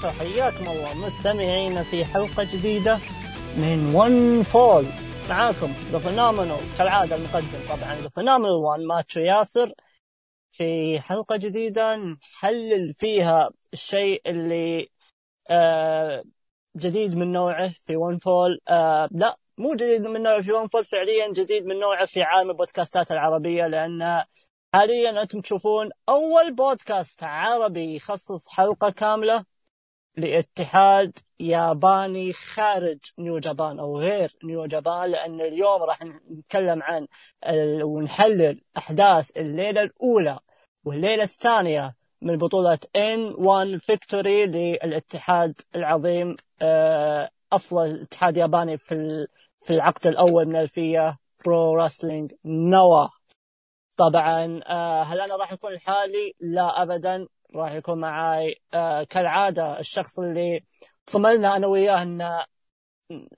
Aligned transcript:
وبركاته 0.00 0.18
حياكم 0.18 0.70
الله. 0.70 0.94
مستمعين 1.06 1.82
في 1.82 2.04
حلقة 2.04 2.44
جديدة 2.44 2.98
من 3.56 3.94
One 3.94 4.42
Fall 4.42 4.84
معاكم 5.28 5.72
The 5.92 5.98
Phenomenal 5.98 6.60
كالعادة 6.78 7.16
المقدم 7.16 7.60
طبعا. 7.68 7.94
The 7.94 8.08
Phenomenal 8.08 8.52
One 8.52 8.86
ماتشو 8.86 9.20
ياسر. 9.20 9.72
في 10.52 11.00
حلقة 11.00 11.36
جديدة 11.36 11.96
نحلل 11.96 12.94
فيها 12.94 13.50
الشيء 13.72 14.22
اللي 14.26 14.88
آه 15.50 16.22
جديد 16.76 17.14
من 17.16 17.32
نوعه 17.32 17.68
في 17.86 17.96
One 17.96 18.18
Fall 18.18 18.60
آه 18.68 19.08
لا 19.12 19.36
مو 19.58 19.74
جديد 19.74 20.02
من 20.02 20.22
نوعه 20.22 20.42
في 20.42 20.52
One 20.52 20.68
Fall 20.68 20.84
فعليا 20.84 21.32
جديد 21.32 21.66
من 21.66 21.78
نوعه 21.78 22.06
في 22.06 22.22
عالم 22.22 22.50
البودكاستات 22.50 23.12
العربية 23.12 23.66
لأن 23.66 24.24
حاليا 24.74 25.22
أنتم 25.22 25.40
تشوفون 25.40 25.90
أول 26.08 26.54
بودكاست 26.54 27.22
عربي 27.24 27.96
يخصص 27.96 28.48
حلقة 28.48 28.90
كاملة. 28.90 29.49
لاتحاد 30.20 31.18
ياباني 31.40 32.32
خارج 32.32 32.98
New 33.18 33.38
Japan 33.38 33.78
أو 33.78 33.98
غير 33.98 34.30
New 34.44 34.66
Japan 34.66 35.10
لأن 35.10 35.40
اليوم 35.40 35.82
راح 35.82 36.02
نتكلم 36.02 36.82
عن 36.82 37.06
ونحلل 37.82 38.60
أحداث 38.76 39.30
الليلة 39.36 39.82
الأولى 39.82 40.38
والليلة 40.84 41.22
الثانية 41.22 41.94
من 42.22 42.38
بطولة 42.38 42.78
N-1 42.96 43.34
Victory 43.38 44.46
للاتحاد 44.46 45.60
العظيم 45.74 46.36
آه، 46.62 47.30
أفضل 47.52 48.00
اتحاد 48.00 48.36
ياباني 48.36 48.78
في 48.78 49.26
في 49.60 49.70
العقد 49.74 50.06
الأول 50.06 50.46
من 50.46 50.56
ألفية 50.56 51.18
Pro 51.46 51.74
Wrestling 51.74 52.32
Noah 52.44 53.08
طبعا 53.96 54.60
آه، 54.66 55.02
هل 55.02 55.20
أنا 55.20 55.36
راح 55.36 55.52
أكون 55.52 55.72
لحالي؟ 55.72 56.34
لا 56.40 56.82
ابدا 56.82 57.26
راح 57.54 57.72
يكون 57.72 58.00
معاي 58.00 58.62
آه، 58.74 59.04
كالعادة 59.04 59.78
الشخص 59.78 60.18
اللي 60.18 60.64
صملنا 61.06 61.56
أنا 61.56 61.66
وياه 61.66 62.02
ان 62.02 62.22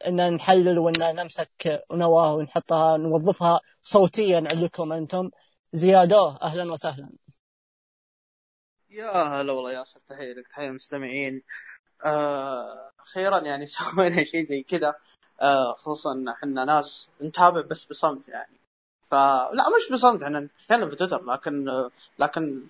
إن 0.06 0.34
نحلل 0.34 0.78
وإن 0.78 1.16
نمسك 1.16 1.82
نواة 1.92 2.34
ونحطها 2.34 2.96
نوظفها 2.96 3.60
صوتيا 3.82 4.40
لكم 4.40 4.92
أنتم. 4.92 5.30
زيادو 5.72 6.28
أهلا 6.42 6.72
وسهلا. 6.72 7.10
يا 8.90 9.10
هلا 9.12 9.52
والله 9.52 9.72
ياسر 9.72 10.00
تحية 10.00 10.32
لك 10.32 10.48
تحية 10.48 10.68
المستمعين 10.68 11.42
آه 12.04 12.92
أخيرا 13.00 13.38
يعني 13.40 13.66
سوينا 13.76 14.24
شيء 14.24 14.44
زي 14.44 14.62
كذا. 14.62 14.94
آه 15.42 15.72
خصوصا 15.72 16.24
إحنا 16.28 16.64
ناس 16.64 17.10
نتابع 17.22 17.60
بس 17.60 17.84
بصمت 17.84 18.28
يعني. 18.28 18.61
فلا 19.12 19.64
مش 19.76 19.92
بصمت 19.92 20.22
إحنا 20.22 20.40
نتكلم 20.40 20.90
في 20.90 20.96
تويتر 20.96 21.24
لكن 21.24 21.66
لكن 22.18 22.68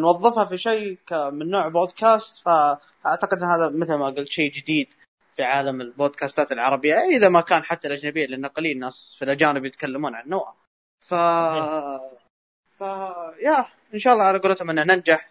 نوظفها 0.00 0.44
في 0.44 0.58
شيء 0.58 0.98
من 1.12 1.50
نوع 1.50 1.68
بودكاست 1.68 2.42
فأعتقد 2.42 3.42
هذا 3.42 3.68
مثل 3.68 3.94
ما 3.94 4.06
قلت 4.06 4.28
شيء 4.28 4.52
جديد 4.52 4.94
في 5.36 5.42
عالم 5.42 5.80
البودكاستات 5.80 6.52
العربية 6.52 6.94
إذا 6.94 7.28
ما 7.28 7.40
كان 7.40 7.64
حتى 7.64 7.88
الأجنبية 7.88 8.26
لأن 8.26 8.46
قليل 8.46 8.78
ناس 8.78 9.16
في 9.18 9.24
الأجانب 9.24 9.64
يتكلمون 9.64 10.14
عن 10.14 10.28
نوع 10.28 10.54
ف 11.00 11.14
ف 12.78 12.80
يا 13.42 13.66
إن 13.94 13.98
شاء 13.98 14.12
الله 14.12 14.24
على 14.24 14.38
قولتهم 14.38 14.70
إنه 14.70 14.84
ننجح 14.84 15.30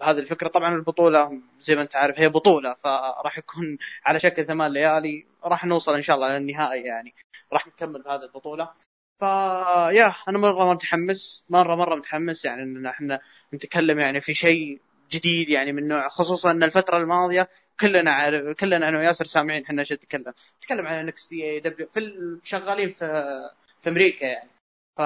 بهذه 0.00 0.18
الفكرة. 0.18 0.48
طبعا 0.48 0.74
البطولة 0.74 1.40
زي 1.60 1.74
ما 1.74 1.82
أنت 1.82 1.96
عارف 1.96 2.20
هي 2.20 2.28
بطولة 2.28 2.74
فراح 2.74 3.38
يكون 3.38 3.78
على 4.04 4.20
شكل 4.20 4.44
ثمان 4.44 4.72
ليالي 4.72 5.26
راح 5.44 5.64
نوصل 5.64 5.94
إن 5.94 6.02
شاء 6.02 6.16
الله 6.16 6.38
للنهائي 6.38 6.82
يعني. 6.82 7.14
راح 7.52 7.66
نكمل 7.66 8.02
بهذه 8.02 8.22
البطولة. 8.22 8.70
فيا 9.18 10.14
أنا 10.28 10.38
مرة 10.38 10.72
متحمس 10.72 11.44
مرة 11.50 11.74
مرة 11.74 11.94
متحمس 11.96 12.44
يعني 12.44 12.62
إن 12.62 12.86
إحنا 12.86 13.20
نتكلم 13.54 13.98
يعني 13.98 14.20
في 14.20 14.34
شيء 14.34 14.80
جديد 15.10 15.48
يعني 15.48 15.72
من 15.72 15.88
نوع 15.88 16.08
خصوصا 16.08 16.50
إن 16.50 16.62
الفترة 16.62 16.96
الماضية 16.96 17.48
كلنا 17.80 18.12
عارف 18.12 18.56
كلنا 18.56 18.88
أنا 18.88 18.98
وياسر 18.98 19.24
سامعين 19.24 19.64
إحنا 19.64 19.80
إيش 19.80 19.92
نتكلم؟ 19.92 20.34
نتكلم 20.58 20.86
عن 20.86 20.98
NXT 20.98 21.44
AEW 21.44 21.88
في 21.88 22.38
شغالين 22.44 22.90
في 22.90 23.32
في 23.80 23.90
أمريكا 23.90 24.26
يعني. 24.26 24.50
ف 24.96 25.02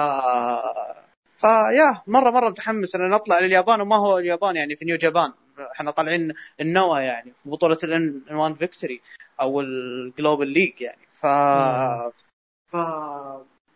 فيا 1.37 2.01
مرة 2.07 2.29
مرة 2.29 2.49
متحمس 2.49 2.95
إن 2.95 3.09
نطلع 3.09 3.39
لليابان 3.39 3.81
وما 3.81 3.95
هو 3.95 4.17
اليابان 4.17 4.55
يعني 4.55 4.75
في 4.75 4.85
New 4.85 4.97
Japan. 4.97 5.33
إحنا 5.75 5.91
طالعين 5.91 6.33
النوا 6.61 6.99
يعني 6.99 7.33
بطولة 7.45 7.77
ال 7.83 8.23
N-1 8.31 8.55
Victory 8.55 9.01
أو 9.41 9.61
ال 9.61 9.73
Global 9.73 10.47
League 10.47 10.81
يعني. 10.81 11.07
ف 11.11 11.25
ف 12.71 12.75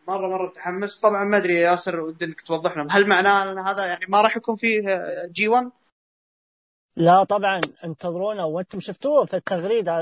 مرة 0.08 0.28
مرة 0.28 0.48
متحمس 0.48 1.00
طبعا 1.00 1.24
ما 1.24 1.38
أدري 1.38 1.56
يا 1.56 1.72
ياسر 1.72 2.00
ودي 2.00 2.26
إنك 2.26 2.42
توضح 2.42 2.78
لهم. 2.78 2.92
هل 2.92 3.08
معناه 3.08 3.52
إن 3.52 3.58
هذا 3.60 3.86
يعني 3.86 4.06
ما 4.10 4.22
راح 4.22 4.38
يكون 4.38 4.56
فيه 4.56 5.04
جي 5.32 5.48
1 5.48 5.72
لا 6.96 7.24
طبعا 7.24 7.62
انتظرونا. 7.84 8.44
وأنتم 8.44 8.80
شفتوه 8.80 9.26
في 9.26 9.36
التغريده 9.36 9.94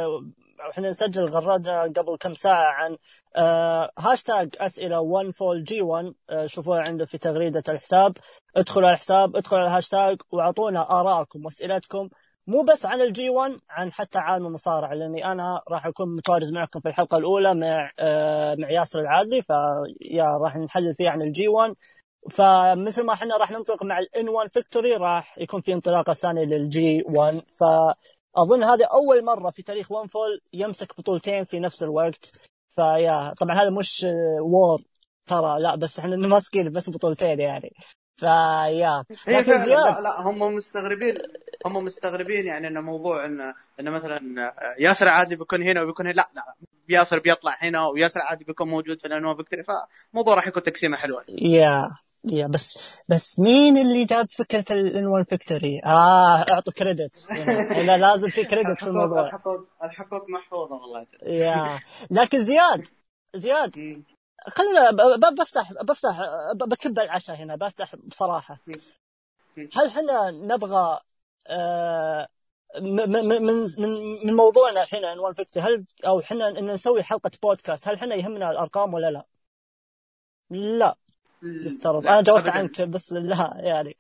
إحنا 0.72 0.90
نسجل 0.90 1.24
غردنا 1.26 1.82
قبل 1.84 2.18
كم 2.20 2.34
ساعة 2.34 2.72
عن 2.72 2.98
آه 3.36 3.92
هاشتاج 4.00 4.56
أسئلة 4.60 5.00
1 5.00 5.30
Fall 5.30 5.64
G1 5.64 6.14
آه 6.30 6.46
شوفوها 6.46 6.82
عنده 6.82 7.06
في 7.06 7.18
تغريدة 7.18 7.64
الحساب. 7.70 8.18
ادخلوا 8.56 8.88
على 8.88 8.94
الحساب 8.96 9.36
ادخلوا 9.36 9.62
على 9.62 9.70
الهاشتاج 9.70 10.18
وأعطونا 10.32 11.00
آرائكم 11.00 11.46
وأسئلتكم. 11.46 12.10
مو 12.48 12.62
بس 12.64 12.86
عن 12.86 13.02
ال 13.02 13.30
G1 13.30 13.60
عن 13.70 13.92
حتى 13.92 14.20
عالم 14.20 14.46
المصارعة 14.46 14.94
لأني 14.94 15.26
أنا 15.32 15.62
راح 15.70 15.86
أكون 15.86 16.16
متواجد 16.16 16.52
معكم 16.54 16.80
في 16.80 16.90
الحلقة 16.90 17.18
الأولى 17.18 17.56
مع 17.56 17.92
آه 18.00 18.56
مع 18.56 18.72
ياسر 18.72 19.00
العادلي 19.00 19.42
ف 19.42 19.83
يا 19.83 20.24
راح 20.24 20.58
نحلل 20.58 20.94
فيه 20.96 21.10
عن 21.10 21.22
ال 21.22 21.48
G1 21.48 21.76
فمثل 22.32 23.04
ما 23.06 23.14
إحنا 23.14 23.38
راح 23.38 23.52
ننطلق 23.52 23.84
مع 23.84 24.00
ال 24.00 24.30
N-1 24.30 24.50
Victory 24.50 24.94
راح 24.96 25.38
يكون 25.40 25.62
في 25.62 25.74
انطلاقة 25.74 26.14
ثانية 26.14 26.44
لل 26.46 27.04
G1 27.06 27.42
فأظن 27.60 28.64
هذه 28.64 28.84
أول 28.94 29.26
مرة 29.26 29.50
في 29.52 29.64
تاريخ 29.64 29.92
One 29.92 30.08
Fall 30.08 30.42
يمسك 30.54 30.98
بطولتين 30.98 31.44
في 31.46 31.60
نفس 31.60 31.84
الوقت. 31.84 32.32
فيا 32.76 33.34
طبعا 33.40 33.56
هذا 33.62 33.70
مش 33.70 34.06
war 34.42 34.82
ترى 35.26 35.60
لا 35.60 35.76
بس 35.76 36.00
إحنا 36.00 36.16
ماسكين 36.28 36.72
بس 36.72 36.90
بطولتين 36.90 37.40
يعني. 37.40 37.72
فيا 38.24 39.04
هي 39.28 39.44
فعلا 39.44 39.66
لا, 39.66 40.02
لا 40.02 40.22
هم 40.22 40.56
مستغربين 40.56 41.18
هم 41.66 41.84
مستغربين 41.84 42.46
يعني 42.46 42.68
إنه 42.68 42.82
موضوع 42.82 43.26
انه 43.26 43.54
إنه 43.80 43.92
مثلا 43.92 44.20
ياسر 44.80 45.10
عادي 45.10 45.36
بيكون 45.36 45.64
هنا 45.64 45.82
وبيكون 45.82 46.06
هنا 46.08 46.14
لا 46.16 46.30
لا 46.36 46.44
ياسر 46.90 47.20
بيطلع 47.20 47.58
هنا 47.62 47.88
وياسر 47.88 48.22
عادي 48.22 48.44
بيكون 48.44 48.68
موجود 48.70 49.00
في 49.00 49.08
ال 49.08 49.15
N-1 49.15 49.36
Victory 49.36 49.64
فالموضوع 49.64 50.36
راح 50.36 50.48
يكون 50.48 50.64
تقسيمة 50.64 50.98
حلوة. 50.98 51.24
يا 51.30 51.92
يا 52.32 52.48
بس 52.48 53.00
بس 53.08 53.40
مين 53.40 53.78
اللي 53.78 54.06
جاب 54.06 54.28
فكرة 54.32 54.66
ال 54.72 54.85
N-1 54.85 55.24
Victory؟ 55.24 55.82
آه 55.86 56.46
أعطوا 56.52 56.74
credit 56.74 57.28
يعني 57.30 57.84
لا 57.88 57.98
لازم 57.98 58.28
في 58.28 58.44
credit 58.44 58.80
في 58.80 58.88
الموضوع. 58.88 59.26
الحقوق 59.28 59.68
الحقوق 59.84 60.30
محفوظة 60.30 60.76
والله. 60.76 61.06
يا. 61.24 61.80
لكن 62.12 62.44
زياد 62.44 62.88
زياد 63.36 64.04
خلينا 64.48 64.92
بفتح 65.30 65.74
بفتح 65.74 66.20
بكب 66.54 67.00
العشاء 67.00 67.36
هنا 67.36 67.56
بفتح 67.56 67.96
بصراحة. 67.96 68.60
هل 69.58 69.88
إحنا 69.88 70.32
نبغى 70.32 71.00
آه 71.48 72.28
من 72.82 73.10
من 73.10 73.68
من 74.26 74.34
موضوعنا 74.34 74.84
الحين 74.84 75.06
عنوان 75.06 75.34
فكتي 75.34 75.60
هل 75.60 75.86
أو 76.08 76.20
إحنا 76.20 76.48
إن 76.50 76.66
نسوي 76.72 77.04
حلقة 77.04 77.32
بودكاست 77.44 77.88
هل 77.88 77.96
إحنا 77.96 78.16
يهمنا 78.16 78.52
الأرقام 78.52 78.94
ولا 78.94 79.12
لا؟ 79.12 79.26
لا. 80.50 80.96
يفترض. 81.44 82.08
أنا 82.08 82.22
جاوبت 82.22 82.48
عنك 82.48 82.82
بس 82.82 83.14
لا 83.14 83.54
يعني. 83.58 83.98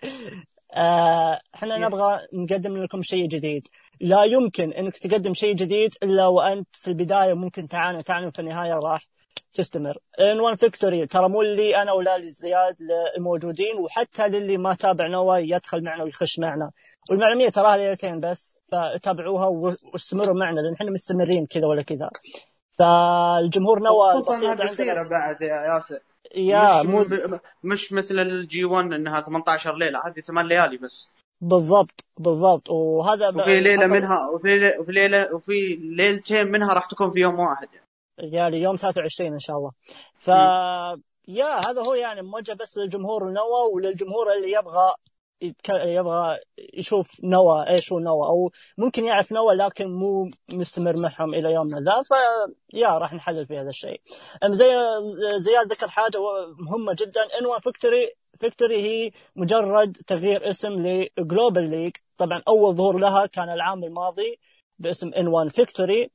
آه، 0.74 1.42
إحنا 1.56 1.78
نبغى 1.78 2.28
نقدم 2.34 2.84
لكم 2.84 3.02
شيء 3.02 3.28
جديد. 3.28 3.68
لا 4.02 4.24
يمكن 4.24 4.74
إنك 4.74 4.98
تقدم 4.98 5.34
شيء 5.34 5.56
جديد 5.56 5.96
إلا 6.04 6.26
وأنت 6.28 6.68
في 6.74 6.88
البداية 6.88 7.34
ممكن 7.34 7.68
تعاني 7.68 8.04
تعاني 8.04 8.32
في 8.32 8.40
النهاية 8.40 8.74
راح. 8.74 9.08
تستمر. 9.54 9.98
N-1 10.20 10.40
Victory 10.40 11.08
ترى 11.08 11.30
مو 11.30 11.42
اللي 11.42 11.82
أنا 11.82 11.92
ولا 11.92 12.18
لزياد 12.18 12.76
الموجودين 13.18 13.76
وحتى 13.80 14.28
للي 14.28 14.58
ما 14.58 14.74
تابع 14.74 15.08
نوا 15.08 15.38
يدخل 15.38 15.84
معنا 15.84 16.04
ويخش 16.04 16.40
معنا. 16.40 16.72
والمعلوميه 17.10 17.50
تراها 17.50 17.78
ليلتين 17.78 18.20
بس 18.20 18.60
فتابعوها 18.72 19.48
واستمروا 19.94 20.36
معنا 20.36 20.60
لأن 20.60 20.74
إحنا 20.74 20.92
مستمرين 20.92 21.46
كذا 21.46 21.68
ولا 21.68 21.82
كذا. 21.82 22.10
فالجمهور 22.80 23.80
نوا 23.80 24.22
خصوصا 24.22 24.56
قصيرة 24.56 25.04
بعد 25.04 25.42
يا 25.42 25.74
ياسر. 25.76 26.00
يا 26.36 26.84
مش, 26.84 26.90
مو... 26.90 27.06
مش 27.64 27.94
مثل 27.94 28.20
ال 28.20 28.66
G1 28.66 28.94
إنها 28.94 29.22
18 29.22 29.76
ليلة 29.76 30.00
هذه 30.08 30.20
ثمان 30.20 30.48
ليالي 30.48 30.78
بس. 30.78 31.10
بالضبط 31.42 32.06
بالضبط. 32.20 32.70
وهذا 32.70 33.30
وفي 33.30 33.60
ليلة 33.60 33.88
منها 33.88 34.30
وفي 34.30 34.74
وفي 34.80 34.92
ليله 34.92 35.36
وفي 35.36 35.80
ليلتين 35.82 36.48
منها 36.48 36.74
راح 36.74 36.88
تكون 36.88 37.12
في 37.12 37.20
يوم 37.20 37.40
واحد 37.40 37.68
يعني. 37.74 37.83
يعني 38.32 38.58
يوم 38.58 38.76
23 38.76 39.34
إن 39.34 39.40
شاء 39.40 39.58
الله. 39.58 39.72
ف 40.18 40.28
يا 41.28 41.70
هذا 41.70 41.82
هو 41.82 41.94
يعني 41.94 42.22
موجه 42.22 42.54
بس 42.54 42.78
للجمهور 42.78 43.28
النوا 43.28 43.74
وللجمهور 43.74 44.34
اللي 44.34 44.52
يبغى 44.52 44.94
يتك... 45.42 45.70
يبغى 45.70 46.40
يشوف 46.74 47.12
نوا 47.24 47.70
إيش 47.70 47.92
هو 47.94 48.00
نوا 48.00 48.28
أو 48.28 48.52
ممكن 48.78 49.06
يعرف 49.06 49.32
نوا 49.32 49.54
لكن 49.54 49.88
مو 49.88 50.30
مستمر 50.50 50.98
معهم 51.00 51.34
إلى 51.34 51.54
يومنا 51.54 51.80
ذا. 51.80 52.04
فيا 52.04 52.88
راح 52.88 53.14
نحلل 53.14 53.48
في 53.48 53.58
هذا 53.58 53.70
الشيء. 53.70 54.02
زي 54.50 54.74
زياد 55.38 55.68
ذكر 55.72 55.88
حاجة 55.88 56.20
مهمة 56.58 56.94
جدا. 56.94 57.22
N-1 57.40 57.46
Victory 57.46 58.12
Victory 58.40 58.78
هي 58.82 59.12
مجرد 59.36 59.98
تغيير 60.08 60.50
اسم 60.50 60.74
ل 60.74 60.87
Global 60.87 61.70
League 61.70 61.92
طبعا 62.18 62.42
أول 62.48 62.76
ظهور 62.76 62.98
لها 62.98 63.26
كان 63.26 63.50
العام 63.50 63.84
الماضي 63.84 64.40
باسم 64.80 65.14
N-1 65.14 65.28
Victory. 65.28 66.10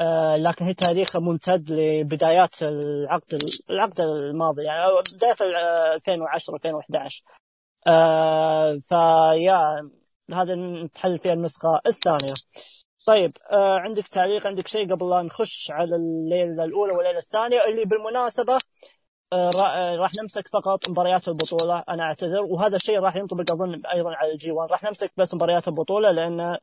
آه 0.00 0.36
لكن 0.36 0.64
هي 0.64 0.74
تاريخها 0.74 1.20
ممتد 1.20 1.70
لبدايات 1.70 2.62
العقد 2.62 3.38
العقد 3.70 4.00
الماضي 4.00 4.62
يعني 4.64 4.80
بداية 5.12 5.36
2010 5.94 6.54
2011 6.56 7.22
آه 7.86 8.78
فيا 8.88 9.90
هذا 10.32 10.54
نتحل 10.54 11.18
فيها 11.18 11.32
النسخة 11.32 11.80
الثانية. 11.86 12.34
طيب 13.06 13.32
آه 13.52 13.78
عندك 13.78 14.08
تعليق 14.08 14.46
عندك 14.46 14.68
شيء 14.68 14.94
قبل 14.94 15.10
لا 15.10 15.22
نخش 15.22 15.70
على 15.70 15.96
الليلة 15.96 16.64
الأولى 16.64 16.92
والليلة 16.92 17.18
الثانية؟ 17.18 17.58
اللي 17.68 17.84
بالمناسبة 17.84 18.58
آه, 19.32 19.50
آه، 19.50 19.96
راح 19.96 20.10
نمسك 20.22 20.48
فقط 20.48 20.88
مباريات 20.88 21.28
البطولة 21.28 21.84
أنا 21.88 22.02
أعتذر. 22.02 22.44
وهذا 22.44 22.76
الشيء 22.76 23.00
راح 23.00 23.16
ينطبق 23.16 23.52
أظن 23.52 23.82
أيضا 23.86 24.14
على 24.16 24.32
ال 24.32 24.52
G1 24.52 24.70
راح 24.70 24.84
نمسك 24.84 25.12
بس 25.16 25.34
مباريات 25.34 25.68
البطولة 25.68 26.10
لأن 26.10 26.58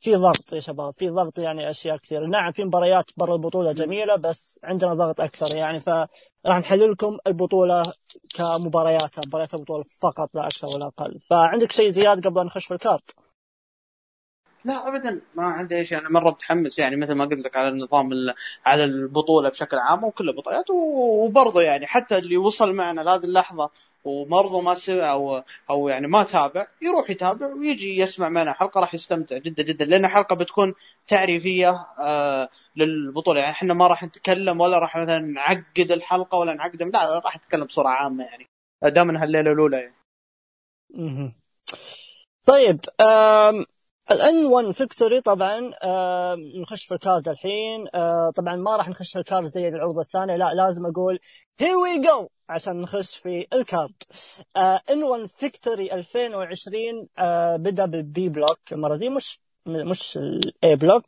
في 0.00 0.14
ضغط 0.14 0.52
يا 0.52 0.60
شباب 0.60 0.94
في 0.98 1.08
ضغط 1.08 1.38
يعني 1.38 1.70
أشياء 1.70 1.96
كثيرة. 1.96 2.26
نعم 2.26 2.52
في 2.52 2.64
مباريات 2.64 3.10
برا 3.16 3.34
البطولة 3.34 3.72
جميلة 3.72 4.16
بس 4.16 4.60
عندنا 4.64 4.94
ضغط 4.94 5.20
أكثر 5.20 5.56
يعني 5.56 5.80
فراح 5.80 6.08
نحلل 6.44 6.90
لكم 6.90 7.18
البطولة 7.26 7.82
كمباريات 8.34 9.26
مباريات 9.26 9.54
البطولة 9.54 9.84
فقط 10.00 10.34
لا 10.34 10.46
أكثر 10.46 10.66
ولا 10.66 10.86
أقل. 10.86 11.18
فعندك 11.30 11.72
شيء 11.72 11.88
زياد 11.90 12.26
قبل 12.26 12.40
أن 12.40 12.46
نخش 12.46 12.66
في 12.66 12.74
الكارت؟ 12.74 13.14
لا 14.64 14.88
ابدا 14.88 15.22
ما 15.34 15.42
عندي 15.44 15.76
أي 15.76 15.84
شيء. 15.84 15.98
أنا 15.98 16.10
مرة 16.10 16.30
متحمس 16.30 16.78
يعني 16.78 16.96
مثل 16.96 17.14
ما 17.14 17.24
قلت 17.24 17.44
لك 17.44 17.56
على 17.56 17.68
النظام 17.68 18.10
على 18.66 18.84
البطولة 18.84 19.48
بشكل 19.48 19.76
عام 19.78 20.04
وكل 20.04 20.28
البطولات 20.28 20.64
وبرضه 20.70 21.62
يعني 21.62 21.86
حتى 21.86 22.18
اللي 22.18 22.36
وصل 22.36 22.72
معنا 22.72 23.00
لهذه 23.00 23.24
اللحظة 23.24 23.70
وبرضه 24.04 24.60
ما 24.60 24.74
سمع 24.74 25.12
أو 25.12 25.42
أو 25.70 25.88
يعني 25.88 26.06
ما 26.06 26.22
تابع 26.22 26.66
يروح 26.82 27.10
يتابع 27.10 27.46
ويجي 27.46 27.98
يسمع 27.98 28.28
معنا 28.28 28.52
حلقة 28.52 28.80
راح 28.80 28.94
يستمتع 28.94 29.38
جدا 29.38 29.62
جدا. 29.62 29.84
لأن 29.84 30.04
الحلقة 30.04 30.36
بتكون 30.36 30.74
تعريفية 31.08 31.86
آه 32.00 32.48
للبطولة. 32.76 33.40
يعني 33.40 33.52
إحنا 33.52 33.74
ما 33.74 33.86
راح 33.86 34.04
نتكلم 34.04 34.60
ولا 34.60 34.78
راح 34.78 34.96
مثلا 34.96 35.18
نعقد 35.18 35.92
الحلقة 35.92 36.38
ولا 36.38 36.54
نعقد 36.54 36.82
لا 36.82 37.18
راح 37.18 37.36
نتكلم 37.36 37.64
بصورة 37.64 37.88
عامة 37.88 38.24
يعني. 38.24 38.46
دائما 38.82 39.22
هالليلة 39.22 39.52
الأولى 39.52 39.76
يعني. 39.76 41.34
طيب 42.46 42.80
الأن 44.10 44.46
1 44.46 44.70
فيكتوري 44.70 45.20
طبعا 45.20 45.60
نخش 46.62 46.84
في 46.86 46.94
الكارد 46.94 47.28
الحين. 47.28 47.86
آه 47.94 48.32
طبعا 48.36 48.56
ما 48.56 48.76
راح 48.76 48.88
نخش 48.88 49.12
في 49.12 49.18
الكارد 49.18 49.44
زي 49.44 49.68
العروض 49.68 49.98
الثانية 49.98 50.36
لا 50.36 50.54
لازم 50.54 50.86
أقول 50.86 51.18
here 51.60 51.76
we 51.76 52.00
go 52.00 52.28
عشان 52.50 52.80
نخش 52.82 53.16
في 53.16 53.46
ال 53.52 53.60
card 53.60 53.92
آه 54.56 54.80
N-1 54.90 55.02
Victory 55.02 55.92
2020 55.92 57.08
آه 57.18 57.56
بدأ 57.56 57.86
بال 57.86 58.14
B 58.14 58.28
Block. 58.28 58.58
المره 58.72 58.96
دي 58.96 59.08
مش 59.10 59.40
مش 59.66 60.16
ال 60.16 60.76
A 60.76 60.80
Block. 60.80 61.04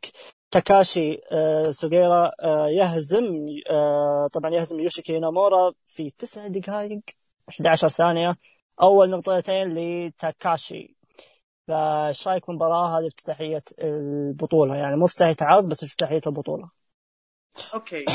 تاكاشي 0.51 1.21
آه 1.31 1.71
سوغيرا 1.71 2.31
آه 2.41 2.67
يهزم 2.67 3.25
آه 3.69 4.27
طبعا 4.33 4.51
يهزم 4.51 4.79
يوشيكي 4.79 5.19
نامورا 5.19 5.73
في 5.87 6.09
9 6.09 6.47
دقائق 6.47 7.01
11 7.49 7.87
ثانية. 7.89 8.35
أول 8.81 9.09
نقطتين 9.09 9.73
لتاكاشي. 9.75 10.95
فايش 11.67 12.27
رايك 12.27 12.49
المباراه 12.49 12.99
هذه 12.99 13.07
افتتاحيه 13.07 13.63
البطولة؟ 13.79 14.75
يعني 14.75 14.95
مو 14.95 15.05
افتتاحيه 15.05 15.35
عرض 15.41 15.69
بس 15.69 15.83
افتتاحيه 15.83 16.21
البطولة. 16.27 16.69
أوكي 17.73 18.05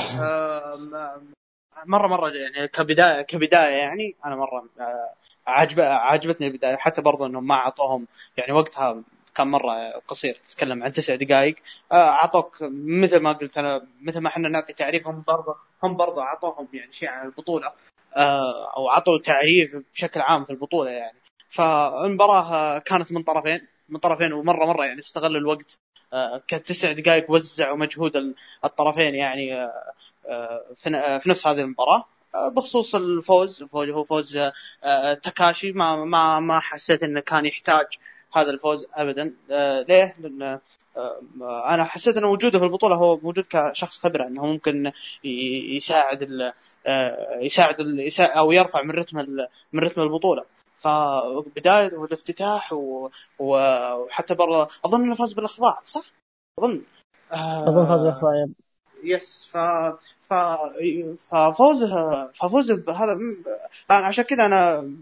مرة 1.86 2.06
مرة 2.06 2.30
يعني 2.30 2.68
كبدايه 2.68 3.22
كبداية 3.22 3.76
يعني 3.76 4.16
أنا 4.24 4.36
مرة 4.36 4.68
آه، 4.80 5.14
عجب 5.46 5.80
عجبتني 5.80 6.46
البداية. 6.46 6.76
حتى 6.76 7.02
برضه 7.02 7.26
إنهم 7.26 7.46
ما 7.46 7.54
أعطوهم 7.54 8.06
يعني 8.36 8.52
وقتها 8.52 9.02
كان 9.34 9.46
مرة 9.46 9.90
قصير 10.08 10.34
تتكلم 10.34 10.82
عن 10.82 10.92
تسع 10.92 11.14
دقائق 11.14 11.56
آه، 11.92 11.94
أعطوك 12.10 12.58
مثل 12.62 13.20
ما 13.20 13.32
قلت 13.32 13.58
أنا 13.58 13.86
مثل 14.02 14.20
ما 14.20 14.28
إحنا 14.28 14.48
نعطي 14.48 14.72
تعريف 14.72 15.06
هم 15.06 15.24
برضه 15.28 15.56
هم 15.82 15.96
برضه 15.96 16.22
أعطوهم 16.22 16.68
يعني 16.72 16.92
شيء 16.92 17.08
عن 17.08 17.26
البطولة 17.26 17.72
آه، 18.16 18.76
أو 18.76 18.90
أعطوا 18.90 19.18
تعريف 19.18 19.76
بشكل 19.94 20.20
عام 20.20 20.44
في 20.44 20.50
البطولة 20.50 20.90
يعني. 20.90 21.18
فالمباراة 21.48 22.78
كانت 22.78 23.12
من 23.12 23.22
طرفين 23.22 23.66
من 23.88 23.98
طرفين 23.98 24.32
ومره 24.32 24.66
مرة 24.66 24.84
يعني 24.84 24.98
استغل 25.00 25.36
الوقت 25.36 25.78
كتسع 26.48 26.92
دقائق 26.92 27.30
وزعوا 27.30 27.76
مجهود 27.76 28.34
الطرفين 28.64 29.14
يعني 29.14 29.68
في 30.76 31.22
نفس 31.26 31.46
هذه 31.46 31.60
المباراة 31.60 32.04
بخصوص 32.56 32.94
الفوز 32.94 33.64
هو 33.74 34.04
فوز 34.04 34.38
تاكاشي 35.22 35.72
ما 35.72 36.04
ما 36.04 36.40
ما 36.40 36.60
حسيت 36.60 37.02
إنه 37.02 37.20
كان 37.20 37.46
يحتاج 37.46 37.86
هذا 38.32 38.50
الفوز 38.50 38.86
ابدا 38.94 39.34
ليه؟ 39.88 40.16
لأن 40.18 40.58
أنا 41.42 41.84
حسيت 41.84 42.16
إن 42.16 42.24
وجوده 42.24 42.58
في 42.58 42.64
البطولة 42.64 42.96
هو 42.96 43.16
موجود 43.16 43.46
كشخص 43.50 43.98
خبرة 43.98 44.26
إنه 44.26 44.46
ممكن 44.46 44.92
يساعد 45.24 46.52
يساعد 47.40 47.76
أو 48.20 48.52
يرفع 48.52 48.82
من 48.82 48.90
رتم 48.90 49.26
من 49.72 49.80
رتم 49.80 50.00
البطولة 50.00 50.44
فبداية 50.76 51.94
والافتتاح. 51.94 52.74
وحتى 53.38 54.34
برا 54.34 54.68
أظن 54.84 55.02
إنه 55.02 55.14
فاز 55.14 55.32
بالأخضاع 55.32 55.80
صح؟ 55.84 56.04
أظن 56.58 56.82
آه... 57.32 57.68
أظن 57.68 57.88
فاز 57.88 58.02
بالأخضاع 58.02 58.46
yes 59.04 59.48
ف 59.52 59.56
ف 60.22 60.34
ففوزه 61.30 62.30
ففوزه 62.32 62.76
بهذا 62.76 63.18
عشان 63.90 64.24
كذا 64.24 64.46
أنا 64.46 64.92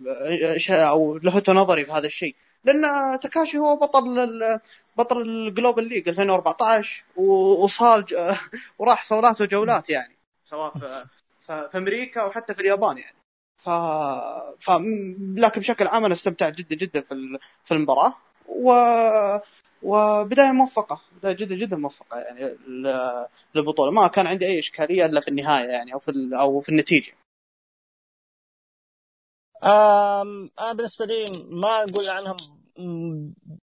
أو 0.71 1.17
لفت 1.17 1.51
نظري 1.51 1.85
في 1.85 1.93
هذا 1.93 2.07
الشيء 2.07 2.35
لأن 2.65 2.83
تاكاشي 3.21 3.59
هو 3.59 3.77
بطل. 3.77 4.61
بطل 4.97 5.23
ال 5.23 5.32
Global 5.32 5.89
League 5.89 6.09
2014 6.09 7.05
وصال 7.17 8.07
وراح 8.79 9.05
صولات 9.05 9.41
وجولات 9.41 9.91
يعني 9.91 10.17
سواء 10.45 10.71
في 10.79 11.05
في 11.41 11.79
أمريكا 11.79 12.25
وحتى 12.25 12.55
في 12.55 12.61
اليابان 12.61 12.99
يعني 12.99 13.17
ف... 13.57 13.71
ف 14.59 14.71
لكن 15.37 15.61
بشكل 15.61 15.87
عام 15.87 16.05
أنا 16.05 16.15
استمتعت 16.15 16.55
جدا 16.55 16.77
جدا 16.77 17.01
في 17.01 17.39
في 17.65 17.75
المباراة 17.75 18.15
و 18.49 18.73
وبداية 19.87 20.53
موفقة 20.53 21.01
بداية 21.19 21.33
جدا 21.37 21.55
جدا 21.55 21.77
موفقة 21.77 22.19
يعني 22.19 22.57
للبطولة 23.55 23.91
ما 23.91 24.07
كان 24.09 24.27
عندي 24.27 24.47
أي 24.47 24.59
إشكالية 24.59 25.05
إلا 25.07 25.21
في 25.21 25.29
النهاية 25.29 25.69
يعني 25.69 25.95
أو 25.95 25.99
في. 25.99 26.31
أو 26.41 26.61
في 26.61 26.69
النتيجة. 26.69 27.13
أنا 30.61 30.73
بالنسبة 30.75 31.05
لي 31.07 31.25
ما 31.51 31.83
أقول 31.83 32.09
عنها 32.09 32.37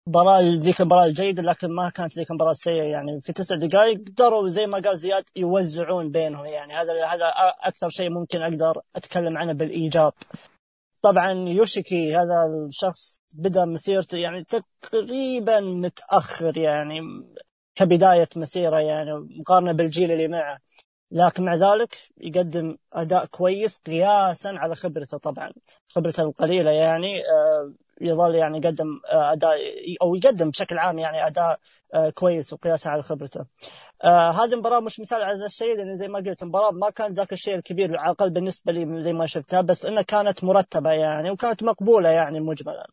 مباراة 0.08 0.40
ذيك 0.40 0.80
المباراة 0.80 1.04
الجيدة 1.04 1.42
لكن 1.42 1.68
ما 1.70 1.90
كانت 1.90 2.18
ذيك 2.18 2.30
المباراة 2.30 2.50
السيئة 2.50 2.82
يعني 2.82 3.20
في 3.20 3.32
تسع 3.32 3.56
دقائق 3.56 3.98
قدروا 3.98 4.48
زي 4.48 4.66
ما 4.66 4.78
قال 4.78 4.98
زياد 4.98 5.24
يوزعون 5.36 6.10
بينهم 6.10 6.46
يعني 6.46 6.74
هذا 6.74 7.06
هذا 7.06 7.32
أكثر 7.60 7.88
شيء 7.88 8.10
ممكن 8.10 8.42
أقدر 8.42 8.82
أتكلم 8.96 9.38
عنه 9.38 9.52
بالإيجاب 9.52 10.12
طبعا 11.02 11.32
يوشيكي 11.32 12.08
هذا 12.16 12.66
الشخص 12.68 13.22
بدأ 13.34 13.64
مسيرته 13.64 14.18
يعني 14.18 14.44
تقريبا 14.44 15.60
متأخر 15.60 16.58
يعني 16.58 17.00
كبداية 17.74 18.28
مسيرة 18.36 18.78
يعني 18.80 19.10
مقارنة 19.40 19.72
بالجيل 19.72 20.12
اللي 20.12 20.28
معه. 20.28 20.58
لكن 21.10 21.44
مع 21.44 21.54
ذلك 21.54 21.96
يقدم 22.16 22.76
أداء 22.92 23.26
كويس 23.26 23.78
قياسا 23.86 24.48
على 24.48 24.76
خبرته 24.76 25.18
طبعا. 25.18 25.52
خبرته 25.88 26.22
القليلة 26.22 26.70
يعني 26.70 27.20
آه، 27.20 27.72
يظل 28.00 28.34
يعني 28.34 28.58
يقدم 28.58 29.00
آه، 29.12 29.32
أداء 29.32 29.56
أو 30.02 30.14
يقدم 30.14 30.50
بشكل 30.50 30.78
عام 30.78 30.98
يعني 30.98 31.26
أداء 31.26 31.58
كويس 32.14 32.52
وقياسا 32.52 32.88
على 32.88 33.02
خبرته. 33.02 33.46
آه 34.04 34.30
هذه 34.30 34.52
المباراة 34.52 34.80
مش 34.80 35.00
مثال 35.00 35.22
على 35.22 35.38
ذا 35.38 35.46
الشيء 35.46 35.76
لأن 35.76 35.96
زي 35.96 36.08
ما 36.08 36.18
قلت 36.18 36.42
المباراة 36.42 36.70
ما 36.70 36.90
كان 36.90 37.12
ذاك 37.12 37.32
الشيء 37.32 37.54
الكبير 37.54 37.96
على 37.98 38.12
الأقل 38.12 38.30
بالنسبة 38.30 38.72
لي 38.72 39.02
زي 39.02 39.12
ما 39.12 39.26
شفتها 39.26 39.60
بس 39.60 39.86
إنها 39.86 40.02
كانت 40.02 40.44
مرتبة 40.44 40.90
يعني 40.90 41.30
وكانت 41.30 41.62
مقبولة 41.62 42.08
يعني 42.10 42.40
مجملا. 42.40 42.86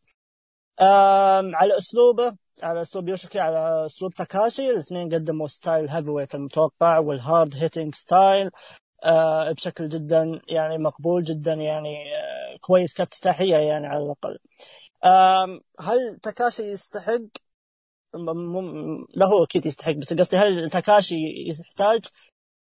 آه 0.81 1.51
على 1.53 1.77
أسلوبه 1.77 2.35
على 2.63 2.81
أسلوب 2.81 3.09
يوشكي 3.09 3.39
على 3.39 3.85
أسلوب 3.85 4.13
تاكاشي 4.13 4.69
الاثنين 4.69 5.13
قدموا 5.15 5.47
style 5.47 5.89
heavyweight 5.89 6.35
المتوقع 6.35 6.99
وال 6.99 7.18
hard 7.18 7.55
hitting 7.57 7.95
style 7.95 8.51
آه 9.05 9.51
بشكل 9.51 9.89
جدا 9.89 10.41
يعني 10.47 10.77
مقبول 10.77 11.23
جدا 11.23 11.53
يعني 11.53 12.15
آه 12.15 12.57
كويس 12.61 12.93
كافتتاحية 12.93 13.55
يعني 13.55 13.87
على 13.87 14.03
الأقل. 14.03 14.37
هل 15.79 16.19
تاكاشي 16.23 16.63
يستحق 16.63 17.21
له 19.15 19.43
أكيد 19.43 19.65
يستحق 19.65 19.91
بس 19.91 20.13
قصدي 20.13 20.37
هل 20.37 20.69
تاكاشي 20.69 21.15
يحتاج؟ 21.47 22.05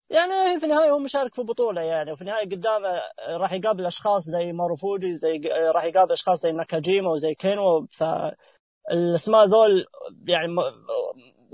يعني 0.09 0.59
في 0.59 0.65
النهاية 0.65 0.91
هو 0.91 0.99
مشارك 0.99 1.35
في 1.35 1.41
بطولة 1.41 1.81
يعني 1.81 2.11
وفي 2.11 2.21
النهاية 2.21 2.45
قدامه 2.45 3.01
راح 3.37 3.53
يقابل 3.53 3.85
أشخاص 3.85 4.23
زي 4.23 4.51
ماروفوجي 4.51 5.17
زي 5.17 5.41
راح 5.75 5.83
يقابل 5.83 6.11
أشخاص 6.11 6.39
زي 6.41 6.51
ناكاجيما 6.51 7.09
وزي 7.11 7.33
كينو 7.35 7.87
فالاسماء 7.91 9.45
ذول 9.45 9.85
يعني 10.27 10.55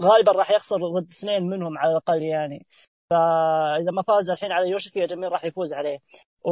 غالبا 0.02 0.32
راح 0.32 0.52
يخسر 0.52 0.78
ضد 0.78 1.08
اثنين 1.12 1.44
منهم 1.44 1.78
على 1.78 1.92
الأقل 1.92 2.22
يعني. 2.22 2.66
فإذا 3.10 3.92
ما 3.92 4.02
فاز 4.02 4.30
الحين 4.30 4.52
على 4.52 4.70
يوشيكي 4.70 5.00
يا 5.00 5.06
جميل 5.06 5.32
راح 5.32 5.46
يفوز 5.46 5.74
عليه. 5.74 5.98
و... 6.46 6.52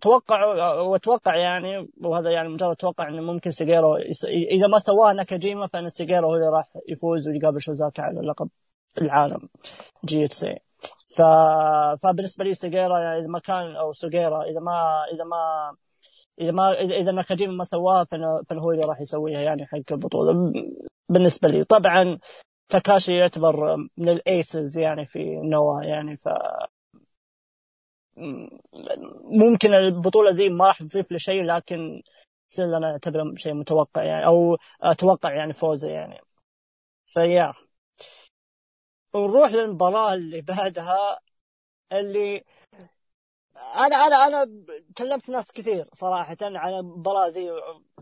توقع 0.00 0.44
واتوقع 0.80 1.36
يعني 1.36 1.88
وهذا 2.00 2.30
يعني 2.30 2.48
مجرد 2.48 2.76
توقع 2.76 3.08
إنه 3.08 3.22
ممكن 3.22 3.50
سيجيرو 3.50 3.96
إذا 4.26 4.66
ما 4.66 4.78
سواها 4.78 5.12
ناكاجيما 5.12 5.66
فإن 5.66 5.88
سيجيرو 5.88 6.28
هو 6.28 6.34
اللي 6.34 6.48
راح 6.48 6.68
يفوز 6.88 7.28
ويقابل 7.28 7.60
شيوزاكي 7.60 8.02
على 8.02 8.20
لقب 8.20 8.48
العالم 9.02 9.48
GHC 10.04 10.58
ف... 11.16 11.22
فبالنسبة 12.02 12.44
لي 12.44 12.54
سيجيرا 12.54 12.98
يعني 12.98 13.18
إذا 13.18 13.28
ما 13.28 13.38
كان 13.38 13.76
أو 13.76 13.92
سوجيرا 13.92 14.42
إذا 14.42 14.60
ما 14.60 15.04
إذا 15.14 15.24
ما 15.24 15.74
إذا 16.40 16.50
ما 16.50 16.72
إذا 16.80 17.12
ناكاجيما 17.12 17.52
ما 17.52 17.64
سواها 17.64 18.04
فانا 18.04 18.42
هو 18.52 18.70
اللي 18.70 18.84
راح 18.86 19.00
يسويها 19.00 19.40
يعني 19.40 19.66
حق 19.66 19.92
البطولة. 19.92 20.52
بالنسبة 21.08 21.48
لي 21.48 21.64
طبعا 21.64 22.18
تاكاشي 22.68 23.16
يعتبر 23.16 23.76
من 23.96 24.08
ال 24.08 24.22
aces 24.22 24.78
يعني 24.78 25.06
في 25.06 25.36
نوا 25.36 25.82
يعني 25.82 26.16
ف 26.16 26.28
ممكن 29.24 29.74
البطولة 29.74 30.30
ذي 30.30 30.48
ما 30.48 30.66
راح 30.66 30.82
تضيف 30.82 31.12
له 31.12 31.18
شيء 31.18 31.42
لكن 31.44 32.02
أنا 32.58 32.90
أعتبره 32.90 33.34
شيء 33.36 33.54
متوقع 33.54 34.02
يعني 34.04 34.26
أو 34.26 34.56
أتوقع 34.82 35.34
يعني 35.34 35.52
فوزه 35.52 35.88
يعني. 35.88 36.20
فيا. 37.06 37.52
نروح 39.14 39.52
للمباراة 39.52 40.14
اللي 40.14 40.40
بعدها 40.40 41.20
اللي 41.92 42.44
أنا 43.56 43.96
أنا 43.96 44.16
أنا 44.26 44.64
كلمت 44.98 45.30
ناس 45.30 45.52
كثير 45.52 45.88
صراحة 45.92 46.36
عن 46.42 46.72
المباراة 46.74 47.28
ذي 47.28 47.50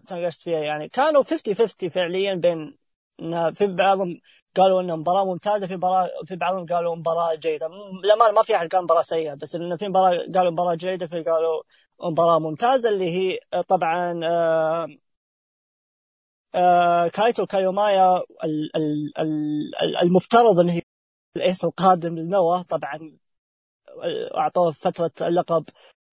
تناقشت 0.06 0.42
فيها 0.42 0.58
يعني. 0.58 0.88
كانوا 0.88 1.23
50 1.23 1.54
50 1.54 1.90
فعليا 1.90 2.35
بين 2.35 2.78
في 3.54 3.66
بعضهم 3.66 4.20
قالوا 4.56 4.80
انها 4.80 4.96
مباراة 4.96 5.25
ممتازة 5.25 5.66
في 5.66 5.76
مباراة 5.76 6.10
في 6.25 6.36
بعضهم 6.36 6.66
قالوا 6.66 6.96
مباراة 6.96 7.34
جيدة. 7.34 7.68
للامانه 8.04 8.32
ما 8.32 8.42
في 8.42 8.56
أحد 8.56 8.68
قال 8.68 8.82
مباراة 8.84 9.02
سيئة 9.02 9.34
بس 9.34 9.54
إنه 9.54 9.76
في 9.76 9.88
مباراة 9.88 10.18
قالوا 10.34 10.50
مباراة 10.50 10.75
جيدة 10.75 11.06
في 11.06 11.22
قالوا 11.22 11.62
مباراة 12.04 12.38
ممتازة 12.38 12.88
اللي 12.88 13.10
هي 13.10 13.38
طبعا 13.68 14.20
آه 14.25 14.88
آه 16.54 17.08
كايتو 17.08 17.46
كيوميا 17.47 18.23
المفترض 20.02 20.58
انه 20.60 20.72
هي 20.72 20.82
ال 21.37 21.43
ace 21.43 21.64
القادم 21.64 22.18
لنوا 22.18 22.62
طبعا 22.62 23.18
أعطوه 24.38 24.72
فترة 24.72 25.12
اللقب 25.20 25.64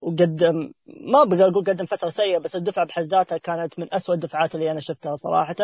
وقدم 0.01 0.73
ما 0.87 1.23
بقدر 1.23 1.47
أقول 1.49 1.63
قدم 1.65 1.85
فترة 1.85 2.09
سيئة 2.09 2.37
بس 2.37 2.55
الدفعة 2.55 2.85
بحد 2.85 3.03
ذاتها 3.03 3.37
كانت 3.37 3.79
من 3.79 3.93
أسوأ 3.93 4.15
الدفعات 4.15 4.55
اللي 4.55 4.71
أنا 4.71 4.79
شفتها 4.79 5.15
صراحة. 5.15 5.55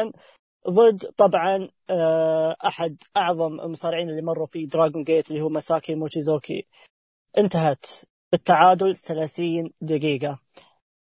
ضد 0.67 0.97
طبعا 1.17 1.69
آه، 1.89 2.55
أحد 2.65 3.03
أعظم 3.17 3.59
المصارعين 3.59 4.09
اللي 4.09 4.21
مروا 4.21 4.45
في 4.45 4.65
دراجون 4.65 5.03
جيت 5.03 5.31
اللي 5.31 5.41
هو 5.41 5.49
مساكي 5.49 5.95
موتشيزوكي 5.95 6.67
انتهت 7.37 7.85
بالتعادل 8.31 8.95
30 8.95 9.71
دقيقة. 9.81 10.39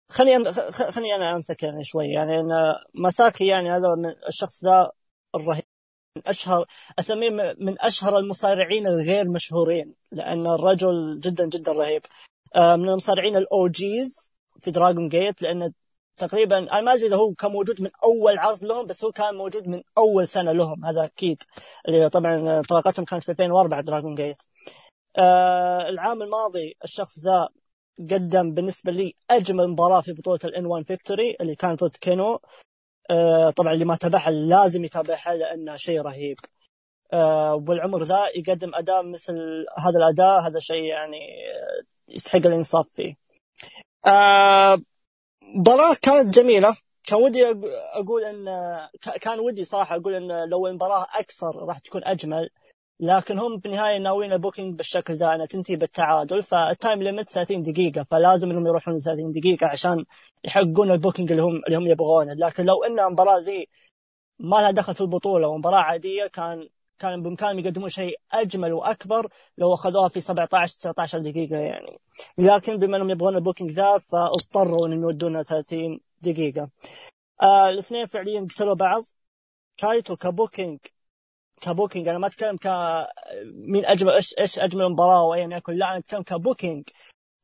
خليني 0.10 0.54
خليني 0.94 1.16
أنا 1.16 1.36
أمسك 1.36 1.64
يعني 1.64 1.84
شوي. 1.84 2.08
يعني 2.08 2.40
أنا 2.40 2.86
مساكي 2.94 3.48
يعني 3.48 3.72
هذا 3.72 3.96
من 3.96 4.16
الشخص 4.28 4.66
ذا 4.66 4.92
الرهيب 5.36 5.64
من 6.18 6.24
أشهر 6.28 6.66
أسميه 7.00 7.30
من 7.60 7.82
أشهر 7.82 8.18
المصارعين 8.18 8.88
الغير 8.88 9.30
مشهورين 9.30 9.96
لأن 10.12 10.48
الرجل 10.48 11.20
جدا 11.20 11.46
جدا 11.46 11.72
رهيب. 11.72 12.02
آه، 12.56 12.76
من 12.76 12.90
المصارعين 12.90 13.38
ال 13.38 13.68
OGs 13.68 14.34
في 14.60 14.72
دراجون 14.72 15.10
جيت 15.10 15.42
لأن 15.42 15.74
تقريبا 16.18 16.58
أنا 16.58 16.82
ما 16.82 16.94
أدري 16.94 17.08
إذا 17.08 17.16
هو 17.16 17.34
كان 17.34 17.52
موجود 17.52 17.82
من 17.82 17.90
أول 18.04 18.38
عرض 18.40 18.64
لهم 18.64 18.86
بس 18.86 19.04
هو 19.06 19.12
كان 19.12 19.36
موجود 19.36 19.68
من 19.68 19.84
أول 19.98 20.28
سنة 20.28 20.52
لهم 20.52 20.86
هذا 20.86 21.06
أكيد. 21.06 21.44
اللي 21.88 22.10
طبعا 22.10 22.62
انطلاقتهم 22.62 23.06
كانت 23.06 23.24
في 23.24 23.32
2004 23.32 23.82
دراجون 23.82 24.16
جيت 24.16 24.38
آه 25.18 25.90
العام 25.90 26.22
الماضي 26.22 26.76
الشخص 26.84 27.20
ذا 27.20 27.50
قدم 28.12 28.54
بالنسبة 28.54 28.92
لي 28.92 29.14
أجمل 29.30 29.68
مباراة 29.68 30.02
في 30.02 30.14
بطولة 30.14 30.40
ال 30.44 30.55
N 30.55 30.66
1 30.66 30.86
Victory 30.86 31.38
اللي 31.42 31.56
كانت 31.56 31.84
ضد 31.84 31.98
كينو. 31.98 32.40
آه 33.12 33.50
طبعا 33.50 33.74
اللي 33.74 33.86
ما 33.86 33.96
تابعها 33.96 34.32
لازم 34.32 34.84
يتابعها 34.86 35.36
لانها 35.36 35.78
شيء 35.78 36.02
رهيب. 36.02 36.40
آه 37.14 37.56
والعمر 37.68 38.04
ذا 38.04 38.28
يقدم 38.36 38.76
أداء 38.76 39.04
مثل 39.04 39.66
هذا 39.80 39.98
الأداء 39.98 40.40
هذا 40.48 40.60
شيء 40.60 40.84
يعني 40.84 41.20
يستحق 42.10 42.36
الإنصاف 42.46 42.88
فيه. 42.96 43.16
آه 44.06 44.78
مباراة 45.56 45.96
كانت 46.02 46.36
جميلة. 46.40 46.76
كان 47.08 47.24
ودي 47.24 47.46
أقول 47.94 48.24
إن 48.24 48.46
كان 49.22 49.40
ودي 49.40 49.64
صراحة 49.64 49.96
أقول 49.96 50.16
إن 50.16 50.50
لو 50.50 50.68
المباراة 50.68 51.06
أكثر 51.20 51.56
راح 51.56 51.80
تكون 51.80 52.02
أجمل. 52.06 52.50
لكن 53.00 53.40
هم 53.40 53.58
بالنهاية 53.58 53.98
ناويين 53.98 54.34
ال 54.34 54.39
booking 54.39 54.76
بالشكل 54.78 55.14
ذا 55.16 55.36
انها 55.36 55.46
تنتهي 55.46 55.76
بالتعادل. 55.76 56.44
فال 56.44 56.64
time 56.64 57.04
limit 57.04 57.30
30 57.30 57.64
دقيقة. 57.64 58.04
فلازم 58.12 58.52
إنهم 58.52 58.68
يروحون 58.68 59.00
30 59.00 59.32
دقيقة 59.32 59.68
عشان 59.68 60.06
يحققون 60.46 60.92
ال 60.92 60.97
booking 60.97 61.32
اللي 61.32 61.44
هم 61.44 61.62
اللي 61.68 61.78
هم 61.78 61.88
يبغونه. 61.88 62.34
لكن 62.34 62.66
لو 62.66 62.84
إن 62.84 63.00
المباراة 63.00 63.40
ذي 63.40 63.68
ما 64.40 64.56
لها 64.58 64.72
دخل 64.72 64.96
في 64.96 65.02
البطولة 65.02 65.48
ومباراة 65.48 65.80
عادية 65.82 66.28
كان 66.28 66.70
كان 67.04 67.24
بامكانهم 67.24 67.60
يقدمون 67.60 67.90
شيء 67.90 68.20
أجمل 68.32 68.74
وأكبر 68.74 69.30
لو 69.58 69.74
أخذوها 69.74 70.10
في 70.10 70.22
17 70.22 70.76
19 70.78 71.20
دقيقة 71.20 71.58
يعني. 71.58 72.00
لكن 72.38 72.78
بما 72.78 72.98
أنهم 72.98 73.10
يبغون 73.10 73.36
ال 73.36 73.40
booking 73.40 73.72
ذا 73.72 73.98
فاضطروا 73.98 74.88
إنهم 74.88 75.02
يودونها 75.04 75.44
30 75.44 76.00
دقيقة. 76.22 76.70
آه 77.42 77.70
الاثنين 77.70 78.06
فعليا 78.08 78.48
قتلوا 78.52 78.76
بعض. 78.76 79.04
كايتو 79.78 80.16
ك 80.16 80.24
booking 80.24 80.80
ك 81.62 81.67
booking 81.67 82.08
أنا 82.08 82.18
ما 82.18 82.28
أتكلم 82.28 82.58
ك 82.58 82.68
مين 83.46 83.86
أجمل 83.86 84.12
إيش 84.12 84.36
إيش 84.40 84.60
أجمل 84.60 84.90
مباراة 84.90 85.24
وايا 85.26 85.58
يكن. 85.58 85.74
لا 85.74 85.90
أنا 85.90 85.98
أتكلم 85.98 86.24
ك 86.24 86.31
booking. 86.31 86.90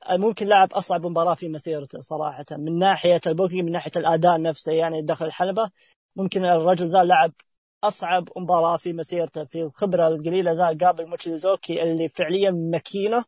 آه، 0.09 0.17
ممكن 0.17 0.47
لعب 0.47 0.73
أصعب 0.73 1.05
مباراة 1.05 1.35
في 1.35 1.49
مسيرته 1.49 1.99
صراحة. 2.01 2.45
من 2.51 2.79
ناحية 2.79 3.21
ال 3.27 3.32
booking 3.32 3.63
من 3.63 3.71
ناحية 3.71 3.91
الأداء 3.95 4.41
نفسه 4.41 4.73
يعني 4.73 5.01
داخل 5.01 5.25
الحلبة 5.25 5.71
ممكن 6.15 6.45
الرجل 6.45 6.87
ذا 6.87 7.03
لعب 7.03 7.33
أصعب 7.83 8.29
مباراة 8.37 8.77
في 8.77 8.93
مسيرته 8.93 9.43
في 9.43 9.61
الخبرة 9.61 10.07
القليلة 10.07 10.51
ذا 10.51 10.77
قابل 10.85 11.07
موتشيزوكي 11.09 11.83
اللي 11.83 12.09
فعليا 12.09 12.51
ماكينة. 12.51 13.25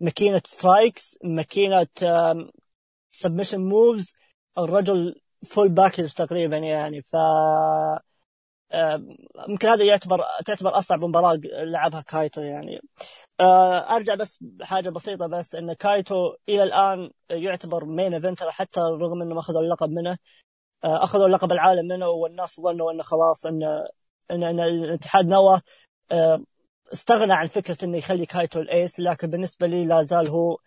ماكينة 0.00 0.42
strikes 0.44 1.18
ماكينة 1.24 1.86
submission 3.12 3.60
moves 3.60 4.16
الرجل 4.58 5.14
full 5.46 5.68
package 5.68 6.12
تقريبا 6.12 6.56
يعني. 6.56 7.02
ف 7.02 7.16
ممكن 9.48 9.68
هذا 9.68 9.84
يعتبر 9.84 10.24
تعتبر 10.46 10.78
أصعب 10.78 11.04
مباراة 11.04 11.40
لعبها 11.44 12.00
كايتو 12.00 12.40
يعني. 12.40 12.80
آه، 13.40 13.96
أرجع 13.96 14.14
بس 14.14 14.44
حاجة 14.62 14.90
بسيطة 14.90 15.26
بس 15.26 15.54
إن 15.54 15.72
كايتو 15.72 16.34
إلى 16.48 16.62
الآن 16.62 17.10
يعتبر 17.30 17.84
main 17.84 18.14
eventer 18.14 18.50
حتى 18.50 18.80
رغم 18.80 19.22
انه 19.22 19.34
ما 19.34 19.40
اخذ 19.40 19.56
اللقب 19.56 19.90
منه. 19.90 20.18
أخذوا 20.84 21.28
لقب 21.28 21.52
العالم 21.52 21.86
منه 21.86 22.08
والناس 22.08 22.60
ظنوا 22.60 22.92
إنه 22.92 23.02
خلاص 23.02 23.46
ان 23.46 23.62
ان, 24.30 24.42
إن 24.44 24.60
الاتحاد 24.60 25.26
نوا 25.26 25.58
آه، 26.12 26.42
استغنى 26.92 27.32
عن 27.32 27.46
فكرة 27.46 27.84
إنه 27.84 27.98
يخلي 27.98 28.26
كايتو 28.26 28.60
ال 28.60 28.70
ace 28.70 29.00
لكن 29.00 29.30
بالنسبة 29.30 29.66
لي 29.66 29.84
لا 29.84 30.02
زال 30.02 30.28
هو 30.28 30.58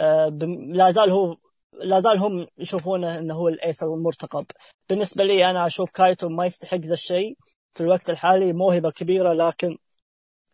آه، 0.00 0.28
لا 0.68 0.90
زال 0.90 1.10
هو 1.10 1.36
لا 1.72 2.00
زال 2.00 2.18
هم 2.18 2.46
يشوفونه 2.58 3.18
إنه 3.18 3.34
هو 3.34 3.48
ال 3.48 3.56
ace 3.56 3.82
المرتقب. 3.82 4.44
بالنسبة 4.88 5.24
لي 5.24 5.50
أنا 5.50 5.66
أشوف 5.66 5.90
كايتو 5.90 6.28
ما 6.28 6.44
يستحق 6.44 6.76
ذا 6.78 6.92
الشيء 6.92 7.36
في 7.74 7.80
الوقت 7.80 8.10
الحالي 8.10 8.52
موهبة 8.52 8.90
كبيرة 8.90 9.32
لكن 9.32 9.78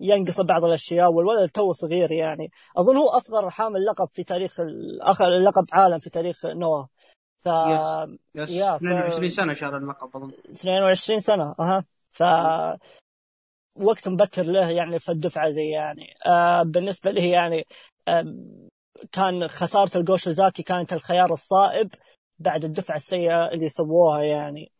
ينقص 0.00 0.41
بعض 0.41 0.65
الأشياء 0.65 1.12
والولد 1.12 1.50
too 1.50 1.73
صغير 1.73 2.12
يعني. 2.12 2.50
أظن 2.77 2.97
هو 2.97 3.09
أصغر 3.09 3.50
حامل 3.50 3.85
لقب 3.85 4.09
في 4.12 4.25
تاريخ 4.25 4.57
آخر 5.00 5.29
لقب 5.29 5.67
عالم 5.73 5.99
في 5.99 6.11
تاريخ 6.11 6.47
نوا 6.47 6.85
ف 7.44 7.47
yes, 8.35 8.50
yes. 8.50 8.61
22 8.61 9.30
سنة 9.30 9.52
شهر 9.52 9.76
اللقب 9.76 10.16
اظن 10.16 10.32
22 10.50 11.20
سنة 11.20 11.54
أها. 11.61 11.85
ف 12.12 12.23
وقت 13.76 14.09
مبكر 14.09 14.42
له 14.42 14.70
يعني 14.70 14.99
في 14.99 15.12
الدفعة 15.12 15.50
زي 15.50 15.68
يعني. 15.68 16.14
آه 16.26 16.62
بالنسبة 16.62 17.11
لي 17.11 17.30
يعني 17.30 17.66
آه 18.09 18.35
كان 19.12 19.49
خسارة 19.49 19.99
لجو 19.99 20.18
شيوزاكي 20.18 20.62
كانت 20.62 20.92
الخيار 20.92 21.32
الصائب 21.32 21.90
بعد 22.38 22.64
الدفعة 22.64 22.97
السيئة 22.97 23.49
اللي 23.52 23.68
سووها 23.68 24.23
يعني. 24.23 24.73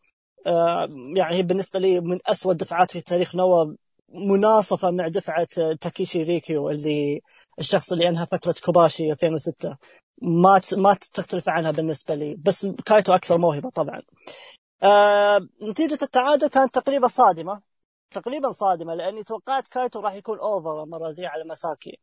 آه 0.47 0.87
يعني 1.17 1.35
هي 1.35 1.43
بالنسبة 1.43 1.79
لي 1.79 1.99
من 1.99 2.19
أسوأ 2.25 2.51
الدفعات 2.51 2.91
في 2.91 3.01
تاريخ 3.01 3.35
نوا 3.35 3.75
مناصفة 4.09 4.91
مع 4.91 5.07
دفعة 5.07 5.47
تاكيشي 5.81 6.23
ريكيو 6.23 6.69
اللي 6.69 7.21
الشخص 7.59 7.91
اللي 7.91 8.07
أنهى 8.07 8.25
فترة 8.25 8.55
كوباشي 8.65 9.11
2006 9.11 9.77
ما 10.21 10.61
ما 10.77 10.93
تختلف 10.93 11.49
عنها 11.49 11.71
بالنسبة 11.71 12.15
لي. 12.15 12.35
بس 12.35 12.65
كايتو 12.85 13.15
أكثر 13.15 13.37
موهبة 13.37 13.69
طبعا. 13.69 14.01
آه 14.83 15.47
نتيجة 15.69 15.97
التعادل 16.03 16.47
كانت 16.47 16.75
تقريبا 16.75 17.07
صادمة. 17.07 17.61
تقريبا 18.11 18.51
صادمة 18.51 18.93
لأني 18.95 19.23
توقعت 19.23 19.67
كايتو 19.67 19.99
راح 19.99 20.13
يكون 20.13 20.39
over 20.39 20.83
المرة 20.83 21.09
ذي 21.09 21.25
على 21.25 21.43
مساكي. 21.43 21.99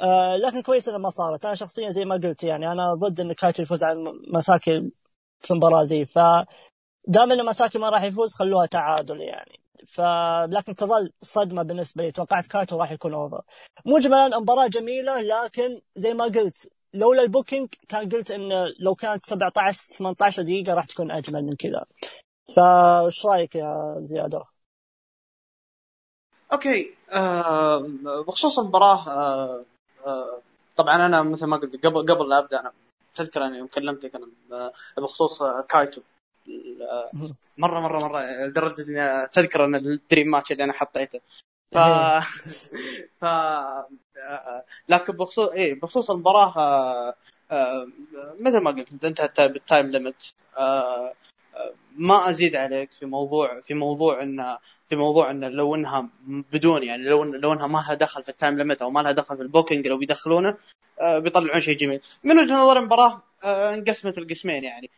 آه 0.00 0.36
لكن 0.36 0.62
كويس 0.62 0.88
إنها 0.88 0.98
ما 0.98 1.10
صارت. 1.10 1.46
أنا 1.46 1.54
شخصيا 1.54 1.90
زي 1.90 2.04
ما 2.04 2.14
قلت 2.14 2.44
يعني 2.44 2.72
أنا 2.72 2.94
ضد 2.94 3.20
إن 3.20 3.32
كايتو 3.32 3.62
يفوز 3.62 3.84
على 3.84 4.04
مساكي 4.34 4.90
في 5.40 5.50
المباراة 5.50 5.82
ذي. 5.82 6.06
ف 6.06 6.18
دام 7.08 7.32
إن 7.32 7.44
مساكي 7.46 7.78
ما 7.78 7.90
راح 7.90 8.02
يفوز 8.02 8.34
خلوها 8.34 8.66
تعادل 8.66 9.20
يعني. 9.20 9.60
ف 9.86 10.00
لكن 10.48 10.74
تظل 10.74 11.12
صدمة 11.22 11.62
بالنسبة 11.62 12.04
لي. 12.04 12.10
توقعت 12.12 12.46
كايتو 12.46 12.76
راح 12.76 12.92
يكون 12.92 13.14
over 13.14 13.42
مجملا 13.86 14.38
مباراة 14.38 14.66
جميلة 14.66 15.20
لكن 15.20 15.80
زي 15.96 16.14
ما 16.14 16.24
قلت 16.24 16.72
لولا 16.94 17.22
ال 17.22 17.28
booking 17.28 17.68
كان 17.88 18.08
قلت 18.08 18.30
انه 18.30 18.64
لو 18.80 18.94
كانت 18.94 19.26
17 19.26 19.78
18 19.94 20.42
دقيقة 20.42 20.74
راح 20.74 20.86
تكون 20.86 21.10
أجمل 21.10 21.42
من 21.44 21.56
كذا. 21.56 21.84
فايش 22.56 23.26
رأيك 23.26 23.54
يا 23.56 23.96
زيادة؟ 24.02 24.44
okay 26.52 26.94
آه 27.12 27.78
بخصوص 28.28 28.58
المباراة 28.58 29.08
آه 29.08 29.64
آه 30.06 30.40
طبعا 30.76 31.06
أنا 31.06 31.22
مثل 31.22 31.46
ما 31.46 31.56
قلت 31.56 31.86
قبل 31.86 32.12
قبل 32.14 32.28
لا 32.28 32.38
أبدأ 32.38 32.60
أنا 32.60 32.72
تذكر 33.14 33.46
أني 33.46 33.58
يوم 33.58 33.66
كلمتك 33.66 34.12
أنا 34.14 34.72
بخصوص 34.96 35.42
كايتو. 35.68 36.00
مرة 37.58 37.80
مرة 37.80 37.98
مرة 37.98 38.46
لدرجة 38.46 38.82
أني 38.88 39.28
تذكر 39.28 39.64
أن 39.64 39.74
ال 39.74 39.83
dream 39.83 40.30
match 40.30 40.52
اللي 40.52 40.64
أنا 40.64 40.72
حطيته. 40.72 41.20
ف 41.72 41.78
ف 43.20 43.24
لكن 44.88 45.12
بخصوص 45.12 45.48
إيه 45.48 45.80
بخصوص 45.80 46.10
المباراة 46.10 46.58
آه، 46.58 47.14
آه، 47.50 47.86
مثل 48.40 48.58
ما 48.58 48.70
قلت 48.70 49.04
انتهت 49.04 49.40
بال 49.40 49.55
time 49.55 49.86
limit 49.86 50.34
آه، 50.58 51.12
ما 51.96 52.30
أزيد 52.30 52.56
عليك 52.56 52.92
في 52.92 53.06
موضوع 53.06 53.60
في 53.60 53.74
موضوع 53.74 54.22
ان 54.22 54.56
في 54.88 54.96
موضوع 54.96 55.30
إن 55.30 55.44
لو 55.44 55.74
إنها 55.74 56.08
بدون 56.26 56.82
يعني 56.82 57.02
لو 57.02 57.24
لو 57.24 57.52
إنها 57.52 57.66
ما 57.66 57.78
لها 57.78 57.94
دخل 57.94 58.22
في 58.22 58.28
ال 58.28 58.34
time 58.34 58.58
limit 58.58 58.82
أو 58.82 58.90
ما 58.90 59.00
لها 59.00 59.12
دخل 59.12 59.36
في 59.36 59.42
ال 59.42 59.48
booking 59.48 59.86
لو 59.86 59.98
بيدخلونه 59.98 60.56
بيطلعون 61.02 61.60
شيء 61.60 61.76
جميل. 61.76 62.00
من 62.24 62.38
وجهة 62.38 62.54
نظر 62.54 62.78
المباراة 62.78 63.22
انقسمت 63.44 64.18
لقسمين 64.18 64.64
يعني. 64.64 64.90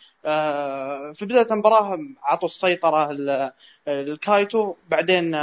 في 1.15 1.25
بداية 1.27 1.53
المباراة 1.53 1.99
اعطوا 2.31 2.49
السيطرة 2.49 3.13
للكايتو 3.87 4.75
بعدين 4.89 5.35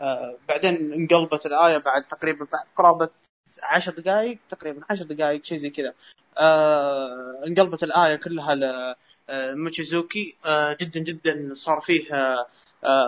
آه، 0.00 0.36
بعدين 0.48 0.92
انقلبت 0.92 1.46
الآية 1.46 1.78
بعد 1.78 2.04
تقريبا 2.04 2.46
بعد 2.52 2.66
قرابة 2.76 3.08
عشر 3.62 3.92
دقائق 3.92 4.38
تقريبا 4.48 4.80
عشر 4.90 5.04
دقائق 5.04 5.44
شيء 5.44 5.58
زي 5.58 5.70
كذا. 5.70 5.94
آه 6.38 7.42
انقلبت 7.46 7.82
الآية 7.82 8.16
كلها 8.16 8.54
لموتشيزوكي 9.28 10.36
آه 10.46 10.76
جدا 10.80 11.00
جدا 11.00 11.50
صار 11.54 11.80
فيه 11.80 12.04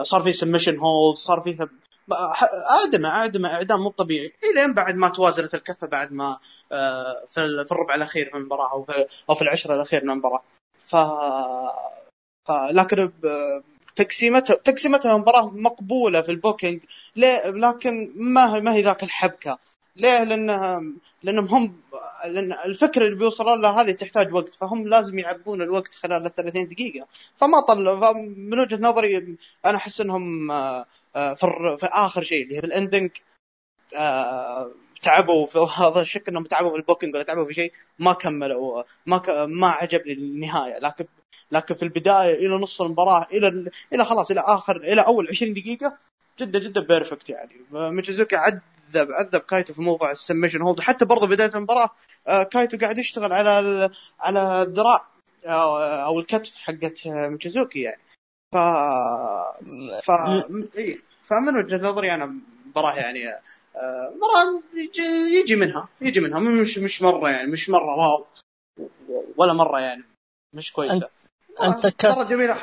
صار 0.02 0.22
فيه 0.22 0.32
submission 0.32 0.76
hold 0.78 1.16
صار 1.16 1.40
فيه 1.40 1.68
اعدمه 2.70 3.08
اعدمه 3.08 3.54
إعدام 3.54 3.80
مو 3.80 3.90
طبيعي. 3.90 4.32
إلين 4.52 4.74
بعد 4.74 4.94
ما 4.94 5.08
توازنت 5.08 5.54
الكفة 5.54 5.86
بعد 5.86 6.12
ما 6.12 6.38
في 7.26 7.38
الربع 7.72 7.94
الأخير 7.94 8.30
من 8.34 8.40
المباراة 8.40 8.86
أو 9.28 9.34
في 9.34 9.42
العشره 9.42 9.74
الأخير 9.74 10.04
من 10.04 10.10
المباراة. 10.10 10.42
ف 10.78 10.96
لكن 12.72 13.12
تقسيمتها 13.96 14.56
تقسيمتها 14.56 15.16
مباراة 15.16 15.50
مقبولة 15.50 16.22
في 16.22 16.30
ال 16.30 16.36
booking. 16.36 16.80
ليه 17.16 17.50
لكن 17.50 18.12
ما 18.16 18.60
ما 18.60 18.74
هي 18.74 18.82
ذاك 18.82 19.02
الحبكة. 19.02 19.58
ليه؟ 19.96 20.24
لانها 20.24 20.82
لأنهم 21.22 21.46
هم 21.46 21.76
لأن 22.24 22.52
الفكرة 22.52 23.04
اللي 23.06 23.16
بيوصلون 23.16 23.60
لها 23.60 23.82
هذه 23.82 23.92
تحتاج 23.92 24.34
وقت 24.34 24.54
فهم 24.54 24.88
لازم 24.88 25.18
يعبون 25.18 25.62
الوقت 25.62 25.94
خلال 25.94 26.26
ال 26.26 26.34
30 26.34 26.68
دقيقة. 26.68 27.06
فما 27.36 27.60
طلع 27.60 28.12
من 28.12 28.58
وجهة 28.58 28.76
نظري 28.76 29.36
أنا 29.64 29.76
أحس 29.76 30.00
إنهم 30.00 30.50
آه، 30.50 30.86
آه، 31.16 31.34
في, 31.34 31.46
في 31.80 31.86
آخر 31.86 32.22
شيء 32.22 32.42
اللي 32.42 32.54
هي 32.56 32.58
ال 32.58 32.66
ending 32.66 33.10
آه، 33.96 34.70
تعبوا 35.02 35.46
في 35.46 35.58
هذا 35.58 36.00
الشك 36.00 36.28
إنهم 36.28 36.44
تعبوا 36.44 36.70
في 36.70 36.76
ال 36.76 36.81
booking 36.81 37.14
ولا 37.14 37.24
تعبوا 37.24 37.46
في 37.46 37.54
شيء 37.54 37.72
ما 37.98 38.12
كملوا 38.12 38.82
ما 39.06 39.18
ك... 39.18 39.30
ما 39.30 39.66
عجبني 39.66 40.12
النهاية. 40.12 40.78
لكن 40.78 41.04
لكن 41.50 41.74
في 41.74 41.82
البداية 41.82 42.46
إلى 42.46 42.56
نص 42.56 42.82
المباراة 42.82 43.26
إلى 43.32 43.70
إلى 43.92 44.04
خلاص 44.04 44.30
إلى 44.30 44.40
آخر 44.40 44.76
إلى 44.76 45.00
أول 45.00 45.28
20 45.28 45.52
دقيقة 45.52 45.96
جدا 46.38 46.58
جدا 46.58 46.80
perfect 46.80 47.30
يعني. 47.30 47.52
موتشيزوكي 47.70 48.36
عذب 48.36 48.60
عذب 48.94 49.40
كايتو 49.40 49.72
في 49.72 49.82
موضوع 49.82 50.10
ال 50.10 50.15
submission 50.15 50.62
hold. 50.62 50.80
حتى 50.80 51.04
برضه 51.04 51.26
بداية 51.26 51.50
المباراة 51.54 51.90
آه، 52.26 52.42
كايتو 52.42 52.78
قاعد 52.78 52.98
يشتغل 52.98 53.32
على 53.32 53.90
على 54.20 54.62
الذراع 54.62 55.06
أو 55.46 56.20
الكتف 56.20 56.56
حقت 56.56 57.06
موتشيزوكي 57.06 57.80
يعني. 57.80 58.00
ف 58.52 58.56
ف 60.02 60.10
إي 60.78 61.00
فمن 61.22 61.56
وجهة 61.56 61.76
نظري 61.76 62.14
أنا 62.14 62.34
مباراة 62.66 62.94
يعني 62.94 63.28
آه، 63.76 64.14
مباراة 64.16 64.62
يجي 65.40 65.56
منها 65.56 65.88
يجي 66.00 66.20
منها. 66.20 66.40
مش 66.40 66.78
مش 66.78 67.02
مرة 67.02 67.30
يعني 67.30 67.50
مش 67.50 67.70
مرة 67.70 67.96
واو 67.96 68.26
ولا 69.36 69.52
مرة 69.52 69.80
يعني 69.80 70.04
مش 70.54 70.72
كويسة. 70.72 71.08
انت 71.62 71.86
ك... 71.86 72.06
مرة 72.06 72.24
جميلة. 72.24 72.56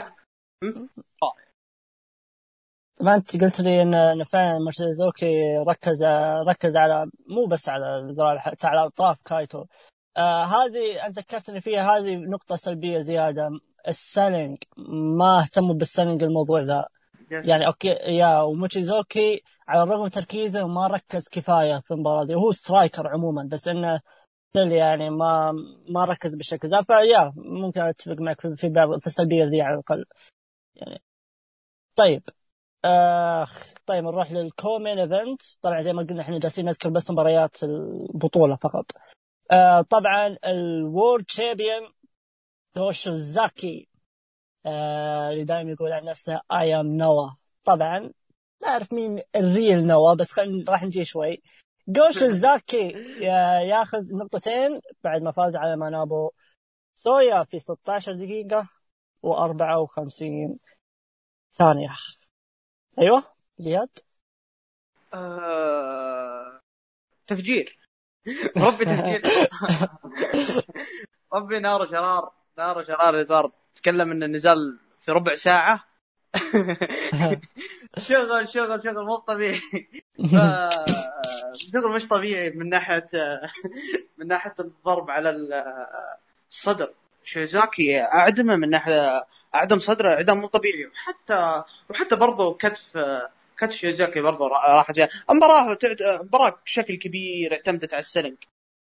ما 3.01 3.15
أنت 3.15 3.43
قلت 3.43 3.62
لي 3.62 3.81
ان 3.81 4.23
فعلا 4.23 4.60
موتشيزوكي 4.60 5.58
ركز 5.67 6.03
ركز 6.47 6.77
على 6.77 7.05
مو 7.29 7.45
بس 7.45 7.69
على 7.69 7.95
الذراع 7.95 8.38
حتى 8.38 8.67
على 8.67 8.86
أطراف 8.86 9.17
كايتو. 9.25 9.65
آه 10.17 10.43
هذه 10.43 11.05
أنت 11.05 11.19
ذكرتني 11.19 11.62
فيها 11.62 11.97
هذه 11.97 12.15
نقطة 12.15 12.55
سلبية 12.55 12.99
زيادة. 12.99 13.49
ال 13.88 13.96
selling 13.96 14.58
ما 15.17 15.39
اهتموا 15.39 15.75
بال 15.75 15.86
selling 15.86 16.23
الموضوع 16.23 16.62
ذا. 16.62 16.86
Yes. 17.29 17.49
يعني 17.49 17.67
okay 17.67 17.88
يا 17.88 18.41
وموتشيزوكي 18.41 19.43
على 19.67 19.83
الرغم 19.83 20.03
من 20.03 20.10
تركيزه 20.10 20.67
ما 20.67 20.88
ركز 20.88 21.29
كفاية 21.31 21.79
في 21.79 21.91
المباراة 21.91 22.25
دي 22.25 22.36
وهو 22.36 22.51
striker 22.51 23.08
عموما 23.07 23.47
بس 23.51 23.67
إنه 23.67 24.01
يعني 24.55 25.10
ما 25.10 25.51
ما 25.89 26.05
ركز 26.05 26.36
بالشكل 26.36 26.69
ذا 26.69 26.81
فيا 26.81 27.33
ممكن 27.36 27.81
أتفق 27.81 28.15
معك 28.19 28.41
في 28.55 28.69
بعض 28.69 28.99
في 28.99 29.07
السلبية 29.07 29.45
ذي 29.45 29.62
على 29.62 29.73
الأقل. 29.73 30.05
يعني. 30.75 31.01
طيب. 31.95 32.23
آخ 32.86 33.73
طيب 33.86 34.03
نروح 34.03 34.31
لل 34.32 34.47
co-main 34.47 34.99
event 34.99 35.41
طبعا 35.62 35.81
زي 35.81 35.93
ما 35.93 36.03
قلنا 36.03 36.21
إحنا 36.21 36.39
جالسين 36.39 36.65
نذكر 36.65 36.89
بس 36.89 37.12
مباريات 37.12 37.63
البطولة 37.63 38.55
فقط. 38.55 38.91
آه 39.51 39.81
طبعا 39.81 40.38
ال 40.45 40.59
world 40.59 41.23
champion 41.25 41.93
قو 42.73 42.99
شيوزاكي 42.99 43.88
آه 44.65 45.29
اللي 45.29 45.43
دائما 45.43 45.71
يقول 45.71 45.93
عن 45.93 46.05
نفسه 46.05 46.41
I 46.51 46.80
am 46.80 46.88
Noah 46.88 47.30
طبعا 47.63 47.99
لا 48.62 48.67
أعرف 48.67 48.93
مين 48.93 49.21
ال 49.36 49.46
real 49.46 49.88
Noah 49.88 50.13
بس 50.13 50.31
خلينا 50.31 50.65
راح 50.71 50.83
نجي 50.83 51.05
شوي. 51.05 51.41
جوش 51.88 52.23
الزاكي 52.23 52.88
ياخذ 53.69 53.97
نقطتين 54.12 54.80
بعد 55.04 55.21
ما 55.21 55.32
فاز 55.32 55.56
على 55.56 55.76
مانابو. 55.76 56.32
سويا 56.95 57.43
في 57.43 57.60
16 57.60 58.13
دقيقة 58.13 58.69
و54 59.26 60.58
ثانية. 61.58 61.95
أيوه 63.00 63.23
زياد؟ 63.58 63.89
آه... 65.13 66.60
تفجير. 67.28 67.78
ربي 68.67 68.86
تفجير. 68.86 69.21
ربي 71.34 71.60
نار 71.60 71.88
شرار 71.88 72.32
نار 72.58 72.84
شرار 72.84 73.26
صار 73.26 73.52
تكلم 73.76 74.12
إن 74.12 74.23
النزال 74.23 74.80
في 75.00 75.12
ربع 75.12 75.36
ساعة. 75.36 75.84
شغل 78.07 78.49
شغل 78.49 78.83
شغل 78.83 79.05
مو 79.05 79.15
طبيعي. 79.15 79.61
شغل 81.73 81.95
مش 81.95 82.07
طبيعي 82.07 82.49
من 82.49 82.69
ناحية 82.69 83.07
من 84.17 84.27
ناحية 84.27 84.55
الضرب 84.59 85.11
على 85.11 85.29
الصدر. 86.51 86.93
شيوزاكي 87.23 88.01
أعدمه 88.01 88.55
من 88.55 88.69
ناحية 88.69 89.27
أعدم 89.55 89.79
صدره 89.79 90.09
إعدام 90.09 90.37
مو 90.41 90.47
طبيعي. 90.47 90.85
وحتى 90.85 91.63
وحتى 91.89 92.15
برضه 92.15 92.53
كتف 92.53 92.97
كتف 93.57 93.71
شيوزاكي 93.71 94.21
برضه 94.21 94.47
راح 94.47 94.91
جاء 94.91 95.09
المباراه 95.29 95.77
مباراة 96.23 96.59
بشكل 96.65 96.95
كبير 96.95 97.53
اعتمدت 97.53 97.93
على 97.93 97.99
ال 97.99 98.04
selling 98.04 98.38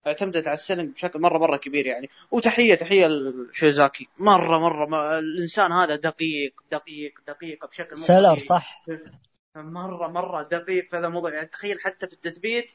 اعتمدت 0.08 0.48
على 0.48 0.54
ال 0.54 0.59
selling 0.59 0.94
بشكل 0.94 1.22
مرة 1.22 1.38
مرة 1.38 1.58
كبير 1.58 1.86
يعني. 1.86 2.10
وتحية 2.32 2.76
تحية 2.76 3.08
لشيوزاكي. 3.08 4.08
مرة 4.20 4.60
مرة 4.60 4.90
ما 4.90 5.20
الإنسان 5.20 5.72
هذا 5.72 5.96
دقيق 5.96 6.54
دقيق 6.72 7.14
دقيق 7.28 7.68
بشكل 7.68 7.98
seller 7.98 8.39
صح؟ 8.40 8.86
مرة 9.56 10.08
مرة 10.08 10.44
دقيق 10.44 10.90
في 10.90 10.98
هذا 10.98 11.08
الموضوع. 11.08 11.34
يعني 11.34 11.48
تخيل 11.48 11.80
حتى 11.80 12.08
في 12.08 12.14
التثبيت 12.14 12.74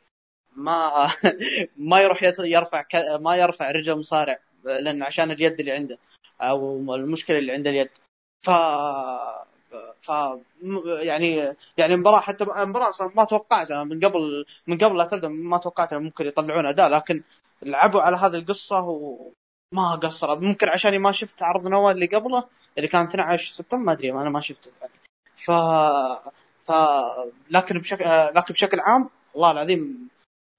ما 0.56 1.10
ما 1.90 2.00
يروح 2.00 2.22
يرفع 2.38 2.84
ما 3.20 3.36
يرفع 3.36 3.70
رجل 3.70 3.98
مصارع 3.98 4.38
لأن 4.64 5.02
عشان 5.02 5.30
اليد 5.30 5.60
اللي 5.60 5.72
عنده 5.72 5.98
أو 6.40 6.94
المشكلة 6.94 7.38
اللي 7.38 7.52
عند 7.52 7.66
اليد. 7.66 7.90
ف 8.46 8.50
ف 10.00 10.10
يعني 11.02 11.54
يعني 11.76 11.94
المباراه 11.94 12.20
حتى 12.20 12.44
المباراه 12.44 12.92
ما 13.14 13.24
توقعتها 13.24 13.84
من 13.84 14.00
قبل 14.00 14.44
من 14.66 14.78
قبل 14.78 14.98
لا 14.98 15.04
تبدأ 15.04 15.28
ما 15.28 15.58
توقعت 15.58 15.94
ممكن 15.94 16.26
يطلعون 16.26 16.66
أداء 16.66 16.88
لكن 16.88 17.22
لعبوا 17.62 18.02
على 18.02 18.16
هذه 18.16 18.36
القصة 18.36 18.80
وما 18.80 19.94
قصروا 20.02 20.36
ممكن 20.36 20.68
عشان 20.68 20.98
ما 20.98 21.12
شفت 21.12 21.42
عرض 21.42 21.68
نوال 21.68 21.94
اللي 21.94 22.06
قبله 22.06 22.44
اللي 22.78 22.88
كان 22.88 23.04
12 23.06 23.54
سبتمبر 23.54 23.84
ما 23.84 23.92
أدري 23.92 24.12
أنا 24.12 24.30
ما 24.30 24.40
شفته. 24.40 24.70
يعني 24.80 24.92
ف 25.36 25.50
ف 26.64 26.72
لكن 27.50 27.78
بشكل 27.78 28.04
لكن 28.34 28.54
بشكل 28.54 28.80
عام 28.80 29.10
والله 29.34 29.50
العظيم 29.50 30.08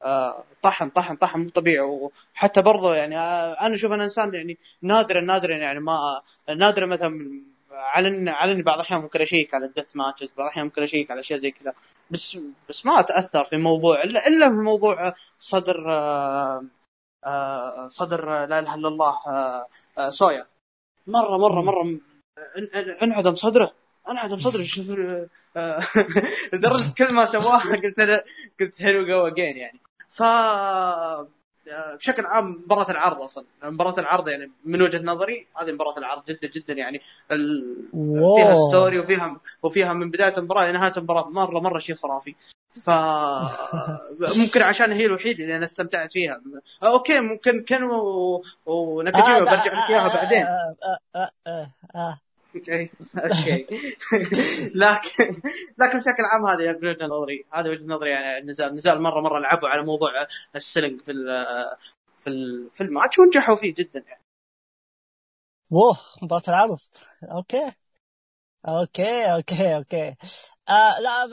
آه، 0.03 0.43
طحن 0.61 0.89
طحن 0.89 1.15
طحن 1.15 1.39
مو 1.39 1.49
طبيعي. 1.49 1.79
وحتى 1.79 2.61
برضه 2.61 2.95
يعني 2.95 3.17
آه، 3.17 3.53
أنا 3.53 3.75
أشوف 3.75 3.91
أنا 3.91 4.03
إنسان 4.03 4.33
يعني 4.33 4.57
نادرا 4.81 5.21
نادرا 5.21 5.57
يعني 5.57 5.79
ما 5.79 6.21
نادرا 6.49 6.85
مثلا 6.85 7.41
على 7.77 8.31
على 8.31 8.51
اني 8.51 8.61
بعض 8.61 8.75
الأحيان 8.75 9.01
ممكن 9.01 9.21
اشيك 9.21 9.53
على 9.53 9.65
ال 9.65 9.70
death 9.70 9.95
matches 9.95 10.27
بعض 10.27 10.39
الأحيان 10.39 10.65
ممكن 10.65 10.83
اشيك 10.83 11.11
على 11.11 11.19
أشياء 11.19 11.39
زي 11.39 11.51
كذا. 11.51 11.73
بس 12.11 12.37
بس 12.69 12.85
ما 12.85 12.99
اتاثر 12.99 13.43
في 13.43 13.57
موضوع 13.57 14.03
الا 14.03 14.27
إلا 14.27 14.49
في 14.49 14.55
موضوع 14.55 15.13
صدر 15.39 15.91
آه، 15.91 16.65
آه، 17.25 17.89
صدر 17.89 18.45
لا 18.45 18.59
إله 18.59 18.75
إلا 18.75 18.87
الله 18.87 19.15
سويا. 20.09 20.47
مره 21.07 21.37
مره 21.37 21.61
مرة 21.61 21.99
انعدم 23.03 23.35
صدره. 23.35 23.71
انعدم 24.09 24.39
صدره. 24.39 24.63
شوف 24.75 24.89
لدرجة 26.53 26.93
كل 26.97 27.13
ما 27.13 27.25
سواها 27.25 27.75
قلت 27.75 28.23
قلت 28.59 28.81
here 28.81 29.05
we 29.05 29.27
go 29.27 29.36
again 29.36 29.57
يعني. 29.57 29.79
ف 30.09 30.23
بشكل 31.95 32.25
عام 32.25 32.63
مباراة 32.65 32.91
العرض 32.91 33.21
أصلا. 33.21 33.45
مباراة 33.63 33.99
العرض 33.99 34.29
يعني 34.29 34.51
من 34.65 34.81
وجهة 34.81 35.03
نظري 35.03 35.47
هذه 35.61 35.71
مباراة 35.71 35.97
العرض 35.97 36.23
جدا 36.25 36.47
جدا 36.47 36.73
يعني 36.73 37.01
ال... 37.31 37.75
فيها 38.35 38.55
story 38.55 38.99
وفيها 38.99 39.39
وفيها 39.63 39.93
من 39.93 40.11
بداية 40.11 40.37
المباراة 40.37 40.63
إلى 40.63 40.71
نهاية 40.71 40.93
المباراة 40.97 41.29
مرة 41.29 41.59
مرة 41.59 41.79
شيء 41.79 41.95
خرافي. 41.95 42.35
ف 42.83 42.89
ممكن 44.41 44.61
عشان 44.61 44.91
هي 44.91 45.05
الوحيدة 45.05 45.43
اللي 45.43 45.55
أنا 45.55 45.65
استمتعت 45.65 46.11
فيها. 46.11 46.41
okay 46.83 47.19
ممكن 47.19 47.63
كان 47.63 47.83
وناكاجيما 48.65 49.39
برجع 49.39 49.83
لك 49.83 49.89
إياها 49.89 50.07
بعدين. 50.07 50.45
okay 52.57 53.65
لكن 54.83 55.41
لكن 55.77 55.97
بشكل 55.97 56.23
عام 56.31 56.45
هذه 56.47 56.77
وجهه 56.77 57.05
نظري. 57.05 57.45
هذا 57.53 57.69
وجهة 57.69 57.85
نظري 57.85 58.09
يعني 58.09 58.37
النزال 58.37 58.75
نزال 58.75 59.01
مره 59.01 59.21
مرة 59.21 59.39
لعبوا 59.39 59.69
على 59.69 59.83
موضوع 59.85 60.11
ال 60.55 60.61
selling 60.61 61.01
في 61.01 61.13
في 62.17 62.29
في 62.71 62.81
الماتش 62.81 63.19
ونجحوا 63.19 63.55
فيه 63.55 63.73
جدا 63.73 64.03
يعني. 64.07 64.21
اوه 65.71 65.97
مباراة 66.21 66.43
العرض 66.47 66.77
okay. 67.23 67.71
okay 68.67 69.33
okay 69.33 69.75
okay. 69.75 70.15
آه 70.69 70.99
لا 70.99 71.25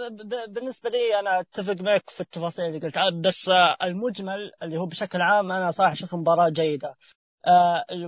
بالنسبة 0.47 0.91
لي 0.91 1.19
أنا 1.19 1.41
أتفق 1.41 1.77
معك 1.81 2.11
في 2.11 2.21
التفاصيل 2.21 2.65
اللي 2.65 2.79
قلتها 2.79 3.11
بس 3.11 3.49
آه 3.49 3.77
المجمل 3.83 4.53
اللي 4.63 4.77
هو 4.79 4.87
بشكل 4.87 5.21
عام 5.21 5.53
أنا 5.53 5.71
صراحة 5.71 5.93
أشوف 5.93 6.15
مباراة 6.15 6.49
جيدة. 6.49 6.97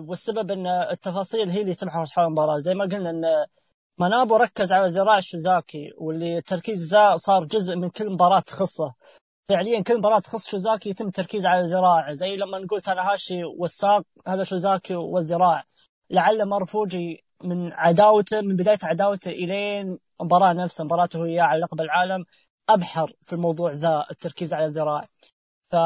والسبب 0.08 0.50
إن 0.50 0.66
التفاصيل 0.66 1.50
هي 1.50 1.62
اللي 1.62 1.74
تمحور 1.74 2.06
حول 2.06 2.24
المباراة. 2.24 2.58
زي 2.58 2.74
ما 2.74 2.84
قلنا 2.84 3.10
إن 3.10 3.46
منابو 3.98 4.36
ركز 4.36 4.72
على 4.72 4.88
ذراع 4.88 5.20
شيوزاكي 5.20 5.92
واللي 5.98 6.38
التركيز 6.38 6.88
ذا 6.88 7.16
صار 7.16 7.44
جزء 7.44 7.76
من 7.76 7.90
كل 7.90 8.10
مباراة 8.10 8.40
تخصه. 8.40 8.94
فعليا 9.48 9.80
كل 9.82 9.98
مباراة 9.98 10.18
تخص 10.18 10.50
شيوزاكي 10.50 10.90
يتم 10.90 11.06
التركيز 11.06 11.46
على 11.46 11.60
الذراع 11.60 12.12
زي 12.12 12.36
لما 12.36 12.58
نقول 12.58 12.80
تاناهاشي 12.80 13.44
والساق 13.44 14.02
هذا 14.26 14.44
شيوزاكي 14.44 14.94
والذراع 14.94 15.64
لعل 16.10 16.48
ماروفوجي 16.48 17.24
من 17.44 17.72
عداوته 17.72 18.40
من 18.40 18.56
بداية 18.56 18.78
عداوته 18.82 19.30
إلين 19.30 19.98
المباراه 20.20 20.52
نفسها 20.52 20.84
مباراته 20.84 21.20
وياه 21.20 21.42
على 21.42 21.60
لقب 21.60 21.80
العالم 21.80 22.24
أبحر 22.68 23.12
في 23.20 23.32
الموضوع 23.32 23.72
ذا 23.72 24.06
التركيز 24.10 24.54
على 24.54 24.66
الذراع 24.66 25.00
ف 25.70 25.76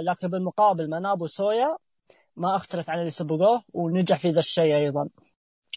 لكن 0.00 0.28
بالمقابل 0.28 0.90
منابو 0.90 1.26
سويا 1.26 1.76
ما 2.38 2.56
أختلف 2.56 2.90
عن 2.90 2.98
اللي 2.98 3.10
سبقوه 3.10 3.62
ونجح 3.74 4.18
في 4.18 4.30
ذا 4.30 4.38
الشيء 4.38 4.76
أيضا. 4.76 5.08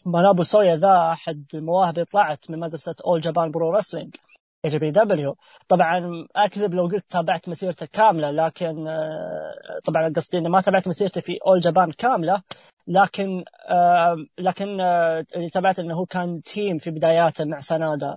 منابو 0.06 0.42
سويا 0.42 0.76
ذا 0.76 1.10
أحد 1.12 1.44
المواهب 1.54 1.94
اللي 1.94 2.04
طلعت 2.04 2.50
من 2.50 2.58
مدرسة 2.60 2.94
All 3.06 3.20
Japan 3.20 3.50
Pro 3.50 3.70
Wrestling 3.70 4.16
AJPW 4.64 5.36
طبعا 5.68 6.26
أكذب 6.36 6.74
لو 6.74 6.86
قلت 6.86 7.04
تابعت 7.10 7.48
مسيرته 7.48 7.86
كاملة 7.86 8.30
لكن 8.30 8.88
آه، 8.88 9.80
طبعا 9.84 10.12
قصدي 10.16 10.38
إني 10.38 10.48
ما 10.48 10.60
تابعت 10.60 10.88
مسيرته 10.88 11.20
في 11.20 11.38
All 11.46 11.60
Japan 11.60 11.92
كاملة 11.92 12.42
لكن 12.86 13.44
آه 13.70 14.16
لكن 14.38 14.80
آه 14.80 15.24
اللي 15.36 15.50
تابعت 15.50 15.78
إنه 15.78 15.94
هو 15.94 16.06
كان 16.06 16.42
team 16.42 16.78
في 16.78 16.90
بداياته 16.90 17.44
مع 17.44 17.60
سنادا 17.60 18.16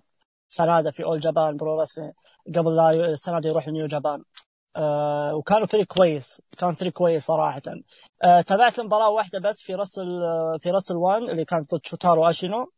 سنادا 0.49 0.91
في 0.91 1.03
All 1.04 1.19
Japan 1.19 1.58
Pro 1.58 1.84
قبل 2.55 2.75
لا 2.75 3.15
سنادا 3.15 3.49
يروح 3.49 3.67
ل 3.67 3.72
New 3.72 3.88
Japan. 3.88 4.23
آه 4.75 5.35
وكانوا 5.35 5.67
فريق 5.67 5.85
كويس. 5.88 6.41
كان 6.57 6.75
فريق 6.75 6.93
كويس 6.93 7.25
صراحة. 7.25 7.61
آه 8.23 8.41
تابعت 8.41 8.79
مباراة 8.79 9.09
واحدة 9.09 9.39
بس 9.39 9.61
في 9.61 9.75
Wrestle 9.75 10.23
آه 10.23 10.57
في 10.61 10.71
Wrestle 10.71 10.95
1 10.95 11.21
اللي 11.21 11.45
كانت 11.45 11.75
ضد 11.75 11.85
شوتارو 11.85 12.29
أشينو. 12.29 12.71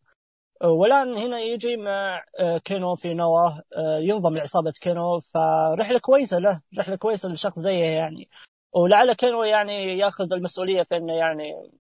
آه 0.61 0.67
والآن 0.69 1.17
هنا 1.17 1.39
يجي 1.39 1.77
مع 1.77 2.23
كينو 2.65 2.95
في 2.95 3.13
نوا. 3.13 3.61
ينضم 3.99 4.33
لعصابة 4.35 4.71
كينو. 4.81 5.19
فرحلة 5.19 5.99
كويسة 5.99 6.37
له. 6.39 6.61
رحلة 6.79 6.95
كويسة 6.95 7.29
لشخص 7.29 7.59
زيه 7.59 7.83
يعني. 7.83 8.29
ولعل 8.73 9.13
كينو 9.13 9.43
يعني 9.43 9.97
ياخذ 9.97 10.33
المسؤولية 10.33 10.83
في 10.83 10.97
إنه 10.97 11.13
يعني 11.13 11.71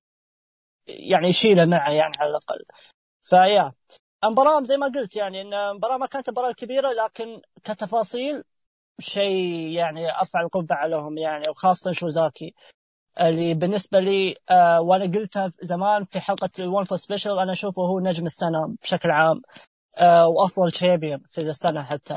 يعني 0.87 1.27
يشيله 1.27 1.65
معه 1.65 1.89
يعني 1.91 2.13
على 2.19 2.29
الأقل. 2.29 2.65
ف 3.23 3.31
yeah. 3.31 3.71
المباراة 4.23 4.63
زي 4.63 4.77
ما 4.77 4.87
قلت 4.87 5.15
يعني 5.15 5.41
إن 5.41 5.53
المباراه 5.53 5.97
ما 5.97 6.05
كانت 6.05 6.29
مباراة 6.29 6.51
كبيرة 6.51 6.91
لكن 6.91 7.41
كتفاصيل 7.63 8.43
شيء 8.99 9.67
يعني 9.71 10.11
أرفع 10.19 10.41
القبعة 10.41 10.87
لهم 10.87 11.17
يعني 11.17 11.43
وخاصة 11.49 11.91
شوزاكي. 11.91 12.53
اللي 13.21 13.53
بالنسبة 13.53 13.99
لي 13.99 14.35
آه 14.49 14.81
وأنا 14.81 15.05
قلتها 15.19 15.51
زمان 15.61 16.03
في 16.03 16.19
حلقة 16.19 16.49
ال 16.59 16.65
one 16.65 16.83
four 16.83 16.97
special 16.97 17.39
أنا 17.39 17.51
أشوفه 17.51 17.81
هو 17.81 17.99
نجم 17.99 18.25
السنة 18.25 18.75
بشكل 18.83 19.11
عام 19.11 19.41
آه 19.97 20.27
وأفضل 20.27 20.73
champion 20.73 21.19
في 21.31 21.41
السنة 21.41 21.83
حتى. 21.83 22.15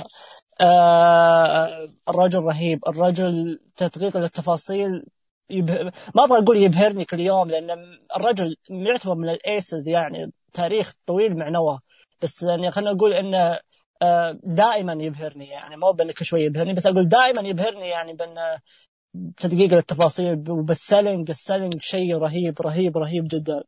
آه 0.60 1.86
الرجل 2.08 2.38
رهيب. 2.42 2.88
الرجل 2.88 3.60
تدقيق 3.76 4.16
للتفاصيل 4.16 5.04
يبه... 5.50 5.92
ما 6.14 6.24
أبغى 6.24 6.38
أقول 6.38 6.56
يبهرني 6.56 7.04
كل 7.04 7.20
يوم 7.20 7.50
لأن 7.50 7.70
الرجل 8.16 8.56
يعتبر 8.70 9.14
من 9.14 9.28
الأيسز 9.28 9.88
يعني 9.88 10.32
تاريخ 10.52 10.92
طويل 11.06 11.36
مع 11.36 11.48
نواه 11.48 11.80
بس 12.22 12.42
يعني 12.42 12.70
خلينا 12.70 12.92
نقول 12.92 13.12
إنه 13.12 13.58
دائما 14.42 14.92
يبهرني 15.04 15.48
يعني 15.48 15.76
مو 15.76 15.92
بانه 15.92 16.12
كل 16.12 16.24
شوي 16.24 16.40
يبهرني 16.40 16.74
بس 16.74 16.86
أقول 16.86 17.08
دائما 17.08 17.48
يبهرني 17.48 17.88
يعني 17.88 18.12
بأن 18.12 18.58
تدقيق 19.36 19.74
للتفاصيل 19.74 20.50
وبالسلنج 20.50 21.30
السلنج 21.30 21.80
شيء 21.80 22.16
رهيب 22.16 22.60
رهيب 22.60 22.98
رهيب 22.98 23.24
جدا. 23.28 23.62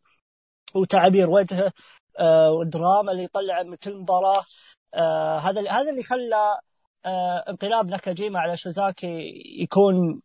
وتعابير 0.74 1.30
وجهه 1.30 1.72
آه، 2.18 2.50
والدراما 2.50 3.12
اللي 3.12 3.24
يطلع 3.24 3.62
من 3.62 3.76
كل 3.76 3.96
مباراة 3.96 4.42
آه، 4.94 5.38
هذا 5.38 5.70
هذا 5.70 5.90
اللي 5.90 6.02
خلى 6.02 6.58
انقلاب 7.48 7.88
ناكاجيما 7.88 8.40
على 8.40 8.56
شوزاكي 8.56 9.32
يكون 9.62 10.20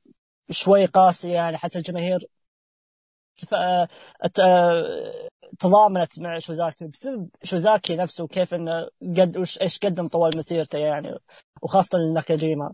شوي 0.51 0.85
قاسي 0.85 1.31
يعني 1.31 1.57
حتى 1.57 1.77
الجماهير 1.79 2.27
تضامنت 5.59 6.19
مع 6.19 6.39
شوزاكي 6.39 6.87
بسبب 6.87 7.29
شوزاكي 7.43 7.95
نفسه 7.95 8.27
كيف 8.27 8.53
إنه 8.53 8.89
قد 9.01 9.37
إيش 9.61 9.79
قدم 9.79 10.07
طوال 10.07 10.37
مسيرته 10.37 10.79
يعني 10.79 11.19
وخاصة 11.61 11.97
لناكاجيما 11.97 12.73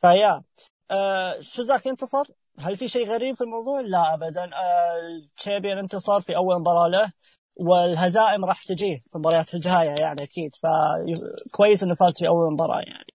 فيا 0.00 0.42
آه 0.90 1.40
شوزاكي 1.40 1.90
انتصر. 1.90 2.24
هل 2.58 2.76
في 2.76 2.88
شيء 2.88 3.08
غريب 3.08 3.36
في 3.36 3.40
الموضوع؟ 3.44 3.80
لا 3.80 4.14
ابدا. 4.14 4.50
آه 4.54 5.80
انتصر 5.80 6.20
في 6.20 6.36
أول 6.36 6.60
مباراة 6.60 6.88
له 6.88 7.12
والهزائم 7.56 8.44
راح 8.44 8.62
تجيه 8.62 9.02
في 9.06 9.14
المباريات 9.14 9.54
الجاية 9.54 9.94
يعني 10.00 10.22
أكيد. 10.22 10.54
فكويس 10.54 11.82
إنه 11.82 11.94
فاز 11.94 12.18
في 12.18 12.28
أول 12.28 12.52
مباراة 12.52 12.80
يعني. 12.80 13.12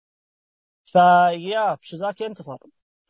ف 0.86 1.04
yeah 1.04 1.76
شوزاكي 1.80 2.26
انتصر. 2.26 2.56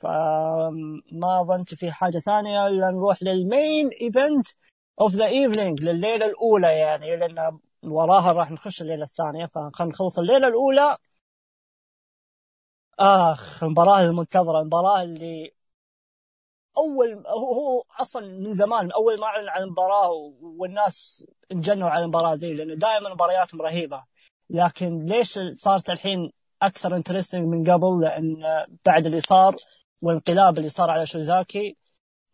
فما 0.01 1.43
ظنت 1.43 1.75
في 1.75 1.91
حاجة 1.93 2.19
ثانية 2.19 2.67
إلا 2.67 2.91
نروح 2.91 3.23
لل 3.23 3.45
main 3.45 3.89
event 3.89 4.49
of 5.01 5.13
the 5.15 5.27
evening 5.27 5.83
لليله 5.83 6.27
الأولى 6.27 6.79
يعني 6.79 7.17
لأن 7.17 7.59
وراها 7.85 8.33
راح 8.33 8.51
نخش 8.51 8.83
الليلة 8.83 9.03
الثانية 9.03 9.47
فخلينا 9.47 9.93
نخلص 9.93 10.19
الليلة 10.19 10.49
الأولى. 10.49 10.97
آخ 13.01 13.65
المباراة 13.65 14.01
المنتظرة 14.01 14.61
المباراة 14.61 15.03
اللي 15.03 15.53
أول 16.79 17.27
هو, 17.27 17.53
هو 17.53 17.85
أصلا 18.01 18.27
من 18.27 18.53
زمان 18.53 18.91
أول 18.93 19.21
ما 19.21 19.27
أعلن 19.27 19.49
عن 19.49 19.63
المباراة 19.63 20.11
والناس 20.43 21.27
انجنوا 21.53 21.91
على 21.91 22.03
المباراة 22.05 22.35
ذي 22.35 22.55
لأنه 22.55 22.75
دائما 22.75 23.15
مبارياتهم 23.15 23.63
رهيبة. 23.63 24.05
لكن 24.51 25.07
ليش 25.07 25.39
صارت 25.53 25.91
الحين 25.91 26.33
أكثر 26.63 26.97
interesting 26.97 27.49
من 27.49 27.71
قبل؟ 27.71 28.01
لأن 28.01 28.37
بعد 28.87 29.07
اللي 29.07 29.21
صار 29.21 29.57
والانقلاب 30.03 30.59
اللي 30.59 30.69
صار 30.69 30.91
على 30.91 31.07
شوزاكي. 31.07 31.77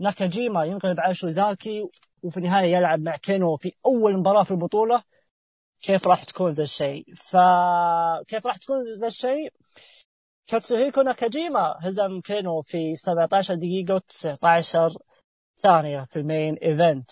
ناكاجيما 0.01 0.65
ينقلب 0.65 1.01
على 1.01 1.15
شوزاكي 1.15 1.89
وفي 2.23 2.37
النهاية 2.37 2.77
يلعب 2.77 3.01
مع 3.01 3.17
كينو 3.17 3.57
في 3.57 3.73
أول 3.87 4.19
مباراة 4.19 4.43
في 4.43 4.51
البطولة. 4.51 5.03
كيف 5.81 6.07
راح 6.09 6.25
تكون 6.25 6.51
ذا 6.51 6.63
الشيء؟ 6.63 7.05
فكيف 7.15 8.47
راح 8.47 8.57
تكون 8.57 8.77
ذا 9.01 9.07
الشيء؟ 9.07 9.53
كاتسوهيكو 10.47 11.03
ناكاجيما 11.03 11.75
هزم 11.81 12.21
كينو 12.21 12.63
في 12.63 12.95
17 12.95 13.55
دقيقة 13.55 13.99
و19 13.99 14.97
ثانية 15.59 16.05
في 16.05 16.17
ال 16.19 16.26
main 16.26 16.55
event 16.55 17.11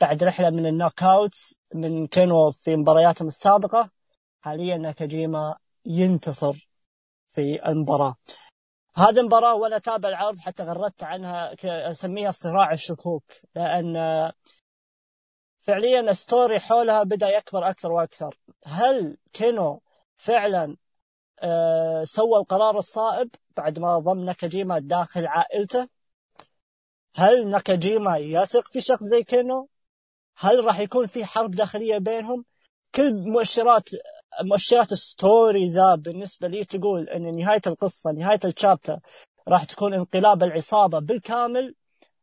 بعد 0.00 0.24
رحلة 0.24 0.50
من 0.50 0.66
ال 0.66 1.02
knockouts 1.02 1.58
من 1.74 2.06
كينو 2.06 2.50
في 2.50 2.76
مبارياتهم 2.76 3.28
السابقة 3.28 3.90
حاليا 4.40 4.76
ناكاجيما 4.76 5.56
ينتصر 5.86 6.68
في 7.34 7.68
المباراة. 7.68 8.16
هذه 8.96 9.20
المباراة 9.20 9.54
وأنا 9.54 9.76
أتابع 9.76 10.08
العرض 10.08 10.38
حتى 10.38 10.62
غردت 10.62 11.02
عنها 11.02 11.54
أسميها 11.64 12.30
صراع 12.30 12.72
الشكوك 12.72 13.24
لأن 13.54 13.96
فعليا 15.60 16.00
ال 16.00 16.10
story 16.10 16.60
حولها 16.60 17.02
بدأ 17.02 17.28
يكبر 17.28 17.70
أكثر 17.70 17.92
وأكثر 17.92 18.38
هل 18.64 19.18
كينو 19.32 19.82
فعلا 20.16 20.76
آه 21.40 22.04
سوى 22.04 22.38
القرار 22.38 22.78
الصائب 22.78 23.30
بعد 23.56 23.78
ما 23.78 23.98
ضم 23.98 24.24
ناكاجيما 24.24 24.78
داخل 24.78 25.26
عائلته 25.26 25.88
هل 27.16 27.48
ناكاجيما 27.48 28.16
يثق 28.18 28.68
في 28.68 28.80
شخص 28.80 29.02
زي 29.02 29.22
كينو؟ 29.22 29.68
هل 30.38 30.64
راح 30.64 30.78
يكون 30.80 31.06
في 31.06 31.24
حرب 31.24 31.50
داخلية 31.50 31.98
بينهم؟ 31.98 32.44
كل 32.94 33.14
مؤشرات 33.14 33.88
مؤشرات 34.42 34.92
ال 34.92 35.05
story 35.05 35.68
ذا 35.68 35.94
بالنسبة 35.94 36.48
لي 36.48 36.64
تقول 36.64 37.08
إن 37.08 37.36
نهاية 37.36 37.62
القصة 37.66 38.12
نهاية 38.12 38.40
ال 38.44 38.51
chapter 38.51 38.98
راح 39.48 39.64
تكون 39.64 39.94
انقلاب 39.94 40.42
العصابة 40.42 40.98
بالكامل 40.98 41.74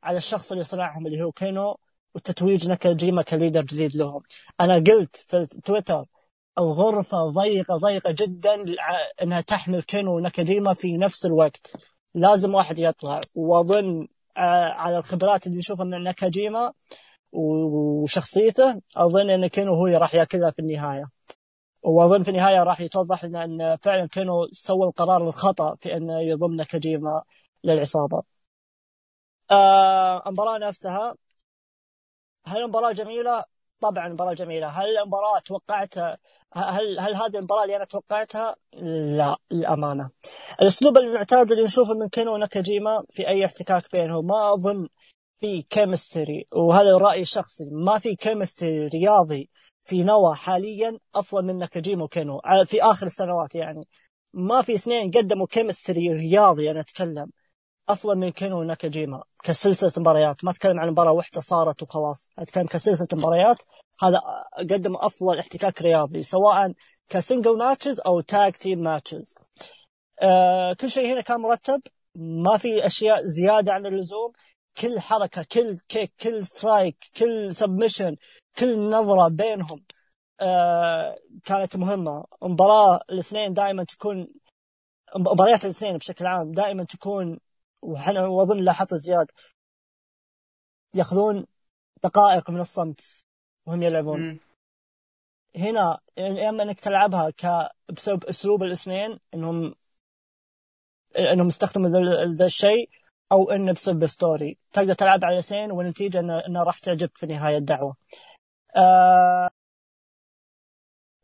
على 0.04 0.18
الشخص 0.18 0.52
اللي 0.52 0.64
صنعهم 0.64 1.08
اللي 1.08 1.22
هو 1.22 1.32
كينو 1.32 1.78
وتتويج 2.16 2.70
ناكاجيما 2.70 3.22
ك 3.22 3.27
leader 3.27 3.62
جديد 3.62 3.96
لهم. 3.96 4.22
أنا 4.62 4.76
قلت 4.76 5.16
في 5.16 5.46
تويتر 5.46 6.06
الغرفة 6.60 7.18
ضيقة 7.30 7.76
ضيقة 7.76 8.12
جدا 8.12 8.56
إنها 9.22 9.42
تحمل 9.42 9.82
كينو 9.82 10.16
وناكاجيما 10.16 10.74
في 10.74 10.98
نفس 10.98 11.26
الوقت. 11.26 11.74
لازم 12.16 12.54
واحد 12.54 12.80
يطلع. 12.80 13.22
وأظن 13.36 14.08
آه، 14.38 14.74
على 14.74 14.98
الخبرات 14.98 15.48
اللي 15.48 15.58
نشوفها 15.58 15.86
من 15.86 16.04
ناكاجيما 16.04 16.74
وشخصيته 17.32 18.82
أظن 18.98 19.30
إن 19.30 19.48
كينو 19.48 19.76
هو 19.76 19.86
اللي 19.88 19.98
راح 19.98 20.16
يأكلها 20.16 20.52
في 20.52 20.60
النهاية. 20.60 21.10
وأظن 21.84 22.24
في 22.24 22.32
النهاية 22.32 22.64
راح 22.64 22.82
يتوضح 22.82 23.26
لنا 23.26 23.44
أن 23.44 23.76
فعلا 23.76 24.08
كينو 24.08 24.48
سوى 24.52 24.88
القرار 24.88 25.28
الخطأ 25.28 25.76
في 25.76 25.98
انه 25.98 26.22
يضم 26.22 26.54
ناكاجيما 26.56 27.24
للعصابة. 27.64 28.24
آه 29.52 30.24
المباراة 30.28 30.58
نفسها 30.58 31.16
هل 32.46 32.58
المباراة 32.58 32.92
جميلة؟ 32.92 33.44
طبعا 33.82 34.10
مباراه 34.10 34.34
جميلة، 34.34 34.68
هل 34.68 34.98
المباراة 34.98 35.40
توقعتها 35.40 36.18
هل 36.54 37.00
هل 37.00 37.16
هذه 37.16 37.38
المباراة 37.38 37.64
اللي 37.64 37.76
أنا 37.76 37.86
توقعتها؟ 37.86 38.56
لا 39.18 39.36
للأمانة. 39.52 40.10
الأسلوب 40.62 40.98
المعتاد 40.98 41.52
اللي 41.52 41.64
نشوفه 41.64 41.94
من 41.94 42.10
كينو 42.10 42.34
وناكاجيما 42.34 43.04
في 43.10 43.28
أي 43.28 43.46
احتكاك 43.46 43.84
بينهم 43.94 44.28
ما 44.28 44.54
أظن 44.54 44.88
في 45.36 45.62
chemistry 45.62 46.48
وهذا 46.52 46.98
رأيي 46.98 47.22
الشخصي 47.22 47.70
ما 47.72 48.00
في 48.00 48.16
chemistry 48.16 48.88
رياضي 48.88 49.50
في 49.86 50.04
نوا 50.04 50.34
حاليا 50.34 51.00
افضل 51.16 51.46
من 51.46 51.58
ناكاجيما 51.58 52.04
وكينو 52.04 52.42
في 52.68 52.82
آخر 52.82 53.06
السنوات 53.06 53.56
يعني. 53.56 53.88
ما 54.34 54.62
في 54.62 54.74
اثنين 54.76 55.12
قدموا 55.12 55.48
chemistry 55.48 56.14
رياضي 56.14 56.72
أنا 56.72 56.80
أتكلم. 56.80 57.32
افضل 57.90 58.18
من 58.18 58.30
كينو 58.30 58.60
وناكاجيما 58.60 59.24
كسلسلة 59.44 59.92
مباريات. 59.98 60.44
ما 60.46 60.52
أتكلم 60.52 60.80
عن 60.80 60.90
مباراة 60.90 61.12
واحدة 61.12 61.42
صارت 61.42 61.84
وخلاص. 61.84 62.30
أتكلم 62.40 62.66
كسلسلة 62.66 63.08
مباريات. 63.14 63.64
هذا 64.02 64.20
قدموا 64.60 65.06
افضل 65.06 65.40
احتكاك 65.40 65.82
رياضي 65.82 66.24
سواء 66.24 66.74
ك 67.10 67.16
single 67.16 67.58
matches 67.58 68.00
أو 68.00 68.22
tag 68.22 68.54
team 68.54 68.80
matches 68.80 69.38
كل 70.80 70.90
شيء 70.90 71.14
هنا 71.14 71.22
كان 71.22 71.42
مرتب. 71.42 71.82
ما 72.16 72.58
في 72.58 72.86
أشياء 72.86 73.28
زيادة 73.28 73.74
عن 73.74 73.86
اللزوم. 73.86 74.32
كل 74.82 75.00
حركة 75.00 75.44
كل 75.44 75.80
kick 75.90 76.14
كل 76.22 76.46
strike 76.46 76.98
كل 77.18 77.56
submission 77.56 78.16
كل 78.60 78.90
نظرة 78.90 79.28
بينهم 79.30 79.84
آه 80.42 81.18
كانت 81.44 81.78
مهمة 81.78 82.26
مباراة 82.42 83.00
الاثنين 83.10 83.54
دائما 83.54 83.84
تكون 83.84 84.28
مباريات 85.16 85.66
الاثنين 85.66 85.98
بشكل 85.98 86.26
عام 86.28 86.52
دائما 86.52 86.84
تكون 86.84 87.40
وحنا 87.82 88.28
وأظن 88.28 88.58
لاحظت 88.58 88.94
زياد 88.94 89.32
يأخذون 90.96 91.46
دقائق 92.04 92.50
من 92.50 92.60
الصمت 92.60 93.26
وهم 93.66 93.84
يلعبون 93.84 94.32
م. 94.32 94.40
هنا 95.56 96.00
اما 96.20 96.64
إنك 96.64 96.80
تلعبها 96.80 97.30
ك 97.30 97.70
بسبب 97.90 98.26
أسلوب 98.26 98.64
الاثنين 98.64 99.20
إنهم 99.34 99.76
إنهم 101.18 101.48
استخدموا 101.48 101.90
ذا 102.38 102.46
الشيء 102.46 102.90
أو 103.32 103.52
انه 103.52 103.74
بسبب 103.74 104.06
story 104.06 104.58
تقدر 104.74 104.94
تلعب 104.94 105.26
على 105.26 105.34
الاثنين 105.34 105.72
والنتيجة 105.72 106.20
انه, 106.20 106.64
راح 106.64 106.80
تعجبك 106.80 107.18
في 107.18 107.26
نهاية 107.26 107.58
الدعوة. 107.58 107.96
آه 108.76 109.50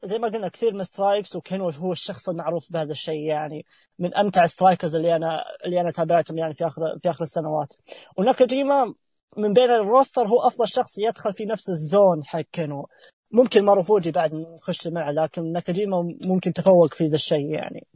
زي 0.03 0.19
ما 0.19 0.27
قلنا 0.27 0.47
كثير 0.47 0.73
من 0.73 0.83
strikes 0.83 1.35
وكينو 1.35 1.61
هو 1.61 1.91
الشخص 1.91 2.29
المعروف 2.29 2.71
بهذا 2.73 2.91
الشيء 2.91 3.23
يعني 3.23 3.65
من 3.99 4.15
أمتع 4.15 4.45
strikers 4.45 4.95
اللي 4.95 5.15
أنا 5.15 5.43
اللي 5.65 5.81
أنا 5.81 5.91
تابعتهم 5.91 6.37
يعني 6.37 6.53
في 6.53 6.65
اخر 6.65 6.81
في 7.01 7.09
آخر 7.09 7.21
السنوات. 7.23 7.73
وناكاجيما 8.17 8.93
من 9.37 9.53
بين 9.53 9.71
ال 9.71 9.79
roster 9.79 10.27
هو 10.27 10.39
أفضل 10.47 10.67
شخص 10.67 10.97
يدخل 10.99 11.33
في 11.33 11.45
نفس 11.45 11.69
ال 11.69 11.80
zone 11.80 12.23
حق 12.25 12.41
كينو 12.41 12.87
ممكن 13.31 13.65
ماروفوجي 13.65 14.11
بعد 14.11 14.33
نخش 14.35 14.87
معه 14.87 15.11
لكن 15.11 15.51
ناكاجيما 15.53 15.97
ممكن 16.25 16.53
تفوق 16.53 16.93
في 16.93 17.03
ذا 17.03 17.15
الشيء 17.15 17.53
يعني. 17.53 17.87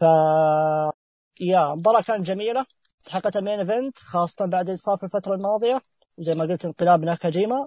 ف 0.00 0.02
yeah 1.40 1.72
المباراة 1.72 2.02
كانت 2.02 2.26
جميلة. 2.26 2.66
استحقت 3.08 3.36
ال 3.36 3.40
main 3.40 3.58
event 3.58 3.98
خاصة 3.98 4.46
بعد 4.46 4.64
اللي 4.64 4.76
صار 4.76 4.96
في 4.96 5.04
الفترة 5.04 5.34
الماضية. 5.34 5.80
زي 6.18 6.34
ما 6.34 6.44
قلت 6.44 6.64
انقلاب 6.64 7.04
ناكاجيما 7.04 7.66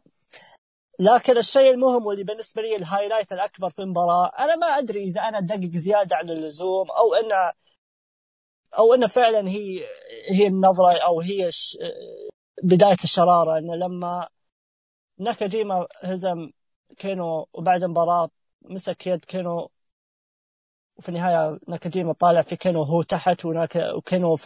لكن 1.00 1.38
الشيء 1.38 1.72
المهم 1.74 2.06
واللي 2.06 2.24
بالنسبة 2.24 2.62
لي 2.62 2.76
ال 2.76 2.81
highlight 2.81 3.34
الأكبر 3.34 3.70
في 3.70 3.80
المباراة 3.82 4.32
أنا 4.40 4.56
ما 4.56 4.68
أدري 4.68 5.04
إذا 5.04 5.22
أنا 5.22 5.38
أدقق 5.38 5.76
زيادة 5.76 6.16
عن 6.16 6.30
اللزوم 6.30 6.88
أو 6.92 7.14
أن 7.14 7.52
أو 8.80 8.94
أن 8.94 9.08
فعلا 9.08 9.50
هي 9.50 9.80
هي 10.32 10.48
النظرة 10.48 10.98
أو 11.06 11.22
هي 11.22 11.50
بداية 12.64 12.98
الشرارة. 13.04 13.58
أنه 13.58 13.76
لما 13.76 14.28
ناكاجيما 15.20 15.88
هزم 16.04 16.52
كينو 16.98 17.48
وبعد 17.54 17.84
المباراة 17.84 18.30
مسك 18.62 19.08
يد 19.08 19.26
كينو 19.26 19.70
وفي 21.02 21.10
النهاية 21.10 21.60
ناكاجيما 21.68 22.14
طالع 22.14 22.42
في 22.42 22.56
كينو 22.56 22.82
وهو 22.82 23.02
تحت 23.02 23.46
وكينو 23.46 24.38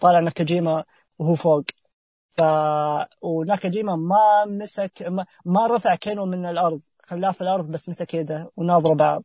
طالع 0.00 0.20
ناكاجيما 0.20 0.84
وهو 1.18 1.34
فوق. 1.34 1.64
ف 2.36 2.42
وناكاجيما 3.22 3.96
ما 3.96 4.44
مسك 4.46 5.02
ما, 5.08 5.26
ما 5.44 5.66
رفع 5.66 5.94
كينو 5.94 6.26
من 6.26 6.46
الأرض 6.46 6.80
خلاه 7.02 7.30
في 7.32 7.40
الأرض 7.40 7.70
بس 7.70 7.88
مسك 7.88 8.14
يده 8.14 8.50
وناظروا 8.56 8.96
بعض. 8.96 9.24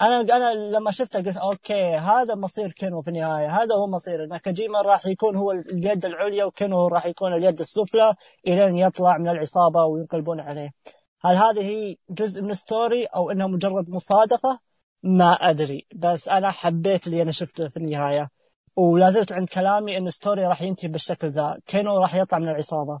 أنا 0.00 0.20
أنا 0.20 0.54
لما 0.54 0.90
شفته 0.90 1.18
قلت 1.22 1.36
okay 1.36 1.94
هذا 1.96 2.34
مصير 2.34 2.72
كينو 2.72 3.00
في 3.00 3.08
النهاية 3.08 3.48
هذا 3.62 3.74
هو 3.74 3.86
مصير. 3.86 4.26
ناكاجيما 4.26 4.82
راح 4.82 5.06
يكون 5.06 5.36
هو 5.36 5.52
اليد 5.52 6.04
العليا 6.04 6.44
وكينو 6.44 6.88
راح 6.88 7.06
يكون 7.06 7.32
اليد 7.34 7.60
السفلى 7.60 8.14
إلين 8.46 8.78
يطلع 8.78 9.18
من 9.18 9.28
العصابة 9.28 9.84
وينقلبون 9.84 10.40
عليه. 10.40 10.70
هل 11.24 11.36
هذه 11.36 11.60
هي 11.62 11.96
جزء 12.10 12.42
من 12.42 12.50
ال 12.50 12.59
story 12.59 13.04
أو 13.04 13.30
إنها 13.30 13.46
مجرد 13.46 13.90
مصادفة؟ 13.90 14.73
ما 15.04 15.32
أدري 15.32 15.86
بس 15.94 16.28
أنا 16.28 16.50
حبيت 16.50 17.06
اللي 17.06 17.22
أنا 17.22 17.30
شفته 17.32 17.68
في 17.68 17.76
النهاية. 17.76 18.28
ولا 18.76 19.10
زلت 19.10 19.32
عند 19.32 19.48
كلامي 19.48 19.96
إن 19.96 20.10
story 20.10 20.46
راح 20.46 20.62
ينتهي 20.62 20.88
بالشكل 20.88 21.30
ذا. 21.30 21.58
كينو 21.66 21.98
راح 21.98 22.14
يطلع 22.14 22.38
من 22.38 22.48
العصابة. 22.48 23.00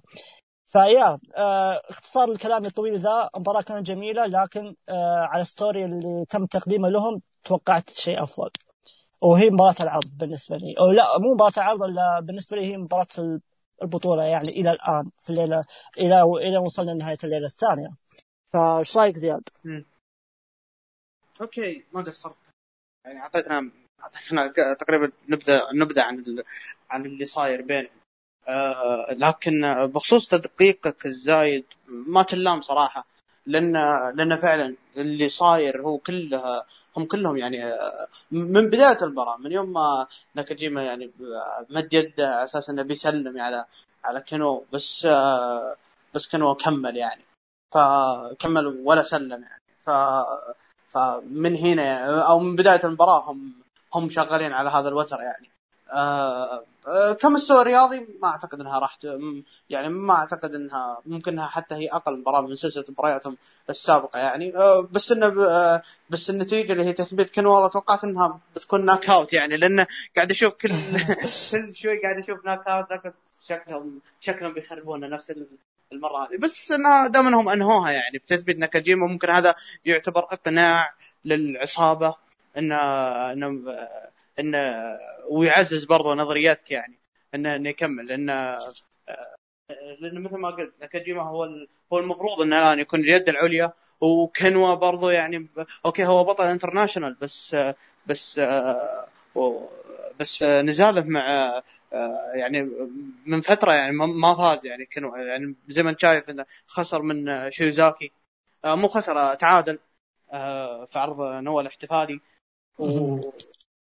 فيا 0.66 1.18
آه 1.36 1.80
اختصار 1.90 2.30
الكلام 2.30 2.64
الطويل 2.64 2.98
ذا. 2.98 3.28
المباراة 3.36 3.62
كانت 3.62 3.86
جميلة 3.86 4.26
لكن 4.26 4.74
آه 4.88 5.28
على 5.30 5.42
ال 5.42 5.49
story 5.49 5.84
اللي 5.84 6.24
تم 6.30 6.46
تقديمه 6.46 6.88
لهم 6.88 7.22
توقعت 7.44 7.90
شيء 7.90 8.22
أفضل. 8.22 8.50
وهي 9.20 9.50
مباراة 9.50 9.74
العرض 9.80 10.10
بالنسبة 10.18 10.56
لي. 10.56 10.74
أو 10.80 10.90
لا 10.90 11.18
مو 11.18 11.34
مباراة 11.34 11.52
العرض 11.56 11.82
الا 11.82 12.20
بالنسبة 12.22 12.56
لي 12.56 12.72
هي 12.72 12.76
مباراة 12.76 13.40
البطولة 13.82 14.22
يعني 14.22 14.48
إلى 14.48 14.70
الآن 14.70 15.10
في 15.22 15.30
الليلة 15.30 15.60
إلى 15.98 16.22
إلى 16.22 16.58
وصلنا 16.58 16.90
لنهاية 16.90 17.18
الليلة 17.24 17.44
الثانية. 17.44 17.88
فايش 18.52 18.96
رأيك 18.96 19.16
زياد؟ 19.16 19.48
أوكي 21.40 21.84
ما 21.92 22.00
قصرت 22.02 22.36
يعني 23.06 23.20
اعطيتنا 23.20 23.70
أعطيتنا 24.02 24.52
تقريبا 24.74 25.12
نبذه 25.28 25.62
نبذه 25.74 26.02
عن 26.02 26.42
عن 26.90 27.06
اللي 27.06 27.24
صاير 27.24 27.62
بينهم. 27.62 27.90
آه 28.48 29.06
لكن 29.12 29.86
بخصوص 29.86 30.28
تدقيقك 30.28 31.06
الزايد 31.06 31.64
ما 32.08 32.22
تلام 32.22 32.60
صراحة 32.60 33.06
لأن 33.46 33.72
لأن 34.16 34.36
فعلا 34.36 34.76
اللي 34.96 35.28
صاير 35.28 35.82
هو 35.82 35.98
كلها 35.98 36.66
هم 36.96 37.04
كلهم 37.06 37.36
يعني 37.36 37.64
آه، 37.64 38.08
من 38.30 38.66
بداية 38.70 38.98
المباراه 39.02 39.36
من 39.36 39.52
يوم 39.52 39.72
ما 39.72 40.06
ناكاجيما 40.34 40.82
يعني 40.82 41.10
مد 41.70 41.94
يده 41.94 42.28
على 42.28 42.44
أساس 42.44 42.70
إنه 42.70 42.82
بيسلم 42.82 43.40
على 43.40 43.64
على 44.04 44.20
كينو 44.20 44.64
بس 44.72 45.06
آه 45.06 45.76
بس 46.14 46.28
كينو 46.28 46.54
كمل 46.54 46.96
يعني. 46.96 47.22
فكمل 47.74 48.66
ولا 48.66 49.02
سلم 49.02 49.42
يعني. 49.42 49.62
ف 49.80 49.90
فمن 50.94 51.56
هنا 51.56 52.04
أو 52.22 52.38
من 52.38 52.56
بداية 52.56 52.80
المباراة 52.84 53.30
هم 53.30 53.52
هم 53.94 54.10
شغالين 54.10 54.52
على 54.52 54.70
هذا 54.70 54.88
الوتر 54.88 55.20
يعني. 55.20 55.50
آه 55.92 56.64
آه 56.86 57.12
كمستوى 57.12 57.62
رياضي 57.62 58.06
ما 58.22 58.28
أعتقد 58.28 58.60
إنها 58.60 58.78
راح 58.78 58.98
يعني 59.70 59.88
ما 59.88 60.14
أعتقد 60.14 60.54
انها 60.54 61.00
ممكن 61.06 61.32
إنها 61.32 61.46
حتى 61.46 61.74
هي 61.74 61.88
أقل 61.88 62.18
مباراة 62.18 62.40
من 62.40 62.56
سلسلة 62.56 62.84
مبارياتهم 62.88 63.36
السابقة 63.70 64.18
يعني. 64.18 64.56
آه 64.56 64.88
بس 64.92 65.12
انه 65.12 65.44
آه 65.44 65.82
بس 66.10 66.30
النتيجة 66.30 66.72
اللي 66.72 66.84
هي 66.84 66.92
تثبيت 66.92 67.34
كن 67.34 67.46
والله 67.46 67.68
توقعت 67.68 68.04
إنها 68.04 68.40
بتكون 68.56 68.84
knockout 68.84 69.32
يعني 69.32 69.56
لأن 69.56 69.86
قاعد 70.16 70.30
أشوف 70.30 70.54
كل 70.54 70.70
كل 71.52 71.74
شوي 71.74 72.02
قاعد 72.02 72.18
أشوف 72.18 72.44
ناك 72.44 72.68
اوت 72.68 73.14
شكلهم 73.40 74.00
شكلهم 74.20 74.52
بيخربون 74.52 75.10
نفس 75.10 75.30
المرة 75.92 76.26
هذه. 76.26 76.36
بس 76.38 76.72
انها 76.72 77.08
دام 77.08 77.26
أنهم 77.26 77.48
أنهوها 77.48 77.90
يعني 77.90 78.18
بتثبيت 78.18 78.58
ناكاجيما 78.58 79.06
ممكن 79.06 79.30
هذا 79.30 79.54
يعتبر 79.84 80.20
إقناع 80.20 80.94
للعصابة 81.24 82.14
انه 82.58 82.76
انه 83.32 83.76
انه 84.38 84.74
ويعزز 85.30 85.84
برضه 85.84 86.14
نظرياتك 86.14 86.70
يعني 86.70 86.98
انه 87.34 87.56
انه 87.56 87.68
يكمل. 87.68 88.06
لأن 88.06 88.58
لأن 90.00 90.22
مثل 90.22 90.36
ما 90.36 90.50
قلت 90.50 90.74
ناكاجيما 90.80 91.22
هو 91.22 91.44
هو 91.92 91.98
المفروض 91.98 92.40
إنه 92.40 92.58
الآن 92.58 92.78
يكون 92.78 93.00
اليد 93.00 93.28
العليا 93.28 93.72
وكنوا 94.00 94.74
برضو 94.74 95.10
يعني 95.10 95.48
okay 95.86 96.06
هو 96.06 96.24
بطل 96.24 96.44
international 96.44 97.14
بس 97.14 97.56
بس 98.06 98.40
بس 100.20 100.42
نزاله 100.42 101.00
مع 101.00 101.62
يعني 102.34 102.70
من 103.26 103.40
فترة 103.40 103.72
يعني 103.72 103.92
ما 103.96 104.34
فاز 104.34 104.66
يعني 104.66 104.86
كانوا 104.86 105.18
يعني 105.18 105.54
زي 105.68 105.82
ما 105.82 105.90
انت 105.90 106.00
شايف 106.00 106.30
إنه 106.30 106.46
خسر 106.66 107.02
من 107.02 107.50
شيوزاكي. 107.50 108.12
مو 108.64 108.88
خسر 108.88 109.34
تعادل 109.34 109.78
في 110.86 110.98
عرض 110.98 111.20
نوا 111.20 111.60
الاحتفالي. 111.60 112.20
و 112.78 113.20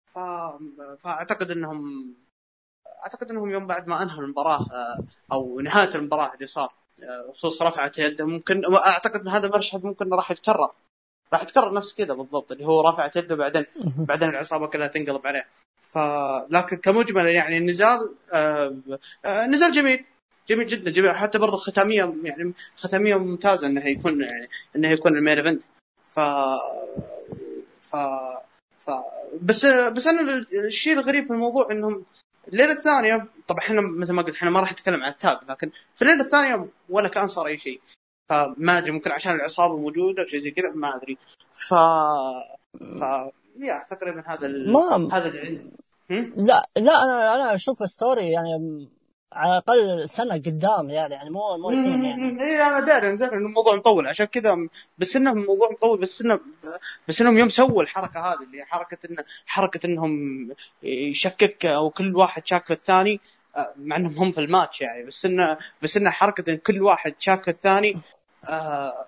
ف... 0.06 0.20
فاعتقد 1.00 1.52
إنهم 1.52 2.14
أعتقد 3.04 3.32
إنهم 3.32 3.50
يوم 3.50 3.68
بعد 3.68 3.88
ما 3.88 4.04
انهوا 4.04 4.24
المباراة 4.24 4.66
أو 5.32 5.60
نهاية 5.60 5.96
المباراة 5.96 6.34
اللي 6.34 6.48
صار 6.48 6.74
بخصوص 7.28 7.62
رفعت 7.62 8.00
يده 8.00 8.26
ممكن 8.26 8.62
اعتقد 8.76 9.22
إن 9.22 9.28
هذا 9.28 9.48
المشهد 9.48 9.84
ممكن 9.86 10.14
راح 10.14 10.32
يتكرر. 10.32 10.72
راح 11.34 11.42
يتكرر 11.44 11.74
نفس 11.74 11.94
كذا 11.94 12.14
بالضبط 12.14 12.52
اللي 12.52 12.66
هو 12.66 12.90
رفعت 12.90 13.16
يده 13.16 13.36
بعدين 13.36 13.66
بعدين 13.98 14.30
العصابة 14.30 14.68
كلها 14.68 14.88
تنقلب 14.88 15.28
عليه. 15.28 15.48
ف 15.82 15.98
لكن 16.50 16.78
كمجمل 16.78 17.26
يعني 17.26 17.58
النزال 17.58 18.16
آه... 18.34 18.76
نزال 19.26 19.72
جميل. 19.72 20.06
جميل 20.50 20.68
جدا 20.68 20.92
جميل. 20.92 21.12
حتى 21.16 21.38
برضه 21.38 21.58
ختامية 21.58 22.16
يعني 22.24 22.54
ختامية 22.76 23.16
ممتازة 23.16 23.68
انه 23.68 23.88
يكون 23.88 24.22
يعني 24.22 24.50
انه 24.76 24.92
يكون 24.92 25.18
المين 25.18 25.38
إيفنت. 25.38 25.64
ف 26.06 26.20
ف 27.82 27.96
ف 28.78 28.92
بس 29.42 29.66
بس 29.66 30.08
أنا 30.08 30.46
الشيء 30.66 30.94
الغريب 30.94 31.26
في 31.26 31.34
الموضوع 31.34 31.72
إنهم 31.72 32.06
الليلة 32.48 32.72
الثانية 32.72 33.28
طبعا 33.48 33.60
إحنا 33.60 33.82
مثل 33.82 34.14
ما 34.14 34.22
قلت 34.22 34.36
إحنا 34.36 34.50
ما 34.50 34.60
راح 34.60 34.72
نتكلم 34.72 35.04
عن 35.04 35.12
التاج 35.12 35.38
لكن 35.50 35.72
في 35.96 36.02
الليلة 36.02 36.22
الثانية 36.22 36.68
ولا 36.90 37.08
كان 37.08 37.28
صار 37.28 37.48
أي 37.48 37.58
شيء. 37.58 37.82
فما 38.30 38.78
أدري 38.78 38.92
ممكن 38.92 39.12
عشان 39.12 39.36
العصابة 39.36 39.78
موجودة 39.78 40.26
شيء 40.26 40.40
زي 40.40 40.52
كذا 40.52 40.72
ما 40.76 40.96
أدري. 40.96 41.18
ف 41.52 41.74
ف 43.00 43.04
يا 43.58 43.86
تقريبا 43.90 44.24
هذا 44.28 44.46
ال... 44.46 44.74
ما... 44.74 45.10
هذا 45.14 45.28
اللي 45.28 45.40
عندي. 45.40 45.72
لا 46.36 46.70
لا 46.78 47.04
أنا 47.04 47.36
أنا 47.36 47.56
أشوف 47.56 47.90
story 47.90 48.32
يعني 48.32 48.88
على 49.34 49.52
الأقل 49.52 50.10
سنة 50.10 50.34
قدام 50.36 50.90
يعني 50.90 51.14
يعني 51.14 51.30
مو 51.30 51.58
مو 51.58 51.70
الحين 51.70 52.06
يعني. 52.06 52.44
اي 52.44 52.62
أنا 52.62 52.80
داري 52.80 53.10
أنا 53.10 53.18
داري 53.18 53.36
انه 53.36 53.48
الموضوع 53.48 53.76
مطول. 53.76 54.08
عشان 54.08 54.26
كذا 54.26 54.58
بس 54.98 55.16
إنه 55.16 55.32
الموضوع 55.32 55.70
مطول 55.72 56.00
بس 56.00 56.22
إنه 56.22 56.40
بس 57.08 57.22
إنهم 57.22 57.38
يوم 57.38 57.50
سووا 57.50 57.84
الحركة 57.84 58.20
هذه 58.20 58.44
اللي 58.44 58.66
حركة 58.66 58.98
انه 59.10 59.24
حركة 59.46 59.86
إنهم 59.86 60.14
يشكك 60.84 61.66
أو 61.66 61.90
كل 61.90 62.16
واحد 62.16 62.48
شاك 62.48 62.66
في 62.66 62.74
الثاني 62.74 63.20
مع 63.78 63.96
إنهم 63.96 64.18
هم 64.18 64.32
في 64.32 64.42
الماتش 64.42 64.82
يعني. 64.82 65.04
بس 65.06 65.26
انه 65.26 65.58
بس 65.82 65.98
انه 65.98 66.10
حركة 66.10 66.52
إن 66.52 66.58
كل 66.58 66.82
واحد 66.82 67.16
شاك 67.20 67.44
في 67.44 67.52
الثاني 67.52 67.98
آه 68.50 69.06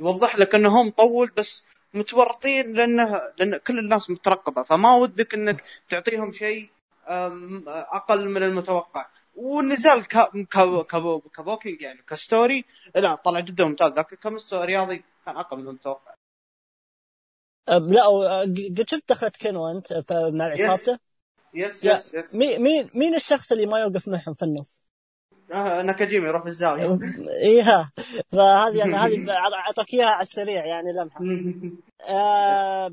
يوضح 0.00 0.38
لك 0.38 0.54
إنه 0.54 0.80
هم 0.80 0.86
مطول 0.86 1.32
بس 1.36 1.62
متورطين 1.94 2.72
لأنه 2.72 3.22
لأن 3.38 3.56
كل 3.56 3.78
الناس 3.78 4.10
مترقبة 4.10 4.62
فما 4.62 4.94
ودك 4.94 5.34
إنك 5.34 5.64
تعطيهم 5.88 6.32
شيء 6.32 6.68
أقل 7.68 8.28
من 8.28 8.42
المتوقع 8.42 9.06
والنزال 9.36 10.06
ك 11.36 11.42
booking 11.42 11.80
يعني 11.80 12.02
ك 12.08 12.17
story 12.17 12.64
لا 12.94 13.14
طلع 13.14 13.40
جدا 13.40 13.64
ممتاز 13.64 13.98
لكن 13.98 14.16
كمستوى 14.16 14.64
رياضي 14.64 15.04
كان 15.26 15.36
أقل 15.36 15.56
من 15.56 15.68
المتوقع 15.68 16.14
لا 17.68 18.40
قد 18.40 18.84
شفت 18.88 19.08
دخلت 19.08 19.36
كينو 19.36 19.70
أنت 19.70 20.04
مع 20.10 20.44
عصابته؟ 20.44 20.98
yes 21.54 21.84
yes 21.84 22.14
yes 22.14 22.34
مين 22.34 22.90
مين 22.94 23.14
الشخص 23.14 23.52
اللي 23.52 23.66
ما 23.66 23.78
يوقف 23.80 24.08
معهم 24.08 24.34
في 24.34 24.42
النص؟ 24.42 24.82
آه 25.52 25.82
ناكاجيما 25.82 26.28
يروح 26.28 26.42
في 26.42 26.48
الزاويه 26.48 26.98
إيها. 27.44 27.92
فهذه 28.32 28.78
يعني 28.78 28.94
هذه 28.96 29.30
اعطاك 29.54 29.94
اياها 29.94 30.08
على 30.08 30.22
السريع 30.22 30.66
يعني 30.66 30.92
لمحة. 30.92 31.20
آه 32.08 32.86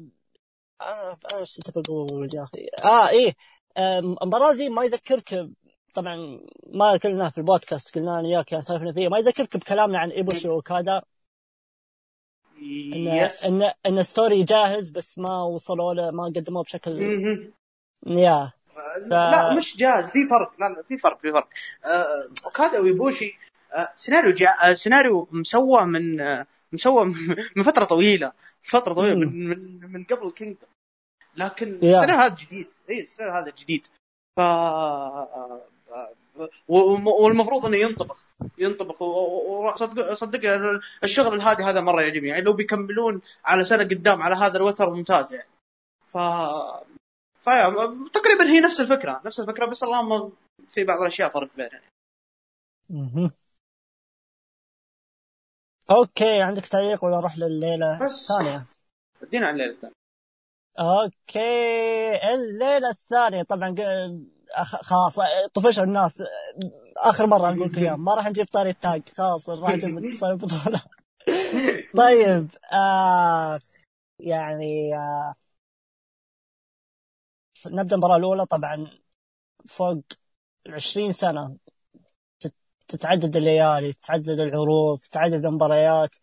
أنا 0.81 1.17
إيش 1.39 1.59
كنت 1.65 1.89
بقول 1.89 2.29
يا 2.35 2.43
أخي؟ 2.43 2.67
آه 2.85 3.09
إيه. 3.09 3.33
المباراه 3.77 4.51
ذي 4.51 4.69
ما 4.69 4.83
يذكرك 4.83 5.49
طبعا 5.93 6.39
ما 6.73 6.91
قلنا 6.91 7.29
في 7.29 7.37
البودكاست 7.37 7.95
قلنا 7.95 8.19
أنا 8.19 8.27
وياك 8.27 8.59
سولفنا 8.59 8.93
فيه 8.93 9.07
ما 9.07 9.17
يذكرك 9.17 9.57
بكلامنا 9.57 9.99
عن 9.99 10.09
إيبوشي 10.09 10.49
وأوكادا 10.49 11.01
ان. 12.61 13.07
ان 13.45 13.71
إن 13.85 14.03
story 14.03 14.43
جاهز 14.43 14.89
بس 14.89 15.19
ما 15.19 15.43
وصلوا 15.43 15.93
له 15.93 16.11
ما 16.11 16.23
قدموه 16.23 16.63
بشكل 16.63 16.91
يا. 18.07 18.51
ف... 18.75 19.11
لا 19.11 19.53
مش 19.53 19.77
جاهز 19.77 20.09
في 20.09 20.27
فرق. 20.27 20.51
لا 20.59 20.65
لا 20.65 20.83
في 20.83 20.97
فرق 20.97 21.19
في 21.21 21.31
فرق. 21.31 21.47
آه 21.85 22.29
اوكادا 22.45 22.79
وإيبوشي 22.79 23.39
آه 23.73 23.93
سيناريو 23.95 24.33
جا... 24.33 24.49
آه 24.63 24.73
سيناريو 24.73 25.27
مسوى 25.31 25.85
من 25.85 26.21
آه 26.21 26.47
مسوى 26.73 27.05
من 27.55 27.63
فترة 27.63 27.85
طويلة 27.85 28.31
فترة 28.63 28.93
طويلة 28.93 29.15
من 29.15 29.49
من, 29.49 29.91
من 29.91 30.03
قبل 30.03 30.31
كينجدوم 30.31 30.69
لكن 31.35 31.67
السيناريو 31.67 32.15
هذا 32.15 32.35
جديد. 32.35 32.67
اي 32.89 33.01
السيناريو 33.01 33.35
هذا 33.37 33.53
جديد. 33.57 33.87
ف 34.37 34.41
والمفروض 36.67 37.65
إنه 37.65 37.77
ينطبخ 37.77 38.25
ينطبخ. 38.57 39.01
وصدق 39.01 40.13
صدق 40.13 40.39
الشغل 41.03 41.33
الهادي 41.35 41.63
هذا 41.63 41.81
مرة 41.81 42.01
يعجبني. 42.01 42.29
يعني 42.29 42.41
لو 42.41 42.53
بيكملون 42.53 43.21
على 43.45 43.65
سنة 43.65 43.83
قدام 43.83 44.21
على 44.21 44.35
هذا 44.35 44.57
الوتر 44.57 44.89
ممتاز 44.89 45.33
يعني. 45.33 45.49
ف 46.07 46.17
تقريبا 48.13 48.43
هي 48.49 48.59
نفس 48.59 48.79
الفكرة 48.81 49.21
نفس 49.25 49.39
الفكرة 49.39 49.65
بس 49.65 49.83
اللهم 49.83 50.31
في 50.67 50.83
بعض 50.83 51.01
الأشياء 51.01 51.29
فرق 51.29 51.49
بينها. 51.55 51.81
يعني. 52.89 53.31
okay 55.91 56.41
عندك 56.41 56.65
تعليق 56.65 57.05
ولا 57.05 57.17
أروح 57.17 57.37
لليلة 57.37 58.05
الثانية؟ 58.05 58.65
ادينا 59.23 59.47
عن 59.47 59.53
الليلة 59.53 59.71
الثانية. 59.71 59.93
okay 60.79 62.33
الليلة 62.33 62.89
الثانية. 62.89 63.43
طبعا 63.43 63.75
خلاص 64.63 65.19
طفشوا 65.53 65.83
الناس. 65.83 66.23
آخر 66.97 67.27
مرة 67.27 67.51
نقول 67.51 67.71
لكم 67.71 68.03
ما 68.03 68.15
راح 68.15 68.27
نجيب 68.29 68.45
طاري 68.45 68.69
التاج. 68.69 69.09
خلاص 69.17 69.49
راح 69.49 69.73
نجيب 69.73 70.23
البطوله 70.23 70.81
طيب 71.97 72.49
آه 72.73 73.59
يعني 74.19 74.95
آه 74.95 75.33
نبدأ 77.67 77.95
المباراة 77.95 78.17
الأولى. 78.17 78.45
طبعا 78.45 78.91
فوق 79.67 80.03
20 80.67 81.11
سنة 81.11 81.57
تتعدد 82.87 83.37
الليالي 83.37 83.93
تتعدد 83.93 84.29
العروض 84.29 84.99
تتعدد 84.99 85.45
المباريات. 85.45 86.15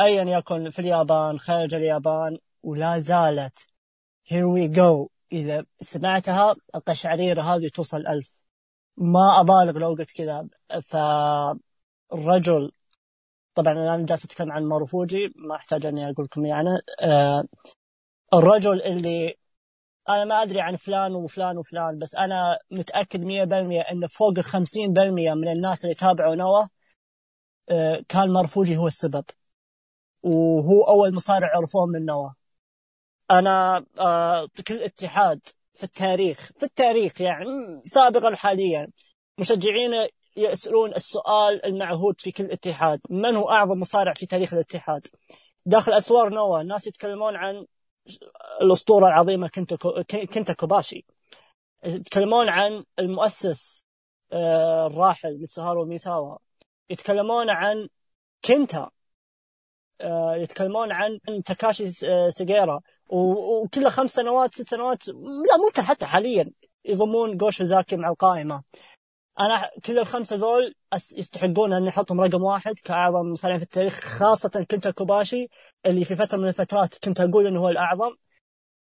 ايا 0.00 0.38
يكن 0.38 0.70
في 0.70 0.78
اليابان 0.78 1.38
خارج 1.38 1.74
اليابان 1.74 2.38
ولا 2.62 2.98
زالت. 2.98 3.58
Here 4.28 4.46
we 4.56 4.68
go. 4.76 5.08
إذا 5.32 5.64
سمعتها 5.80 6.56
القشعريرة 6.74 7.42
هذه 7.42 7.68
توصل 7.68 8.06
ألف. 8.06 8.40
ما 8.96 9.40
أبالغ 9.40 9.78
لو 9.78 9.88
قلت 9.88 10.12
كذا. 10.12 10.48
فالرجل 10.82 12.72
طبعا 13.54 13.72
أنا 13.72 14.06
جالس 14.06 14.24
أتكلم 14.24 14.52
عن 14.52 14.64
ماروفوجي 14.64 15.32
ما 15.36 15.56
أحتاج 15.56 15.86
أني 15.86 16.10
أقول 16.10 16.24
لكم 16.24 16.46
يعني. 16.46 16.68
آه 17.02 17.44
الرجل 18.34 18.82
اللي 18.82 19.38
أنا 20.08 20.24
ما 20.24 20.42
أدري 20.42 20.60
عن 20.60 20.76
فلان 20.76 21.14
وفلان 21.14 21.58
وفلان 21.58 21.98
بس 21.98 22.14
أنا 22.14 22.58
متأكد 22.70 23.20
100% 23.24 23.90
إن 23.92 24.06
فوق 24.06 24.38
ال 24.38 24.44
50% 24.44 25.34
من 25.34 25.48
الناس 25.48 25.84
اللي 25.84 25.94
تابعوا 25.94 26.34
نوا 26.34 26.66
آه 27.70 28.02
كان 28.08 28.32
ماروفوجي 28.32 28.76
هو 28.76 28.86
السبب. 28.86 29.24
وهو 30.22 30.82
أول 30.82 31.14
مصارع 31.14 31.56
عرفوه 31.56 31.86
من 31.86 32.04
نوا. 32.04 32.30
أنا 33.30 33.84
آه 33.98 34.48
كل 34.68 34.82
اتحاد 34.82 35.40
في 35.74 35.84
التاريخ 35.84 36.52
في 36.58 36.62
التاريخ 36.66 37.20
يعني 37.20 37.44
سابقا 37.84 38.32
وحاليا 38.32 38.88
مشجعين 39.38 39.90
يسألون 40.36 40.94
السؤال 40.94 41.66
المعهود 41.66 42.20
في 42.20 42.32
كل 42.32 42.50
اتحاد. 42.50 43.00
من 43.10 43.36
هو 43.36 43.50
أعظم 43.50 43.80
مصارع 43.80 44.12
في 44.12 44.26
تاريخ 44.26 44.54
الاتحاد؟ 44.54 45.06
داخل 45.66 45.92
أسوار 45.92 46.28
نوا 46.34 46.60
الناس 46.60 46.86
يتكلمون 46.86 47.36
عن 47.36 47.66
الأسطورة 48.62 49.06
العظيمة 49.06 49.48
كنتا, 49.48 49.76
كنتا 50.34 50.52
كوباشي. 50.52 51.04
يتكلمون 51.84 52.48
عن 52.48 52.84
المؤسس 52.98 53.84
آه 54.32 54.86
الراحل 54.86 55.42
متسوهارو 55.42 55.84
ميساوا. 55.84 56.38
يتكلمون 56.90 57.50
عن 57.50 57.88
كنتا 58.44 58.90
آه 60.00 60.36
يتكلمون 60.36 60.92
عن 60.92 61.18
تاكاشي 61.44 61.86
سيجيرا. 62.28 62.80
وكله 63.08 63.90
خمس 63.90 64.14
سنوات 64.14 64.54
ست 64.54 64.68
سنوات 64.68 65.08
لا 65.08 65.56
ممكن 65.66 65.82
حتى 65.82 66.06
حاليا 66.06 66.50
يضمون 66.84 67.36
جوشو 67.36 67.64
زاكي 67.64 67.96
مع 67.96 68.08
القائمة. 68.08 68.62
أنا 69.40 69.70
كل 69.84 69.98
الخمسة 69.98 70.36
ذول 70.36 70.74
يستحقون 71.16 71.72
أن 71.72 71.84
نحطهم 71.84 72.20
رقم 72.20 72.42
واحد 72.42 72.74
كأعظم 72.84 73.30
مصارعين 73.30 73.58
في 73.58 73.64
التاريخ 73.64 74.00
خاصة 74.00 74.66
كنت 74.70 74.88
كوباشي 74.88 75.48
اللي 75.86 76.04
في 76.04 76.16
فترة 76.16 76.38
من 76.38 76.48
الفترات 76.48 77.04
كنت 77.04 77.20
أقول 77.20 77.46
إنه 77.46 77.60
هو 77.60 77.68
الأعظم. 77.68 78.14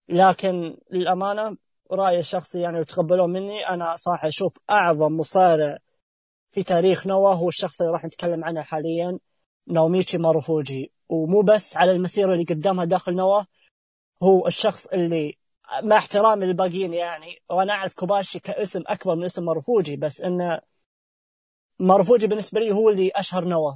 لكن 0.09 0.77
للأمانة 0.91 1.57
رأيي 1.91 2.19
الشخصي 2.19 2.61
يعني 2.61 2.81
وتقبلوه 2.81 3.27
مني 3.27 3.69
أنا 3.69 3.97
صراحة 3.97 4.29
أشوف 4.29 4.59
أعظم 4.71 5.17
مصارع 5.17 5.79
في 6.51 6.63
تاريخ 6.63 7.07
نوا 7.07 7.35
هو 7.35 7.49
الشخص 7.49 7.81
اللي 7.81 7.93
راح 7.93 8.05
نتكلم 8.05 8.45
عنه 8.45 8.63
حاليا 8.63 9.19
ناوميتشي 9.69 10.19
ماروفوجي. 10.19 10.93
ومو 11.09 11.43
بس 11.43 11.77
على 11.77 11.91
المسيرة 11.91 12.33
اللي 12.33 12.45
قدمها 12.45 12.85
داخل 12.85 13.15
نوا 13.15 13.43
هو 14.23 14.47
الشخص 14.47 14.87
اللي 14.87 15.39
مع 15.83 15.97
احترامي 15.97 16.47
للباقيين 16.47 16.95
يعني 16.95 17.43
وأنا 17.51 17.73
أعرف 17.73 17.95
كوباشي 17.95 18.39
كاسم 18.41 18.83
أكبر 18.87 19.15
من 19.15 19.25
اسم 19.25 19.45
ماروفوجي 19.45 19.97
بس 19.97 20.21
انه 20.21 20.61
ماروفوجي 21.79 22.27
بالنسبة 22.27 22.61
لي 22.61 22.73
هو 22.73 22.89
اللي 22.91 23.11
أشهر 23.15 23.45
نوا 23.45 23.73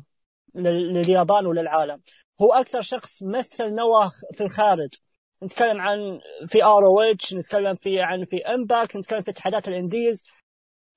لليابان 0.55 1.47
وللعالم. 1.47 2.03
هو 2.43 2.53
أكثر 2.53 2.83
شخص 2.83 3.23
مثل 3.23 3.75
نوا 3.75 4.09
في 4.35 4.41
الخارج. 4.41 4.95
نتكلم 5.43 5.81
عن 5.81 6.21
في 6.47 6.65
ROH 6.65 7.35
نتكلم 7.35 7.75
في 7.75 8.01
عن 8.01 8.25
في 8.25 8.47
إمباكت 8.47 8.97
نتكلم 8.97 9.23
في 9.23 9.31
اتحادات 9.31 9.69
ال 9.69 9.76
indies. 9.76 10.25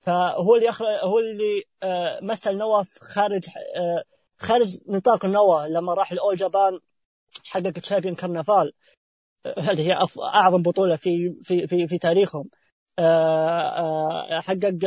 فهو 0.02 0.56
اللي 0.56 0.70
أخر... 0.70 0.86
هو 0.86 1.20
اللي 1.20 1.64
آه، 1.84 2.20
مثل 2.24 2.58
نوا 2.58 2.84
خارج 3.02 3.50
آه، 3.76 4.04
خارج 4.38 4.78
نطاق 4.88 5.26
نوا 5.26 5.68
لما 5.68 5.94
راح 5.94 6.12
الأول 6.12 6.36
جابان 6.36 6.80
حقق 7.46 7.70
Champion 7.72 8.16
Carnival 8.16 8.74
هذه 9.46 9.82
هي 9.82 9.98
أعظم 10.20 10.62
بطولة 10.62 10.96
في 10.96 11.34
في 11.44 11.68
في, 11.68 11.88
في 11.88 11.98
تاريخهم. 11.98 12.50
آه، 13.00 14.40
حقق 14.42 14.86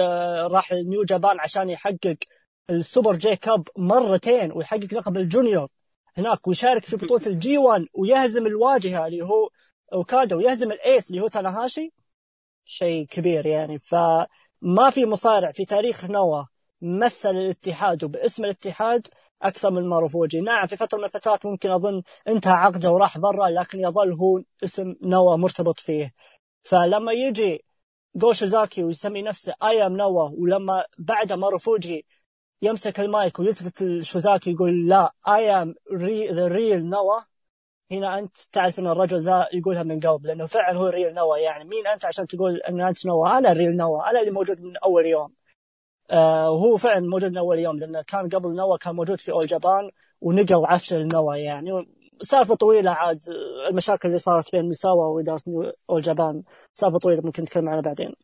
راح 0.53 0.73
نيو 0.73 1.05
جابان 1.05 1.41
عشان 1.41 1.71
يحقق 1.71 2.17
ال 2.71 3.17
Super 3.17 3.37
J-Cup 3.37 3.69
مرتين 3.77 4.53
ويحقق 4.53 4.95
لقب 4.95 5.17
ال 5.17 5.23
junior. 5.23 5.69
هناك 6.17 6.49
ويشارك 6.49 6.85
في 6.85 6.97
بطولة 6.97 7.27
ال 7.27 7.59
G1 7.59 7.87
ويهزم 7.95 8.47
الواجهة 8.47 9.07
اللي 9.07 9.25
هو 9.25 9.49
اوكادا 9.93 10.37
ويهزم 10.37 10.73
ال 10.73 10.82
ace 10.82 11.11
اللي 11.11 11.23
هو 11.23 11.29
تاناهاشي. 11.29 11.93
شيء 12.65 13.07
كبير 13.07 13.47
يعني. 13.47 13.79
فما 13.79 14.91
في 14.91 15.07
مصارع 15.07 15.51
في 15.51 15.65
تاريخ 15.65 16.05
نوا 16.05 16.45
مثل 16.83 17.31
الاتحاد 17.31 18.05
وباسم 18.05 18.45
الاتحاد 18.45 19.09
أكثر 19.43 19.71
من 19.71 19.89
ماروفوجي 19.89 20.41
نعم 20.41 20.67
في 20.67 20.77
فترة 20.77 20.99
من 20.99 21.05
الفترات 21.05 21.47
ممكن 21.47 21.71
أظن 21.71 22.03
انتهى 22.29 22.53
عقده 22.53 22.93
وراح 22.93 23.19
برا 23.19 23.49
لكن 23.49 23.81
يظل 23.81 24.13
هو 24.13 24.43
اسم 24.65 24.95
نوا 25.03 25.37
مرتبط 25.37 25.81
فيه. 25.81 26.15
فلما 26.63 27.13
يجي 27.13 27.65
جوشوزاكي 28.17 28.85
ويسمي 28.85 29.23
نفسه 29.23 29.55
I 29.65 29.87
am 29.87 29.97
نوا 29.97 30.31
ولما 30.39 30.85
بعد 30.99 31.33
ماروفوجي 31.33 32.07
يمسك 32.63 33.01
المايك 33.01 33.39
ويلتفت 33.39 33.83
لشوزاكي 33.83 34.51
يقول 34.53 34.89
لا 34.89 35.13
I 35.29 35.51
am 35.51 35.75
the 36.33 36.47
real 36.49 36.89
نوا 36.91 37.21
هنا 37.93 38.19
أنت 38.19 38.37
تعرف 38.53 38.79
إن 38.79 38.87
الرجل 38.87 39.21
ذا 39.23 39.49
يقولها 39.53 39.83
من 39.83 40.01
قلب 40.01 40.27
لأنه 40.27 40.47
فعلا 40.47 40.79
هو 40.79 40.89
الريل 40.89 41.15
نوا 41.15 41.37
يعني 41.37 41.65
مين 41.65 41.87
أنت 41.87 42.05
عشان 42.05 42.27
تقول 42.27 42.61
إن 42.69 42.81
أنت 42.81 43.07
نوا 43.07 43.39
أنا 43.39 43.53
الريل 43.53 43.77
نوا 43.77 44.11
أنا 44.11 44.21
اللي 44.21 44.31
موجود 44.31 44.61
من 44.61 44.77
أول 44.77 45.07
يوم. 45.07 45.35
وهو 46.49 46.77
فعلا 46.77 47.01
موجود 47.01 47.31
من 47.31 47.39
أول 47.39 47.59
يوم 47.59 47.79
لأنه 47.79 48.03
كان 48.03 48.29
قبل 48.29 48.55
نوا 48.55 48.77
كان 48.77 48.95
موجود 48.95 49.21
في 49.21 49.33
أول 49.33 49.47
جابان 49.47 49.91
ونقل 50.21 50.65
عفش 50.67 50.93
النوا 50.95 51.37
يعني. 51.37 51.87
سالفة 52.23 52.55
طويلة 52.55 52.91
عاد 52.91 53.25
المشاكل 53.71 54.09
اللي 54.09 54.19
صارت 54.19 54.53
بين 54.53 54.63
ميساوا 54.69 55.05
وإدارة 55.07 55.43
أول 55.91 56.01
جابان. 56.03 56.43
سالفة 56.75 56.99
طويلة 56.99 57.23
ممكن 57.25 57.43
نتكلم 57.43 57.69
عنها 57.69 57.81
بعدين. 57.81 58.15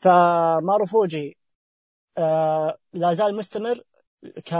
فماروفوجي 0.00 1.36
آه 2.18 2.78
لا 2.92 3.12
زال 3.12 3.36
مستمر 3.36 3.80
ك 4.46 4.54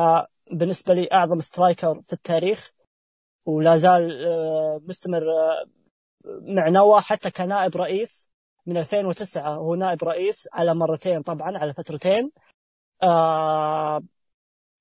بالنسبة 0.52 0.94
لي 0.94 1.08
أعظم 1.12 1.40
سترايكر 1.40 2.02
في 2.02 2.12
التاريخ 2.12 2.70
ولا 3.46 3.76
زال 3.76 4.26
آه 4.26 4.80
مستمر 4.88 5.22
آه 5.30 5.64
مع 6.26 6.68
نوا 6.68 7.00
حتى 7.00 7.30
كنائب 7.30 7.76
رئيس 7.76 8.30
من 8.66 8.76
2009 8.76 9.54
هو 9.54 9.74
نائب 9.74 10.04
رئيس 10.04 10.48
على 10.52 10.74
مرتين 10.74 11.22
طبعا 11.22 11.58
على 11.58 11.74
فترتين. 11.74 12.30
آه 13.02 14.02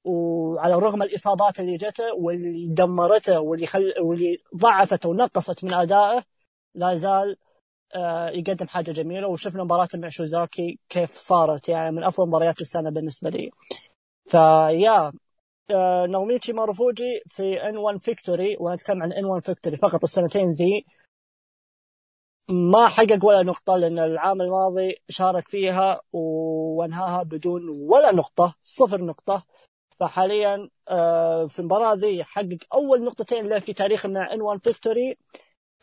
وعلى 0.03 0.75
الرغم 0.75 1.03
الإصابات 1.03 1.59
اللي 1.59 1.77
جته 1.77 2.13
واللي 2.15 2.67
دمرته 2.67 3.39
واللي 3.39 3.65
خل... 3.65 3.93
واللي 4.01 4.37
ضعفته 4.55 5.09
ونقصت 5.09 5.63
من 5.63 5.73
أدائه 5.73 6.23
لا 6.75 6.95
زال 6.95 7.37
آه، 7.95 8.29
يقدم 8.29 8.67
حاجة 8.67 8.91
جميلة. 8.91 9.27
وشفنا 9.27 9.63
مباراته 9.63 9.99
مع 9.99 10.09
شوزاكي 10.09 10.79
كيف 10.89 11.11
صارت 11.17 11.69
يعني 11.69 11.91
من 11.95 12.03
أفضل 12.03 12.27
مباريات 12.27 12.61
السنة 12.61 12.89
بالنسبة 12.89 13.29
لي. 13.29 13.51
فيا 14.27 15.11
آه، 15.71 16.05
ناوميتشي 16.05 16.53
ماروفوجي 16.53 17.21
في 17.27 17.69
N1 17.69 17.77
Victory 17.77 18.57
وأنا 18.59 18.75
أتكلم 18.75 19.03
عن 19.03 19.13
N1 19.13 19.25
Victory 19.25 19.77
فقط 19.77 20.03
السنتين 20.03 20.51
ذي 20.51 20.85
ما 22.49 22.87
حقق 22.87 23.25
ولا 23.25 23.43
نقطة 23.43 23.75
لأن 23.75 23.99
العام 23.99 24.41
الماضي 24.41 24.95
شارك 25.09 25.47
فيها 25.47 26.01
وانهاها 26.13 27.23
بدون 27.23 27.61
ولا 27.69 28.11
نقطة 28.11 28.55
صفر 28.63 29.01
نقطة. 29.01 29.43
فحاليا 29.99 30.69
آه، 30.87 31.47
في 31.47 31.59
المباراة 31.59 31.93
ذي 31.93 32.23
حقق 32.23 32.57
أول 32.73 33.03
نقطتين 33.03 33.47
له 33.47 33.59
في 33.59 33.73
تاريخه 33.73 34.09
مع 34.09 34.33
N1 34.33 34.41
Victory. 34.41 35.17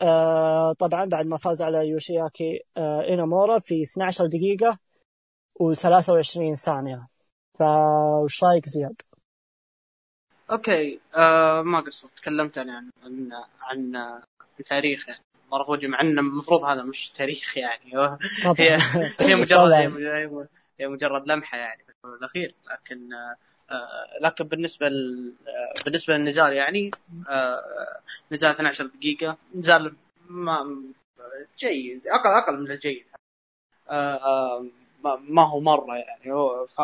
آه 0.02 0.72
طبعا 0.72 1.04
بعد 1.04 1.26
ما 1.26 1.36
فاز 1.36 1.62
على 1.62 1.88
يوشياكي 1.88 2.60
آه 2.76 3.02
إينامورا 3.02 3.58
في 3.58 3.82
12 3.82 4.26
دقيقة 4.26 4.78
و23 5.62 6.54
ثانية. 6.54 7.08
فوش 7.58 8.44
رأيك 8.44 8.68
زياد؟ 8.68 9.02
أوكي 10.52 11.00
آه 11.16 11.62
ما 11.62 11.80
قصرت 11.80 12.12
تكلمت 12.16 12.58
أنا 12.58 12.76
عن 12.78 12.90
عن, 13.02 13.32
عن 13.60 14.22
تاريخ 14.66 15.08
يعني 15.08 15.31
مرفوجي 15.52 15.88
مع 15.88 16.00
إنه 16.00 16.20
المفروض 16.20 16.64
هذا 16.64 16.82
مش 16.82 17.10
تاريخ 17.10 17.58
يعني. 17.58 17.92
هي 18.58 18.78
هي 19.20 19.34
مجرد 19.34 19.72
هي 20.80 20.88
مجرد 20.88 21.28
لمحة 21.28 21.58
يعني 21.58 21.84
في 21.84 21.92
الأخير. 22.04 22.54
لكن 22.70 23.14
آه 23.14 23.36
آه، 23.70 24.18
لكن 24.20 24.44
بالنسبة 24.44 24.86
آه، 24.86 25.84
بالنسبة 25.84 26.16
للنزال 26.16 26.52
يعني 26.52 26.90
آه، 27.28 27.62
نزال 28.32 28.50
12 28.50 28.86
دقيقة. 28.86 29.36
نزال 29.54 29.94
ما 30.28 30.82
جيد. 31.58 32.06
أقل 32.06 32.30
أقل 32.30 32.60
من 32.60 32.70
الجيد. 32.70 33.06
ما 35.28 35.42
هو 35.42 35.60
مرة 35.60 35.96
يعني. 35.96 36.32
هو 36.32 36.66
ف 36.66 36.80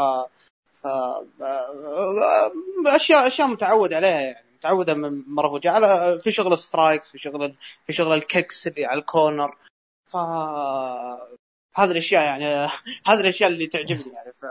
ف 0.74 0.86
اشياء 2.86 3.26
أشياء 3.26 3.48
متعود 3.48 3.92
عليها 3.92 4.20
يعني. 4.20 4.47
متعودة 4.58 4.94
من 4.94 5.22
مرفوجي 5.26 5.70
على 5.70 6.18
في 6.22 6.32
شغل 6.32 6.58
strikes 6.58 7.10
في 7.10 7.18
شغل 7.18 7.54
في 7.86 7.92
شغل 7.92 8.12
ال 8.12 8.21
kicks 8.21 8.66
اللي 8.66 8.84
على 8.84 9.00
ال 9.00 9.07
corner. 9.07 9.56
ف 10.06 10.16
هذه 11.74 11.90
الأشياء 11.90 12.24
يعني 12.24 12.70
هذه 13.08 13.20
الأشياء 13.20 13.50
اللي 13.50 13.66
تعجبني 13.66 14.12
يعني 14.16 14.32
في 14.32 14.46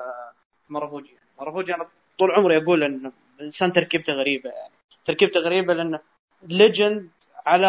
مرفوجي 0.69 1.17
مرفوجي 1.39 1.75
أنا 1.75 1.87
طول 2.19 2.31
عمري 2.31 2.57
أقول 2.57 2.83
إن 2.83 3.11
الانسان 3.39 3.73
تركيبته 3.73 4.13
غريبة 4.13 4.49
يعني. 4.49 4.73
تركيبته 5.05 5.39
غريبة 5.39 5.73
لأنه 5.73 5.99
legend 6.43 7.09
على 7.45 7.67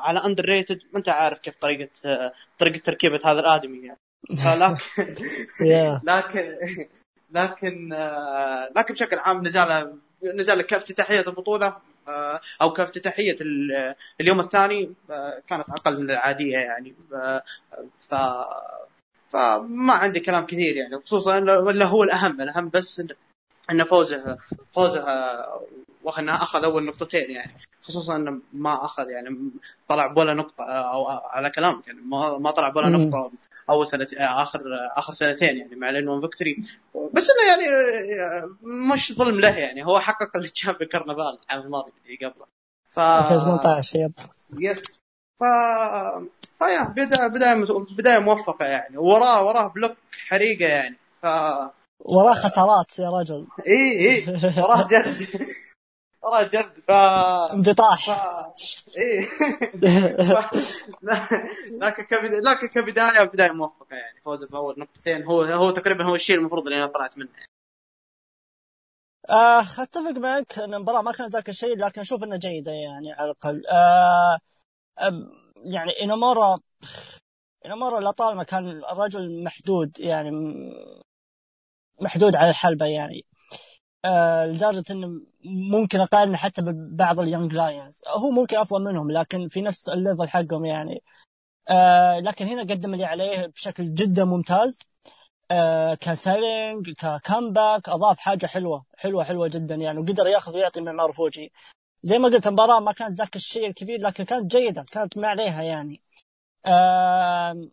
على 0.00 0.24
underrated 0.24 0.80
ما 0.92 0.98
أنت 0.98 1.08
عارف 1.08 1.38
كيف 1.38 1.54
طريقه 1.60 1.88
طريقة 2.58 2.78
تركيبة 2.78 3.20
هذا 3.24 3.40
الآدمي 3.40 3.86
يعني. 3.86 3.98
لكن 4.60 6.04
لكن 6.04 6.58
لكن 7.30 7.88
لكن 8.76 8.94
بشكل 8.94 9.18
عام 9.18 9.42
نزال 9.46 9.98
نزال 10.22 10.62
كافتتاحيه 10.62 11.20
البطولة 11.20 11.76
أو 12.62 12.72
كافتتاحيه 12.72 13.36
اليوم 14.20 14.40
الثاني 14.40 14.92
كانت 15.46 15.70
أقل 15.70 16.00
من 16.00 16.10
العادية 16.10 16.56
يعني 16.58 16.94
ف 18.00 18.14
فما 19.30 19.92
عندي 19.92 20.20
كلام 20.20 20.46
كثير 20.46 20.76
يعني 20.76 21.00
خصوصا 21.00 21.38
إنه 21.38 21.84
هو 21.84 22.02
الأهم 22.02 22.40
الأهم 22.40 22.68
بس 22.68 23.02
إن 23.70 23.84
فوزه 23.84 24.38
فوزه 24.72 25.04
واخذ 26.02 26.28
أخذ 26.28 26.64
أول 26.64 26.84
نقطتين 26.84 27.30
يعني 27.30 27.52
خصوصا 27.82 28.16
إنه 28.16 28.40
ما 28.52 28.84
أخذ 28.84 29.10
يعني 29.10 29.50
طلع 29.88 30.06
بولا 30.06 30.34
نقطة 30.34 30.64
أو 30.64 31.08
على 31.08 31.50
كلامك 31.50 31.86
يعني 31.86 32.00
ما 32.40 32.50
طلع 32.50 32.68
بولا 32.68 32.88
نقطة 32.88 33.30
أول 33.70 33.86
سنة 33.88 34.06
آخر 34.18 34.60
آخر 34.96 35.12
سنتين 35.12 35.56
يعني 35.58 35.76
مع 35.76 35.90
ال 35.90 36.00
N1 36.00 36.20
Victory. 36.20 36.56
بس 37.12 37.28
إنه 37.30 37.48
يعني 37.48 37.66
مش 38.92 39.12
ظلم 39.12 39.40
له 39.40 39.56
يعني. 39.58 39.86
هو 39.86 39.98
حقق 40.00 40.36
ال 40.36 40.42
Champion 40.42 40.90
Carnival 40.90 41.38
العام 41.50 41.66
الماضي 41.66 41.92
اللي 42.06 42.16
قبله. 42.16 42.46
ف 42.90 42.98
2018 43.00 43.98
yep. 43.98 44.12
yes 44.60 45.00
ف 45.40 45.44
فيا 46.58 46.88
بداية 46.96 47.26
بداية 47.26 47.64
بداية 47.98 48.18
موفقة 48.18 48.66
يعني. 48.66 48.98
وراه 48.98 49.44
وراه 49.46 49.66
block 49.68 49.96
حريقة 50.28 50.64
يعني. 50.66 50.96
ف 51.22 51.26
وراه 52.00 52.34
خسارات 52.34 52.98
يا 52.98 53.10
رجل. 53.10 53.46
اي 53.66 54.10
اي 54.10 54.26
وراه 54.62 54.88
جرد 54.88 55.14
وراه 56.22 56.42
جرد 56.42 56.72
ف 56.78 56.90
انبطاح. 56.90 58.08
اي 58.98 59.28
لكن 61.82 62.02
كبدايه 62.02 62.40
لكن 62.40 62.66
كبداية 62.66 63.24
بداية 63.24 63.52
موفقة 63.52 63.96
يعني 63.96 64.20
فوز 64.20 64.44
بأول 64.44 64.74
نقطتين. 64.78 65.24
هو 65.24 65.42
هو 65.42 65.70
تقريبا 65.70 66.04
هو 66.04 66.14
الشيء 66.14 66.36
المفروض 66.36 66.66
اللي 66.66 66.78
أنا 66.78 66.86
طلعت 66.86 67.18
منه. 67.18 67.30
يعني. 67.34 67.48
آه 69.30 69.60
أتفق 69.82 70.10
معك 70.10 70.58
إن 70.58 70.74
المباراة 70.74 71.02
ما 71.02 71.12
كانت 71.12 71.32
ذاك 71.32 71.48
الشيء 71.48 71.76
لكن 71.76 72.00
أشوف 72.00 72.22
إنها 72.22 72.38
جيدة 72.38 72.72
يعني 72.72 73.12
على 73.12 73.30
الأقل. 73.30 73.66
آه 73.66 74.38
يعني 75.56 75.92
إنامورا 76.02 76.60
مرة 77.66 78.00
لطالما 78.00 78.42
كان 78.42 78.68
الرجل 78.68 79.44
محدود 79.44 80.00
يعني 80.00 80.30
محدود 82.00 82.36
على 82.36 82.50
الحلبة 82.50 82.86
يعني. 82.86 83.24
آه 84.04 84.46
لدرجة 84.46 84.84
إنه 84.90 85.20
ممكن 85.44 86.00
أقارن 86.00 86.36
حتى 86.36 86.62
ببعض 86.62 87.20
ال 87.20 87.26
Young 87.26 87.54
Lions 87.54 88.02
هو 88.08 88.30
ممكن 88.30 88.56
أفضل 88.58 88.84
منهم 88.84 89.10
لكن 89.10 89.48
في 89.48 89.60
نفس 89.60 89.88
ال 89.88 89.95
level 89.95 90.28
حقهم 90.28 90.64
يعني. 90.64 91.02
آه 91.68 92.20
لكن 92.20 92.46
هنا 92.46 92.62
قدم 92.62 92.94
اللي 92.94 93.04
عليه 93.04 93.46
بشكل 93.46 93.94
جدا 93.94 94.24
ممتاز. 94.24 94.82
آه 95.50 95.94
ك 95.94 96.06
selling 96.06 96.90
ك 96.90 97.01
comeback 97.01 97.88
أضاف 97.88 98.18
حاجة 98.18 98.46
حلوة 98.46 98.84
حلوة 98.96 99.24
حلوة 99.24 99.48
جدا 99.48 99.74
يعني 99.74 99.98
وقدر 99.98 100.26
ياخذ 100.26 100.56
ويعطي 100.56 100.80
مع 100.80 101.12
مارفوجي. 101.12 101.52
زي 102.02 102.18
ما 102.18 102.28
قلت 102.28 102.46
المباراة 102.46 102.80
ما 102.80 102.92
كانت 102.92 103.18
ذاك 103.18 103.36
الشيء 103.36 103.68
الكبير 103.68 104.00
لكن 104.00 104.24
كانت 104.24 104.56
جيدة 104.56 104.84
كانت 104.92 105.18
ما 105.18 105.28
عليها 105.28 105.62
يعني. 105.62 106.02
آه 106.66 107.68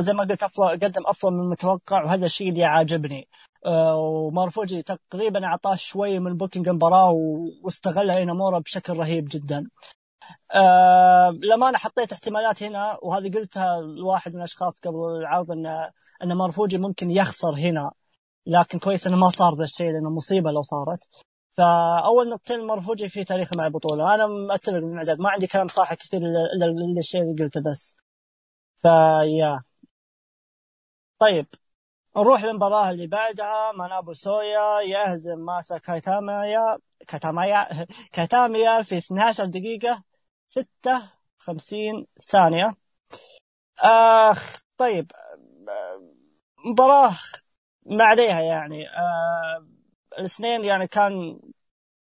زي 0.00 0.12
ما 0.12 0.24
قلت 0.24 0.42
أفضل 0.42 0.70
قدم 0.70 1.02
أفضل 1.06 1.32
من 1.32 1.40
المتوقع 1.40 2.04
وهذا 2.04 2.26
الشيء 2.26 2.48
اللي 2.48 2.64
عاجبني 2.64 3.28
ومارفوجي 3.66 4.82
تقريبا 4.82 5.44
أعطاه 5.46 5.74
شوي 5.74 6.18
من 6.18 6.36
booking 6.36 6.68
المباراة 6.68 7.12
واستغلها 7.62 8.22
إنامورا 8.22 8.58
بشكل 8.58 8.92
رهيب 8.98 9.28
جدا. 9.30 9.70
آه 10.54 11.30
لما 11.42 11.68
أنا 11.68 11.78
حطيت 11.78 12.12
احتمالات 12.12 12.62
هنا 12.62 12.98
وهذه 13.02 13.30
قلتها 13.34 13.80
لواحد 13.80 14.32
من 14.32 14.38
الأشخاص 14.38 14.80
قبل 14.80 14.98
العرض 15.20 15.50
أن 15.50 15.66
أن 16.22 16.32
مارفوجي 16.36 16.78
ممكن 16.78 17.10
يخسر 17.10 17.54
هنا 17.54 17.92
لكن 18.46 18.78
كويس 18.78 19.06
إنه 19.06 19.16
ما 19.16 19.28
صار 19.28 19.54
ذا 19.54 19.64
الشيء 19.64 19.90
لأنه 19.92 20.10
مصيبة 20.10 20.50
لو 20.50 20.62
صارت. 20.62 21.08
فأول 21.56 22.28
نقطتين 22.28 22.66
مرفوجي 22.66 23.08
في 23.08 23.24
تاريخه 23.24 23.56
مع 23.56 23.66
البطولة. 23.66 24.14
أنا 24.14 24.26
متفق 24.26 24.72
مع 24.74 25.02
ما 25.18 25.30
عندي 25.30 25.46
كلام 25.46 25.68
صح 25.68 25.94
كثير 25.94 26.20
إلا 26.22 26.98
الشيء 26.98 27.22
اللي 27.22 27.44
قلته 27.44 27.60
بس. 27.60 27.96
فيا. 28.82 29.62
طيب. 31.18 31.46
نروح 32.18 32.44
للمباراة 32.44 32.90
اللي 32.90 33.06
بعدها 33.06 33.72
مانابو 33.72 34.12
سويا 34.12 34.80
يهزم 34.80 35.38
ماسا 35.38 35.78
كايتامايا 35.78 36.78
كايتامايا 37.08 37.86
كايتاميا 38.12 38.82
في 38.82 38.98
12 38.98 39.44
دقيقة 39.46 40.02
56 40.48 42.06
ثانية. 42.26 42.76
آخ 43.78 44.62
طيب 44.76 45.12
مباراة 46.66 47.16
ما 47.86 48.04
عليها 48.04 48.40
يعني. 48.40 48.88
آه 48.88 49.66
الاثنين 50.18 50.64
يعني 50.64 50.86
كان 50.86 51.40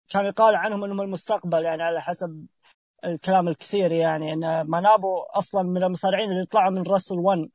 كان 0.09 0.27
يقال 0.27 0.55
عنهم 0.55 0.85
إنهم 0.85 1.01
المستقبل 1.01 1.65
يعني 1.65 1.83
على 1.83 2.01
حسب 2.03 2.47
الكلام 3.05 3.49
الكثير 3.49 3.93
يعني. 3.93 4.33
إن 4.33 4.63
مانابو 4.63 5.19
أصلا 5.21 5.63
من 5.63 5.85
المصارعين 5.85 6.31
اللي 6.31 6.47
طلعوا 6.47 6.71
من 6.71 6.83
راسل 6.83 7.19
1 7.19 7.49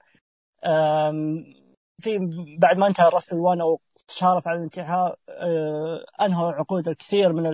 في 2.01 2.19
بعد 2.59 2.77
ما 2.77 2.87
انتهى 2.87 3.09
راسل 3.09 3.37
1 3.37 3.59
أو 3.61 3.81
شارف 4.07 4.47
على 4.47 4.57
الانتهاء 4.57 5.19
آه، 5.29 6.05
انهوا 6.21 6.51
عقود 6.51 6.87
الكثير 6.87 7.33
من 7.33 7.47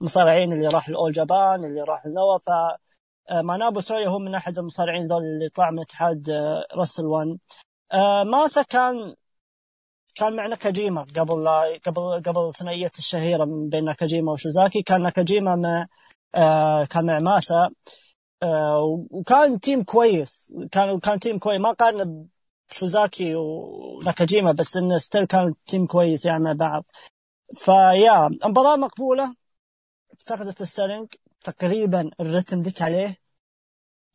المصارعين 0.00 0.52
اللي 0.52 0.68
راح 0.68 0.88
لأول 0.88 1.12
جابان 1.12 1.64
اللي 1.64 1.82
راح 1.82 2.06
لنوا. 2.06 2.38
ف 2.38 2.48
آه، 3.30 3.42
مانابو 3.42 3.80
سويا 3.80 4.08
هو 4.08 4.18
من 4.18 4.34
أحد 4.34 4.58
المصارعين 4.58 5.06
ذول 5.06 5.22
اللي 5.22 5.48
طلع 5.48 5.70
من 5.70 5.80
اتحاد 5.80 6.30
آه، 6.30 6.66
Wrestle-1 6.74 7.38
ماسا 8.26 8.62
كان 8.62 9.14
كان 10.16 10.36
مع 10.36 10.46
ناكاجيما 10.46 11.02
قبل 11.16 11.48
قبل 11.86 12.22
قبل 12.22 12.48
الثنائيه 12.48 12.90
الشهيرة 12.98 13.44
بين 13.44 13.84
ناكاجيما 13.84 14.32
وشوزاكي. 14.32 14.82
كان 14.82 15.02
ناكاجيما 15.02 15.56
مع 15.56 15.86
كان 16.84 17.06
مع 17.06 17.18
ماسا. 17.18 17.70
وكان 19.10 19.60
team 19.60 19.82
كويس. 19.84 20.54
كان 20.72 21.00
كان 21.00 21.18
team 21.20 21.38
كويس. 21.38 21.60
ما 21.60 21.72
قارن 21.72 22.28
شوزاكي 22.70 23.34
وناكاجيما 23.34 24.52
بس 24.52 24.76
انه 24.76 24.96
still 24.96 25.24
كان 25.24 25.54
team 25.66 25.86
كويس 25.86 26.26
يعني 26.26 26.44
مع 26.44 26.52
بعض 26.52 26.84
فيا 27.54 28.26
المباراه 28.26 28.76
مقبوله 28.76 29.34
افتقدت 30.12 30.60
ال 30.60 30.66
selling 30.66 31.08
تقريبا 31.44 32.10
الرتم 32.20 32.62
ذيك 32.62 32.82
عليه 32.82 33.16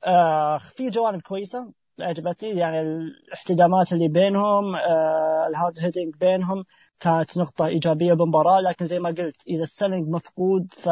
آه 0.06 0.58
في 0.58 0.90
جوانب 0.90 1.22
كويسه 1.22 1.74
عجبتني 2.00 2.60
يعني 2.60 2.82
الاحتدامات 2.82 3.94
اللي 3.94 4.08
بينهم 4.08 4.76
آه 4.76 5.48
ال 5.50 5.56
hard 5.56 5.80
hitting 5.80 6.16
بينهم 6.16 6.66
كانت 7.00 7.38
نقطة 7.38 7.66
إيجابية 7.66 8.14
بالمباراة 8.14 8.60
لكن 8.62 8.86
زي 8.86 9.00
ما 9.00 9.10
قلت 9.10 9.48
إذا 9.48 9.64
ال 9.64 9.69
selling 9.69 10.08
مفقود 10.08 10.74
ف 10.74 10.90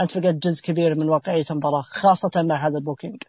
أنت 0.00 0.12
فقدت 0.12 0.46
جزء 0.46 0.62
كبير 0.62 0.94
من 0.94 1.08
واقعية 1.08 1.44
المباراة 1.50 1.82
خاصة 1.82 2.30
مع 2.36 2.66
هذا 2.66 2.78
ال 2.78 2.84
booking 2.84 3.22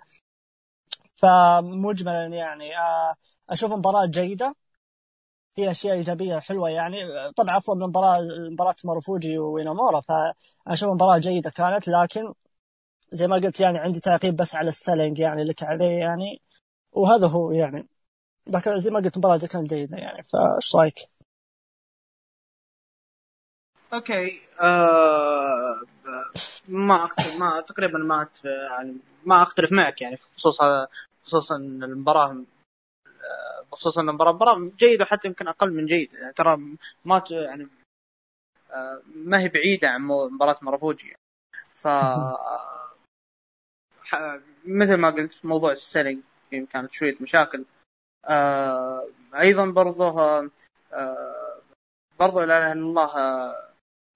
فمجملا 1.21 2.25
يعني 2.27 2.77
آه 2.77 3.15
أشوف 3.49 3.71
مباراة 3.73 4.05
جيدة 4.05 4.55
في 5.55 5.71
أشياء 5.71 5.95
إيجابية 5.95 6.39
حلوة 6.39 6.69
يعني. 6.69 6.97
طبعا 7.37 7.57
أفضل 7.57 7.79
من 7.79 7.87
مباراة 7.87 8.19
مباراة 8.51 8.75
ماروفوجي 8.85 9.37
وينامورا 9.39 10.01
فأشوف 10.01 10.89
مباراة 10.89 11.17
جيدة 11.17 11.49
كانت. 11.49 11.87
لكن 11.87 12.33
زي 13.13 13.27
ما 13.27 13.35
قلت 13.35 13.59
يعني 13.59 13.79
عندي 13.79 13.99
تعقيب 13.99 14.35
بس 14.35 14.55
على 14.55 14.67
ال 14.69 14.76
selling 14.76 15.19
يعني 15.19 15.43
لك 15.43 15.63
عليه 15.63 15.99
يعني 15.99 16.41
وهذا 16.91 17.27
هو 17.27 17.51
يعني. 17.51 17.89
لكن 18.47 18.79
زي 18.79 18.91
ما 18.91 18.99
قلت 18.99 19.15
المباراه 19.17 19.37
كانت 19.37 19.73
جيدة 19.73 19.97
يعني. 19.97 20.23
فايش 20.23 20.75
رأيك؟ 20.75 20.95
okay 23.93 24.31
آه 24.61 25.81
ما 26.67 27.09
ما 27.39 27.61
تقريبا 27.61 27.99
ما 27.99 28.27
يعني 28.45 28.97
ما 29.25 29.43
اختلف 29.43 29.71
معك 29.71 30.01
يعني 30.01 30.17
خصوص 30.17 30.59
خصوصا 31.23 31.55
المباراة 31.55 32.43
بخصوص 33.71 33.97
إن 33.97 34.09
المباراة 34.09 34.33
مباراة 34.33 34.71
جيدة 34.77 35.05
حتى 35.05 35.27
يمكن 35.27 35.47
أقل 35.47 35.73
من 35.73 35.85
جيد 35.85 36.13
يعني 36.13 36.33
ترى 36.33 36.57
ما 37.05 37.23
يعني 37.29 37.67
ما 39.15 39.39
هي 39.39 39.49
بعيدة 39.49 39.89
عن 39.89 40.01
مباراة 40.01 40.57
مرافوجي. 40.61 41.15
ف 41.71 41.87
مثل 44.65 44.93
ما 44.95 45.09
قلت 45.09 45.45
موضوع 45.45 45.71
السيلينج 45.71 46.23
كانت 46.51 46.91
شوية 46.91 47.15
مشاكل 47.21 47.65
آه 48.25 49.07
أيضا 49.35 49.65
برضه 49.65 50.19
آه 50.93 51.59
برضه 52.19 52.45
لا 52.45 52.57
إله 52.57 52.71
إلا 52.73 52.81
الله 52.81 53.11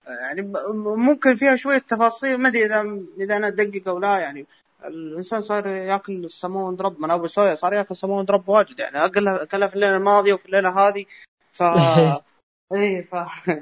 يعني 0.07 0.51
ممكن 0.97 1.35
فيها 1.35 1.55
شوية 1.55 1.77
تفاصيل 1.77 2.37
ما 2.37 2.47
أدري 2.47 2.65
اذا 2.65 2.81
إذا 3.19 3.37
أنا 3.37 3.47
أدقق 3.47 3.87
أو 3.87 3.99
لا 3.99 4.19
يعني 4.19 4.45
الإنسان 4.88 5.41
صار 5.41 5.67
يأكل 5.67 6.13
السمون 6.13 6.75
درب 6.75 6.99
من 6.99 7.11
أبو 7.11 7.27
سويا 7.27 7.55
صار 7.55 7.73
يأكل 7.73 7.95
سمون 7.95 8.25
درب 8.25 8.49
واجد 8.49 8.79
يعني 8.79 9.05
أكلها 9.05 9.43
أكلها 9.43 9.67
في 9.67 9.75
الليلة 9.75 9.95
الماضية 9.95 10.33
وفي 10.33 10.45
الليلة 10.45 10.69
هذه 10.69 11.05
ف 11.53 11.63
اي 12.75 13.03
ف 13.03 13.15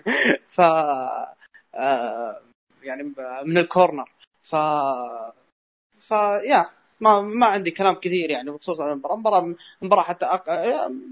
ف 0.56 0.62
آه 1.76 2.42
يعني 2.84 3.04
من 3.46 3.58
الكورنر 3.58 4.12
ف 4.42 4.56
ف 6.00 6.12
يا 6.44 6.70
ما 7.02 7.22
ما 7.22 7.46
عندي 7.46 7.72
كلام 7.72 7.96
كثير 7.96 8.30
يعني 8.30 8.52
بخصوص 8.52 8.80
المباراة 8.80 9.14
المباراه 9.16 9.56
المباراه 9.82 10.04
حتى 10.04 10.26
أق... 10.26 10.46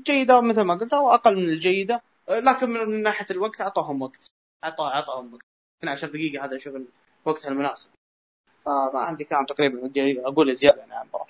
جيدة 0.05 0.41
مثل 0.41 0.61
ما 0.61 0.75
قلت 0.75 0.93
أو 0.93 1.09
أقل 1.09 1.35
من 1.35 1.49
الجيدة 1.49 2.01
لكن 2.29 2.69
من 2.69 3.03
ناحية 3.03 3.25
الوقت 3.31 3.61
أعطوهم 3.61 4.01
وقت 4.01 4.27
أعطوهم 4.63 5.33
وقت. 5.33 5.41
12 5.83 6.07
دقيقة 6.07 6.45
هذا 6.45 6.57
أشوف 6.57 6.75
وقتها 7.25 7.49
المناسب. 7.49 7.89
فما 8.65 8.99
عندي 8.99 9.23
كلام 9.23 9.45
تقريبا 9.45 10.27
أقول 10.27 10.55
زيادة 10.55 10.83
عن 10.83 11.01
المباراة. 11.03 11.27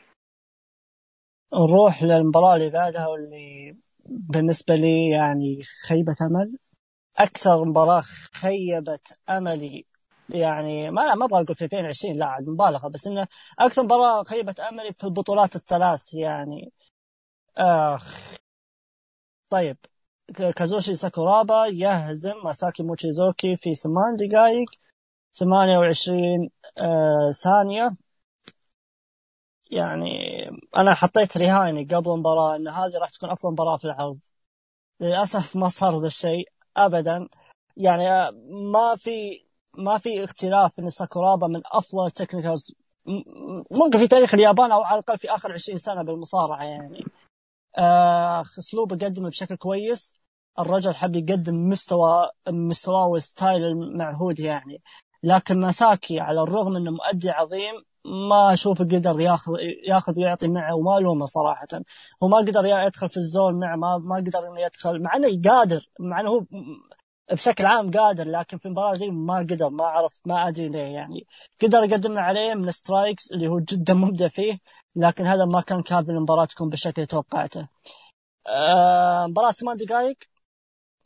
نروح 1.54 2.04
للمباراة 2.04 2.56
اللي 2.56 2.70
بعدها 2.70 3.08
واللي 3.08 3.76
بالنسبة 4.06 4.76
لي 4.76 5.10
يعني 5.10 5.62
خيبة 5.88 6.16
أمل. 6.22 6.58
أكثر 7.18 7.66
مباراة 7.66 8.02
خيبت 8.34 9.20
املي 9.30 9.86
يعني 10.30 10.92
ما 10.92 11.16
ما 11.16 11.26
أبغى 11.26 11.42
أقول 11.42 11.56
في 11.56 11.66
2020 11.66 12.16
لا 12.16 12.38
مبالغه 12.42 12.88
بس 12.90 13.08
إنه 13.08 13.28
أكثر 13.60 13.84
مباراة 13.84 14.24
خيبت 14.24 14.60
املي 14.60 14.94
في 14.94 15.04
البطولات 15.04 15.56
الثلاث 15.56 16.14
يعني. 16.14 16.72
آخ. 17.58 18.36
طيب 19.50 19.78
كازوشي 20.56 20.96
ساكورابا 20.96 21.66
يهزم 21.66 22.34
ماساكي 22.44 22.84
موتشيزوكي 22.84 23.56
في 23.56 23.74
ثمان 23.76 24.16
دقائق. 24.16 24.70
28 25.36 26.50
آه 26.78 27.32
ثانية. 27.32 27.92
يعني 29.72 30.10
أنا 30.78 30.94
حطيت 30.94 31.38
رهاني 31.38 31.84
قبل 31.86 32.12
المباراة 32.12 32.56
أن 32.56 32.68
هذه 32.68 32.98
راح 33.02 33.10
تكون 33.10 33.30
أفضل 33.30 33.52
مباراة 33.52 33.78
في 33.78 33.86
العرض. 33.86 34.20
للأسف 35.00 35.56
ما 35.56 35.68
صار 35.68 35.94
ذا 35.94 36.08
الشيء 36.08 36.50
أبدا. 36.78 37.28
يعني 37.78 38.32
ما 38.74 38.96
في 38.98 39.46
ما 39.78 39.98
في 39.98 40.24
اختلاف 40.24 40.80
إن 40.80 40.90
ساكورابا 40.90 41.48
من 41.48 41.62
أفضل 41.66 42.06
ال 42.06 42.12
technicals 42.12 42.76
ممكن 43.72 43.98
في 44.00 44.08
تاريخ 44.08 44.34
اليابان 44.34 44.72
أو 44.72 44.82
على 44.84 45.00
الأقل 45.00 45.18
في 45.20 45.30
آخر 45.30 45.52
20 45.52 45.78
سنة 45.78 46.04
بالمصارعة 46.04 46.64
يعني. 46.64 47.04
آه 47.78 48.42
اسلوبه 48.60 48.96
قدمه 48.96 49.30
بشكل 49.30 49.56
كويس. 49.56 50.14
الرجل 50.60 50.94
حب 50.96 51.16
يقدم 51.16 51.70
مستوى 51.70 52.30
مستواه 52.50 53.08
وال 53.08 53.24
style 53.24 53.64
المعهود 53.64 54.40
يعني. 54.40 54.82
لكن 55.24 55.60
ماساكي 55.60 56.20
على 56.20 56.42
الرغم 56.42 56.76
إنه 56.76 56.92
مؤدي 56.92 57.30
عظيم 57.30 57.76
ما 58.06 58.54
أشوف 58.54 58.82
قدر 58.82 59.20
ياخذ 59.20 59.54
ياخذ 59.88 60.20
ويعطي 60.20 60.48
معه 60.48 60.76
وما 60.76 60.98
ألومه 60.98 61.26
صراحة. 61.26 61.68
هو 62.24 62.28
ما 62.28 62.38
قدر 62.38 62.66
يدخل 62.66 63.10
في 63.10 63.18
ال 63.18 63.26
zone 63.26 63.60
معه 63.60 63.76
ما 63.76 63.98
ما 63.98 64.16
قدر 64.16 64.48
إنه 64.48 64.60
يدخل 64.62 65.02
مع 65.04 65.16
إنه 65.16 65.42
قادر 65.50 65.90
مع 66.00 66.20
إنه 66.20 66.30
هو 66.30 66.46
بشكل 67.32 67.66
عام 67.66 67.92
قادر 67.92 68.28
لكن 68.28 68.58
في 68.58 68.66
المباراة 68.66 68.96
دي 68.96 69.10
ما 69.12 69.38
قدر 69.38 69.70
ما 69.70 69.84
أعرف 69.86 70.22
ما 70.26 70.48
أدري 70.48 70.68
ليه 70.68 70.80
يعني. 70.80 71.28
قدر 71.62 71.84
يقدم 71.84 72.18
عليه 72.18 72.54
من 72.54 72.72
strikes 72.72 73.32
اللي 73.32 73.48
هو 73.48 73.60
جدا 73.60 73.94
مبدع 73.94 74.28
فيه 74.28 74.60
لكن 74.96 75.28
هذا 75.28 75.46
ما 75.46 75.62
كان 75.62 75.82
كافي 75.82 76.12
المباراه 76.12 76.46
تكون 76.46 76.70
بالشكل 76.70 76.94
اللي 76.98 77.08
توقعته. 77.08 77.68
آه 78.48 79.28
مباراة 79.28 79.52
ثمان 79.52 79.78
دقائق. 79.78 80.18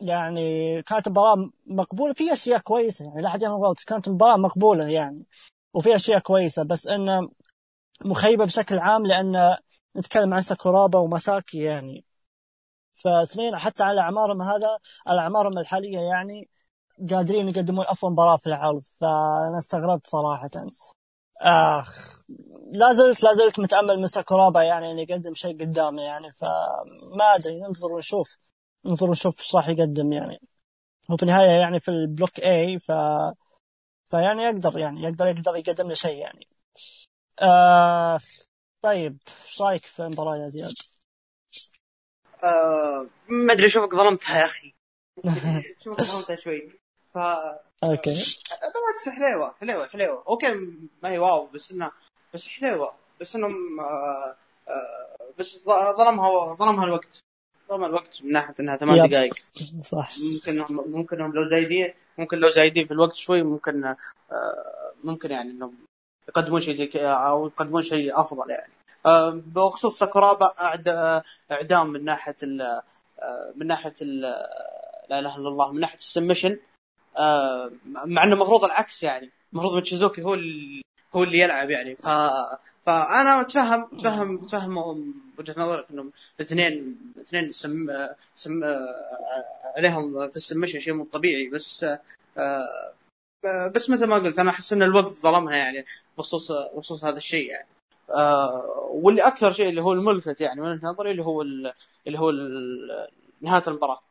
يعني 0.02 0.82
كانت 0.82 1.10
مباراة 1.10 1.50
مقبولة 1.66 2.14
في 2.14 2.34
أشياء 2.34 2.60
كويسة 2.60 3.06
يعني 3.06 3.22
لا 3.22 3.28
أحد 3.28 3.44
غلط. 3.44 3.80
كانت 3.80 4.10
مباراة 4.10 4.38
مقبولة 4.38 4.88
يعني 4.88 5.24
وفي 5.74 5.96
أشياء 5.96 6.20
كويسة 6.20 6.64
بس 6.64 6.88
إنه 6.88 7.30
مخيبة 8.06 8.46
بشكل 8.46 8.80
عام 8.80 9.06
لأن 9.06 9.58
نتكلم 9.98 10.34
عن 10.34 10.42
ساكورابا 10.42 11.00
ومساكي 11.00 11.60
يعني. 11.60 12.06
فاثنين 13.04 13.58
حتى 13.58 13.84
على 13.84 14.02
أعمارهم 14.02 14.42
هذا 14.42 14.78
على 15.08 15.22
أعمارهم 15.22 15.58
الحالية 15.58 16.00
يعني 16.00 16.50
قادرين 17.12 17.50
يقدمون 17.50 17.86
أفضل 17.88 18.12
مباراة 18.12 18.38
في 18.38 18.48
العرض. 18.48 18.82
فأنا 19.02 19.58
استغربت 19.58 20.08
صراحة. 20.08 20.50
آخ 21.42 22.20
لا 22.72 22.94
زلت 22.94 23.24
لا 23.24 23.34
زلت 23.34 23.60
متأمل 23.60 24.00
من 24.00 24.08
ساكورابا 24.08 24.62
يعني 24.64 24.92
إنه 24.92 25.02
يقدم 25.02 25.34
شيء 25.34 25.62
قدامه 25.62 26.02
يعني 26.02 26.32
فما 26.32 27.36
أدري 27.36 27.60
ننتظر 27.60 27.94
ونشوف. 27.94 28.38
ننتظر 28.86 29.10
ونشوف 29.10 29.40
إيش 29.40 29.56
راح 29.56 29.70
يقدم 29.70 30.14
يعني. 30.14 30.40
هو 31.12 31.18
في 31.18 31.24
النهاية 31.24 31.60
يعني 31.62 31.80
في 31.80 31.92
البلوك 31.92 32.40
اي 32.40 32.80
ف 32.80 32.92
فيعني 34.12 34.44
يقدر 34.44 34.80
يعني 34.80 35.04
يقدر 35.04 35.28
يقدر 35.28 35.56
يقدم 35.56 35.88
له 35.88 35.94
شيء 35.94 36.18
يعني. 36.18 36.48
آه 37.42 38.20
طيب 38.82 39.18
إيش 39.44 39.62
رأيك 39.62 39.86
في 39.86 40.00
المباراة 40.00 40.38
يا 40.38 40.48
زياد؟ 40.48 40.74
آه 42.44 43.08
ما 43.30 43.54
أدري 43.54 43.66
أشوفك 43.66 43.96
ظلمتها 43.96 44.40
يا 44.40 44.46
أخي. 44.46 44.74
أشوفك 45.82 46.02
ظلمتها 46.02 46.36
شوي. 46.36 46.80
ف 47.14 47.18
okay. 47.84 48.38
بالعكس 48.62 49.10
حليوة 49.10 49.56
حليوة 49.62 49.88
حليوة. 49.88 50.24
okay 50.28 50.54
ما 51.04 51.10
هي 51.10 51.20
wow 51.20 51.46
بس 51.48 51.72
إنه 51.72 51.92
بس 52.34 52.48
حليوة. 52.48 52.96
بس 53.22 53.36
إنهم 53.36 53.80
آه 53.80 54.36
آه 54.68 55.32
بس 55.40 55.64
ظلمها 55.98 56.56
ظلمها 56.56 56.86
الوقت. 56.86 57.20
ظلمها 57.70 57.88
الوقت 57.88 58.22
من 58.24 58.32
ناحية 58.32 58.56
إنها 58.60 58.78
ثمان 58.78 59.10
دقائق. 59.10 59.34
صح. 59.82 60.12
ممكن 60.20 60.66
ممكن 60.70 61.18
لو 61.18 61.50
زايدين 61.50 61.94
ممكن 62.18 62.38
لو 62.38 62.50
زايدين 62.50 62.86
في 62.86 62.92
الوقت 62.92 63.16
شوي 63.16 63.44
ممكن 63.44 63.86
آه 63.86 63.96
ممكن 65.04 65.32
يعني 65.32 65.52
إنهم 65.52 65.74
يقدمون 66.30 66.62
شيء 66.62 66.74
زي 66.74 66.90
أو 66.96 67.48
يقدمون 67.48 67.84
شيء 67.84 68.22
أفضل 68.22 68.50
يعني. 68.50 68.74
آه 69.06 69.42
بخصوص 69.56 70.00
ساكورابا 70.00 70.52
إعدام 71.52 71.88
من 71.90 72.06
ناحية 72.06 72.36
ال 72.44 72.82
من 73.56 73.68
ناحية 73.68 73.96
ال 74.02 74.22
لا 75.10 75.20
إله 75.20 75.38
إلا 75.38 75.50
الله 75.50 75.72
من 75.72 75.80
ناحية 75.80 75.98
السمشن 75.98 76.60
آه 77.18 77.72
مع 77.86 78.24
إنه 78.24 78.34
المفروض 78.34 78.66
العكس 78.66 79.04
يعني. 79.04 79.32
المفروض 79.54 79.76
متشيزوكي 79.78 80.24
هو 80.24 80.38
هو 81.16 81.24
اللي 81.24 81.40
يلعب 81.40 81.70
يعني. 81.70 81.96
ف 81.96 82.08
فأنا 82.84 83.42
اتفهم 83.42 83.90
اتفهم 83.94 84.44
اتفهم 84.44 85.14
وجهة 85.40 85.56
نظرك 85.58 85.86
إنهم 85.92 86.12
الاثنين 86.40 86.98
الاثنين 87.16 87.52
سم 87.52 87.88
سم 88.36 88.64
عليهم 89.78 90.30
في 90.30 90.36
السمشن 90.38 90.80
شيء 90.80 90.94
مو 90.94 91.06
طبيعي 91.06 91.50
بس 91.50 91.86
بس 93.76 93.90
مثل 93.90 94.08
ما 94.08 94.16
قلت 94.16 94.40
أنا 94.40 94.50
أحس 94.50 94.74
إن 94.74 94.84
الوقت 94.84 95.14
ظلمها 95.14 95.56
يعني 95.56 95.86
بخصوص 96.18 96.52
بخصوص 96.52 97.06
هذا 97.06 97.18
الشيء 97.18 97.50
يعني. 97.50 97.68
واللي 98.90 99.22
أكثر 99.22 99.54
شيء 99.54 99.70
اللي 99.70 99.82
هو 99.82 99.94
الملفت 99.94 100.42
يعني 100.42 100.62
من 100.62 100.72
وجهة 100.72 100.86
نظري 100.88 101.12
اللي 101.12 101.24
هو 101.24 101.42
اللي 101.42 102.20
هو 102.20 102.32
نهاية 103.42 103.64
المباراة. 103.68 104.02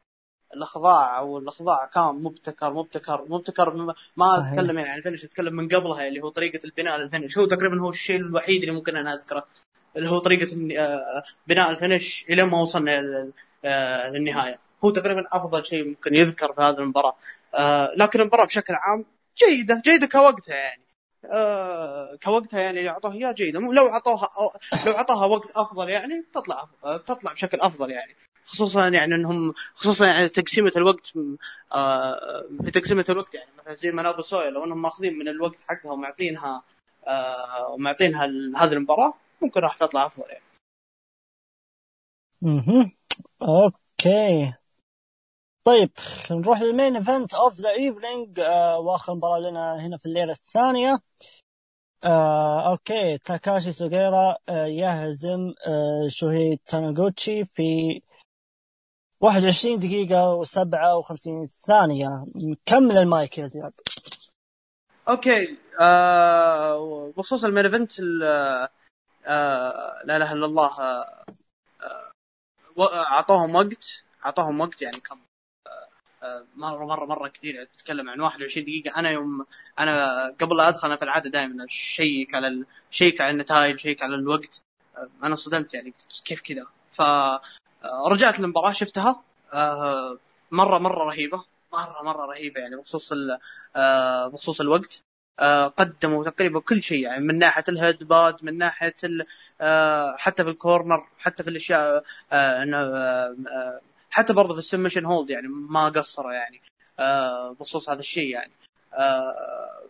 الأخضاع 0.54 1.18
أو 1.18 1.38
الاخضاع 1.38 1.86
كان 1.86 2.14
مبتكر 2.14 2.72
مبتكر 2.72 3.24
مبتكر 3.28 3.74
ما 4.16 4.28
صحيح. 4.28 4.50
أتكلم 4.50 4.78
يعني 4.78 4.90
عن 4.90 4.98
ال 4.98 5.02
finish 5.02 5.24
أتكلم 5.24 5.56
من 5.56 5.68
قبلها 5.68 6.08
اللي 6.08 6.20
هو 6.20 6.28
طريقة 6.28 6.60
البناء 6.64 6.98
لل 6.98 7.07
finish. 7.07 7.38
هو 7.38 7.46
تقريبا 7.46 7.80
هو 7.80 7.90
الشيء 7.90 8.16
الوحيد 8.16 8.60
اللي 8.62 8.74
ممكن 8.74 8.96
أنا 8.96 9.14
أذكره. 9.14 9.46
اللي 9.96 10.10
هو 10.10 10.18
طريقة 10.18 10.56
بناء 11.46 11.70
ال 11.70 11.78
finish 11.78 12.26
إلى 12.30 12.44
ما 12.44 12.60
وصلنا 12.60 13.30
للنهاية. 14.10 14.58
هو 14.84 14.90
تقريبا 14.90 15.24
أفضل 15.32 15.66
شيء 15.66 15.84
ممكن 15.88 16.14
يذكر 16.14 16.52
في 16.52 16.60
هذه 16.60 16.78
المباراة. 16.78 17.16
لكن 17.96 18.20
المباراة 18.20 18.44
بشكل 18.44 18.74
عام 18.74 19.04
جيدة 19.38 19.82
جيدة 19.84 20.06
كوقتها 20.06 20.54
يعني. 20.54 20.82
آه 21.32 22.18
كوقتها 22.24 22.60
يعني 22.60 22.78
اللي 22.78 22.90
أعطوها 22.90 23.14
اياه 23.14 23.32
جيدة. 23.32 23.60
لو 23.60 23.88
أعطوها 23.88 24.28
لو 24.86 24.92
اعطوها 24.92 25.26
وقت 25.26 25.50
أفضل 25.50 25.88
يعني 25.88 26.24
تطلع 26.34 26.68
تطلع 26.82 27.32
بشكل 27.32 27.60
أفضل 27.60 27.90
يعني. 27.90 28.16
خصوصا 28.46 28.88
يعني 28.88 29.14
انهم 29.14 29.54
خصوصا 29.74 30.06
يعني 30.06 30.28
تقسيمة 30.28 30.72
الوقت 30.76 31.12
آه 31.72 32.44
في 32.64 32.70
تقسيمة 32.70 33.04
الوقت 33.08 33.34
يعني 33.34 33.50
مثلا 33.58 33.74
زي 33.74 33.92
منابو 33.92 34.22
سويا 34.22 34.50
لو 34.50 34.64
انهم 34.64 34.82
ماخذين 34.82 35.18
من 35.18 35.28
الوقت 35.28 35.58
حقها 35.68 35.92
ومعطينها 35.92 36.62
آه 37.06 37.68
ومعطينها 37.68 38.24
هذه 38.56 38.72
المباراة. 38.72 39.14
ممكن 39.44 39.60
راح 39.60 39.76
تطلع 39.76 40.06
أفضل 40.06 40.24
يعني. 40.30 40.44
أها 42.44 42.90
okay. 43.42 44.54
طيب 45.64 45.90
نروح 46.30 46.60
لل 46.62 46.74
main 46.74 46.96
event 46.96 47.34
of 47.34 47.54
the 47.60 47.70
evening 47.70 48.40
وآخر 48.78 49.14
مباراة 49.14 49.38
لنا 49.38 49.86
هنا 49.86 49.96
في 49.96 50.06
الليلة 50.06 50.32
الثانية. 50.32 50.98
آه، 52.04 52.70
okay. 52.70 53.18
تاكاشي 53.18 53.72
سوغيرا 53.72 54.36
آه، 54.48 54.66
يهزم 54.66 55.54
آه، 55.66 56.08
شوهي 56.08 56.56
تاناغوتشي 56.56 57.44
في 57.44 58.00
21 59.20 59.78
دقيقة 59.78 60.42
و57 60.44 61.46
ثانية. 61.66 62.24
كمل 62.66 62.98
المايك 62.98 63.38
يا 63.38 63.46
زياد. 63.46 63.72
okay. 65.08 65.56
آه 65.80 67.12
بخصوص 67.16 67.44
ال 67.44 67.48
main 67.48 67.64
event 67.64 67.92
آه 68.24 68.68
لا 69.26 70.16
إله 70.16 70.32
إلا 70.32 70.46
الله 70.46 70.80
آه 71.80 72.12
أعطوهم 73.12 73.54
وقت 73.54 74.02
أعطوهم 74.26 74.60
وقت 74.60 74.82
يعني 74.82 75.00
كم 75.00 75.18
آه 76.22 76.44
مرة 76.56 76.84
مرة 76.86 77.04
مرة 77.06 77.28
كثير 77.28 77.64
تتكلم 77.64 78.10
عن 78.10 78.20
21 78.20 78.64
دقيقة. 78.66 78.98
أنا 79.00 79.10
يوم 79.10 79.46
أنا 79.78 80.26
قبل 80.40 80.56
لا 80.56 80.68
أدخل 80.68 80.88
أنا 80.88 80.96
في 80.96 81.02
العادة 81.04 81.30
دائما 81.30 81.64
ا 81.64 81.76
check 81.76 82.34
على 82.34 82.64
check 82.90 83.20
على 83.20 83.30
النتائج 83.30 83.78
check 83.78 84.02
على 84.02 84.14
الوقت. 84.14 84.62
آه 84.96 85.08
أنا 85.24 85.34
صدمت 85.34 85.74
يعني 85.74 85.94
كيف 86.24 86.40
كذا. 86.42 86.66
ف 86.90 87.02
رجعت 88.10 88.40
المباراه 88.40 88.72
شفتها. 88.72 89.22
آه 89.52 90.18
مرة 90.50 90.78
مرة 90.78 91.04
رهيبة 91.04 91.44
مرة 91.72 92.02
مرة 92.02 92.26
رهيبة 92.26 92.60
يعني 92.60 92.76
بخصوص 92.76 93.12
آه 93.76 94.28
بخصوص 94.28 94.60
الوقت. 94.60 95.02
آه 95.02 95.13
قدموا 95.76 96.24
تقريبا 96.24 96.60
كل 96.60 96.82
شيء 96.82 97.02
يعني 97.04 97.24
من 97.24 97.38
ناحية 97.38 97.64
الهيد 97.68 98.04
باد 98.04 98.44
من 98.44 98.58
ناحية 98.58 98.94
آه 99.60 100.16
حتى 100.16 100.44
في 100.44 100.50
ال 100.50 100.58
corner 100.58 101.06
حتى 101.18 101.42
في 101.42 101.50
الأشياء 101.50 102.04
آه 102.32 102.64
آه 102.74 103.80
حتى 104.10 104.32
برضه 104.32 104.52
في 104.52 104.58
السمشن 104.58 105.04
هولد 105.04 105.30
يعني 105.30 105.48
ما 105.48 105.88
قصروا 105.88 106.32
يعني 106.32 106.62
آه 106.98 107.52
بخصوص 107.52 107.90
هذا 107.90 108.00
الشيء 108.00 108.28
يعني. 108.28 108.52
آه 108.94 109.82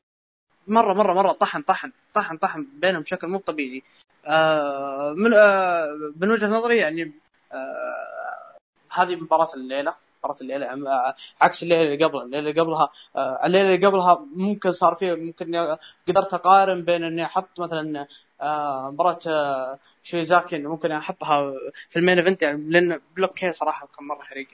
مرة 0.66 0.92
مرة 0.92 1.12
مرة 1.12 1.32
طحن 1.32 1.62
طحن 1.62 1.92
طحن 2.14 2.36
طحن 2.36 2.66
بينهم 2.74 3.02
بشكل 3.02 3.26
مو 3.28 3.38
طبيعي. 3.38 3.82
آه 4.26 5.12
من 5.16 5.34
آه 5.34 6.12
من 6.16 6.30
وجهة 6.30 6.46
نظري 6.48 6.76
يعني 6.76 7.12
آه 7.52 8.56
هذه 8.92 9.16
مباراة 9.16 9.54
الليلة. 9.54 9.94
مباراة 10.24 10.36
الليلة. 10.40 11.14
عكس 11.40 11.62
الليلة 11.62 11.82
اللي 11.82 12.04
قبلها. 12.04 12.24
الليلة 12.24 12.50
اللي 12.50 12.60
قبلها 12.60 12.88
آه 13.16 13.46
الليلة 13.46 13.74
اللي 13.74 13.86
قبلها 13.86 14.26
ممكن 14.34 14.72
صار 14.72 14.94
فيه 14.94 15.14
ممكن 15.14 15.76
قدرت 16.08 16.34
أقارن 16.34 16.82
بين 16.84 17.04
إني 17.04 17.24
أحط 17.24 17.60
مثلا 17.60 18.06
آه 18.40 18.90
مباراة 18.90 19.18
آه 19.26 19.78
شويزاكي 20.02 20.58
ممكن 20.58 20.92
أحطها 20.92 21.52
في 21.90 21.98
ال 21.98 22.02
main 22.02 22.18
event 22.18 22.42
يعني 22.42 22.70
لأن 22.70 23.00
بلوك 23.16 23.46
صراحة 23.50 23.86
كان 23.98 24.06
مرة 24.06 24.22
حريق. 24.22 24.48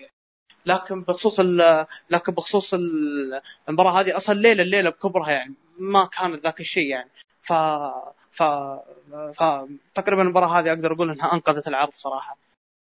لكن 0.66 1.02
بخصوص 1.02 1.40
لكن 2.10 2.32
بخصوص 2.34 2.74
المباراة 3.68 4.00
هذه 4.00 4.16
أصلا 4.16 4.36
الليلة 4.36 4.62
الليلة 4.62 4.90
بكبرها 4.90 5.30
يعني 5.30 5.54
ما 5.78 6.04
كانت 6.04 6.44
ذاك 6.44 6.60
الشيء 6.60 6.90
يعني. 6.90 7.10
ف 7.40 7.52
ف 8.32 8.42
فتقريبا 9.34 10.22
المباراة 10.22 10.46
هذه 10.60 10.68
أقدر 10.68 10.92
أقول 10.92 11.10
إنها 11.10 11.34
أنقذت 11.34 11.68
العرض 11.68 11.92
صراحة. 11.92 12.36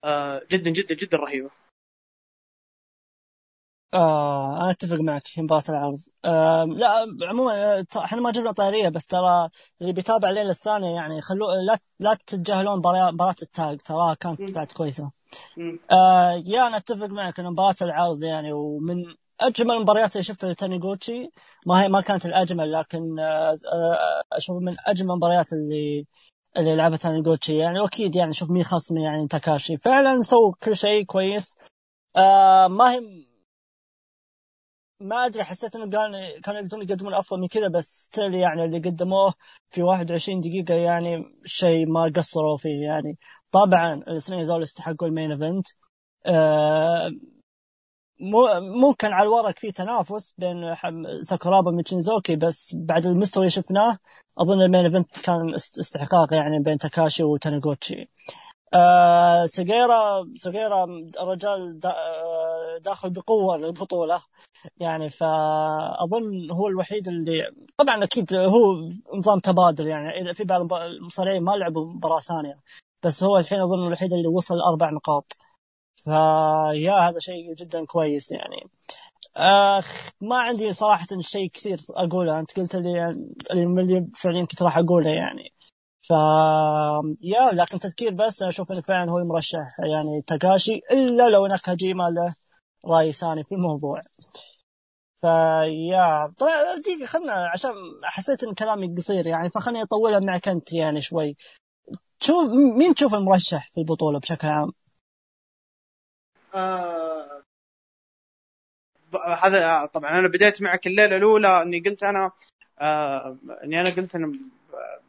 آه 0.04 0.42
جدا 0.52 0.70
جدا 0.72 0.96
جدا 0.96 1.18
رهيبة. 1.18 1.50
آه 3.94 4.58
أنا 4.62 4.72
أتفق 4.72 4.96
معك 4.96 5.28
في 5.28 5.42
مباراة 5.42 5.64
العرض. 5.70 5.98
آه 6.26 6.64
لا 6.64 7.06
عموما 7.30 7.86
إحنا 7.98 8.22
ما 8.22 8.32
جبنا 8.32 8.52
طاريه 8.52 8.90
بس 8.90 9.06
ترى 9.08 9.50
اللي 9.82 9.94
بيتابع 9.94 10.30
الليلة 10.30 10.50
الثانية 10.50 10.96
يعني 10.96 11.22
خلو 11.22 11.52
لا 11.52 11.78
لا 12.00 12.18
تتجاهلون 12.28 12.78
مباراة 12.78 13.36
التاج 13.42 13.78
تراها 13.80 14.14
كانت 14.14 14.42
بعد 14.42 14.72
كويسة. 14.72 15.12
آه 15.92 16.32
يا 16.46 16.68
أنا 16.68 16.78
أتفق 16.78 17.06
معك 17.06 17.40
إن 17.40 17.46
مباراة 17.46 17.76
العرض 17.82 18.24
يعني 18.24 18.54
ومن 18.54 18.96
أجمل 19.42 19.76
المباريات 19.76 20.12
اللي 20.12 20.24
شفتها 20.24 20.50
لتانيغوتشي 20.52 21.30
ما 21.66 21.84
هي 21.84 21.88
ما 21.88 22.02
كانت 22.02 22.26
الأجمل 22.26 22.72
لكن 22.72 23.20
آه، 23.20 23.52
آه، 23.74 24.24
أشوف 24.34 24.58
من 24.62 24.76
أجمل 24.88 25.12
المباريات 25.12 25.54
اللي 25.54 26.06
اللي 26.58 26.76
لعبها 26.76 26.98
تانيغوتشي 26.98 27.58
يعني 27.58 27.80
واكيد 27.80 28.16
يعني 28.16 28.34
شوف 28.34 28.52
مين 28.52 28.64
خصمي 28.64 29.04
يعني 29.04 29.28
تاكاشي. 29.28 29.78
فعلا 29.78 30.22
سووا 30.22 30.54
كل 30.64 30.76
شيء 30.76 31.04
كويس. 31.06 31.58
آه 32.18 32.68
ما 32.68 32.92
هي 32.92 33.00
ما 35.02 35.26
أدري 35.26 35.44
حسيت 35.44 35.76
إنه 35.76 35.90
كان 35.90 36.42
كانوا 36.44 36.62
يقدرون 36.62 36.84
يقدمون 36.84 37.14
أفضل 37.14 37.40
من 37.40 37.48
كذا 37.48 37.68
بس 37.68 37.86
still 37.86 38.34
يعني 38.36 38.66
اللي 38.66 38.80
قدموه 38.80 39.34
في 39.70 39.84
21 39.84 40.40
دقيقة 40.40 40.74
يعني 40.74 41.24
شيء 41.46 41.86
ما 41.88 42.12
قصروا 42.16 42.58
فيه 42.58 42.84
يعني. 42.84 43.18
طبعا 43.52 43.94
الاثنين 43.94 44.46
ذول 44.46 44.62
يستحقوا 44.64 45.08
ال 45.08 45.13
main 45.13 45.32
event 45.32 45.68
آه 46.26 47.12
ممكن 48.82 49.08
على 49.08 49.24
الورق 49.24 49.60
في 49.60 49.72
تنافس 49.72 50.36
بين 50.38 50.76
ساكورابا 51.22 51.70
وموتشيزوكي 51.72 52.36
بس 52.36 52.76
بعد 52.80 53.06
المستوى 53.06 53.42
اللي 53.42 53.52
شفناه 53.52 53.98
أظن 54.38 54.62
ال 54.62 54.67
main 54.67 54.86
event 54.86 55.20
كان 55.26 55.54
استحقاق 55.54 56.34
يعني 56.34 56.60
بين 56.60 56.78
تاكاشي 56.78 57.24
وتانيغوتشي 57.24 58.10
آه 58.74 59.46
سجيرا 59.46 60.26
سجيرا 60.36 60.86
الرجال 61.22 61.80
آه، 61.86 62.78
داخل 62.86 63.10
بقوة 63.10 63.58
للبطولة. 63.58 64.22
يعني 64.78 65.10
فأظن 65.10 66.52
هو 66.52 66.68
الوحيد 66.68 67.08
اللي 67.08 67.52
طبعا 67.78 68.04
أكيد 68.04 68.34
هو 68.34 68.90
نظام 69.18 69.40
تبادل 69.40 69.88
يعني 69.88 70.22
إذا 70.22 70.34
في 70.34 70.44
بعض 70.44 70.74
المصارعين 70.74 71.44
ما 71.44 71.52
لعبوا 71.52 71.86
مباراة 71.94 72.20
ثانية 72.20 72.60
بس 73.04 73.24
هو 73.24 73.38
الحين 73.38 73.62
أظن 73.62 73.88
الوحيد 73.88 74.14
اللي 74.14 74.28
وصل 74.28 74.56
أربع 74.72 74.90
نقاط. 74.92 75.38
فيا 76.04 76.94
هذا 77.10 77.20
شيء 77.20 77.54
جدا 77.54 77.86
كويس 77.86 78.32
يعني. 78.32 78.70
آخ 79.38 80.10
ما 80.22 80.36
عندي 80.40 80.74
صراحة 80.74 81.08
شيء 81.20 81.50
كثير 81.50 81.78
أقوله. 81.96 82.40
أنت 82.40 82.60
قلت 82.60 82.76
لي 82.76 83.10
اللي 83.52 84.08
فعليا 84.16 84.46
كنت 84.46 84.64
راح 84.64 84.78
أقوله 84.78 85.10
يعني. 85.10 85.54
ف 86.02 86.10
يا 87.24 87.52
لكن 87.54 87.80
تذكير 87.80 88.14
بس 88.14 88.42
أنا 88.42 88.50
أشوف 88.50 88.72
انه 88.72 88.82
فعلا 88.82 89.12
هو 89.12 89.18
المرشح 89.18 89.80
يعني 89.80 90.22
تاكاشي 90.28 90.82
إلا 90.92 91.30
لو 91.30 91.48
ناكاجيما 91.48 92.04
له 92.04 92.36
رأي 92.86 93.12
ثاني 93.12 93.44
في 93.44 93.56
الموضوع. 93.56 94.02
فيا 95.22 96.34
طبعا 96.38 96.76
دقيقة 96.76 97.06
خلنا 97.06 97.34
عشان 97.54 97.72
حسيت 98.04 98.44
إن 98.44 98.54
كلامي 98.54 98.96
قصير 98.98 99.28
يعني 99.28 99.50
فخلني 99.50 99.82
اطولها 99.84 100.20
معك 100.20 100.48
أنت 100.48 100.74
يعني 100.74 101.02
شوي. 101.02 101.38
تشوف 102.20 102.50
مين 102.78 102.96
تشوف 102.96 103.14
المرشح 103.14 103.72
في 103.74 103.80
البطولة 103.82 104.20
بشكل 104.20 104.48
عام؟ 104.48 104.72
آه 106.56 107.42
هذا 109.44 109.86
طبعا 109.86 110.20
أنا 110.20 110.28
بديت 110.28 110.62
معك 110.62 110.88
الليلة 110.88 111.16
الأولى 111.18 111.62
إني 111.62 111.80
قلت 111.80 112.04
أنا 112.04 112.32
آه 112.80 113.38
إني 113.64 113.82
أنا 113.82 113.90
قلت 113.90 114.16
انه 114.16 114.32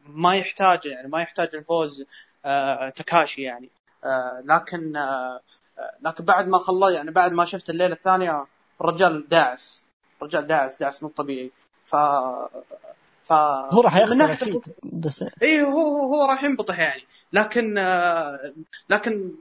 ما 0.05 0.35
يحتاج 0.35 0.85
يعني 0.85 1.07
ما 1.07 1.21
يحتاج 1.21 1.55
الفوز 1.55 2.05
آه 2.45 2.89
تكاشي 2.89 3.41
يعني. 3.41 3.69
آه 4.03 4.43
لكن 4.45 4.95
آه 4.95 5.41
لكن 6.01 6.25
بعد 6.25 6.47
ما 6.47 6.57
خلص 6.57 6.91
يعني 6.91 7.11
بعد 7.11 7.31
ما 7.33 7.45
شفت 7.45 7.69
الليلة 7.69 7.93
الثانية 7.93 8.45
الرجال 8.81 9.29
داعس 9.29 9.85
الرجال 10.21 10.47
داعس 10.47 10.77
داعس 10.77 11.03
مو 11.03 11.09
طبيعي. 11.09 11.51
ف 11.85 11.95
ف 13.23 13.33
هو 13.73 13.81
راح 13.81 13.97
يخسر 13.97 14.31
أكيد 14.31 14.61
بس 14.83 15.25
اي 15.41 15.61
هو 15.61 15.97
هو 15.97 16.25
راح 16.25 16.43
ينبطح 16.43 16.79
يعني. 16.79 17.03
لكن 17.33 17.73
لكن 18.89 19.31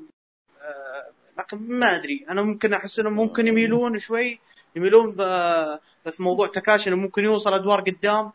لكن 1.39 1.59
ما 1.59 1.97
أدري. 1.97 2.27
أنا 2.31 2.43
ممكن 2.43 2.73
أحس 2.73 2.99
إنهم 2.99 3.13
ممكن 3.13 3.47
يميلون 3.47 3.99
شوي 3.99 4.41
يميلون 4.77 5.15
في 6.11 6.17
موضوع 6.23 6.47
تكاشي 6.47 6.91
إنه 6.91 6.97
ممكن 6.97 7.25
يوصل 7.25 7.55
أدوار 7.55 7.81
قدام. 7.81 8.33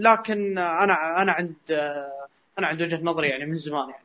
لكن 0.00 0.58
أنا 0.58 1.22
أنا 1.22 1.32
عند 1.32 1.56
آه 1.70 2.28
أنا 2.58 2.66
عند 2.66 2.82
وجهة 2.82 3.02
نظري 3.02 3.28
يعني 3.28 3.46
من 3.46 3.54
زمان 3.54 3.90
يعني. 3.90 4.04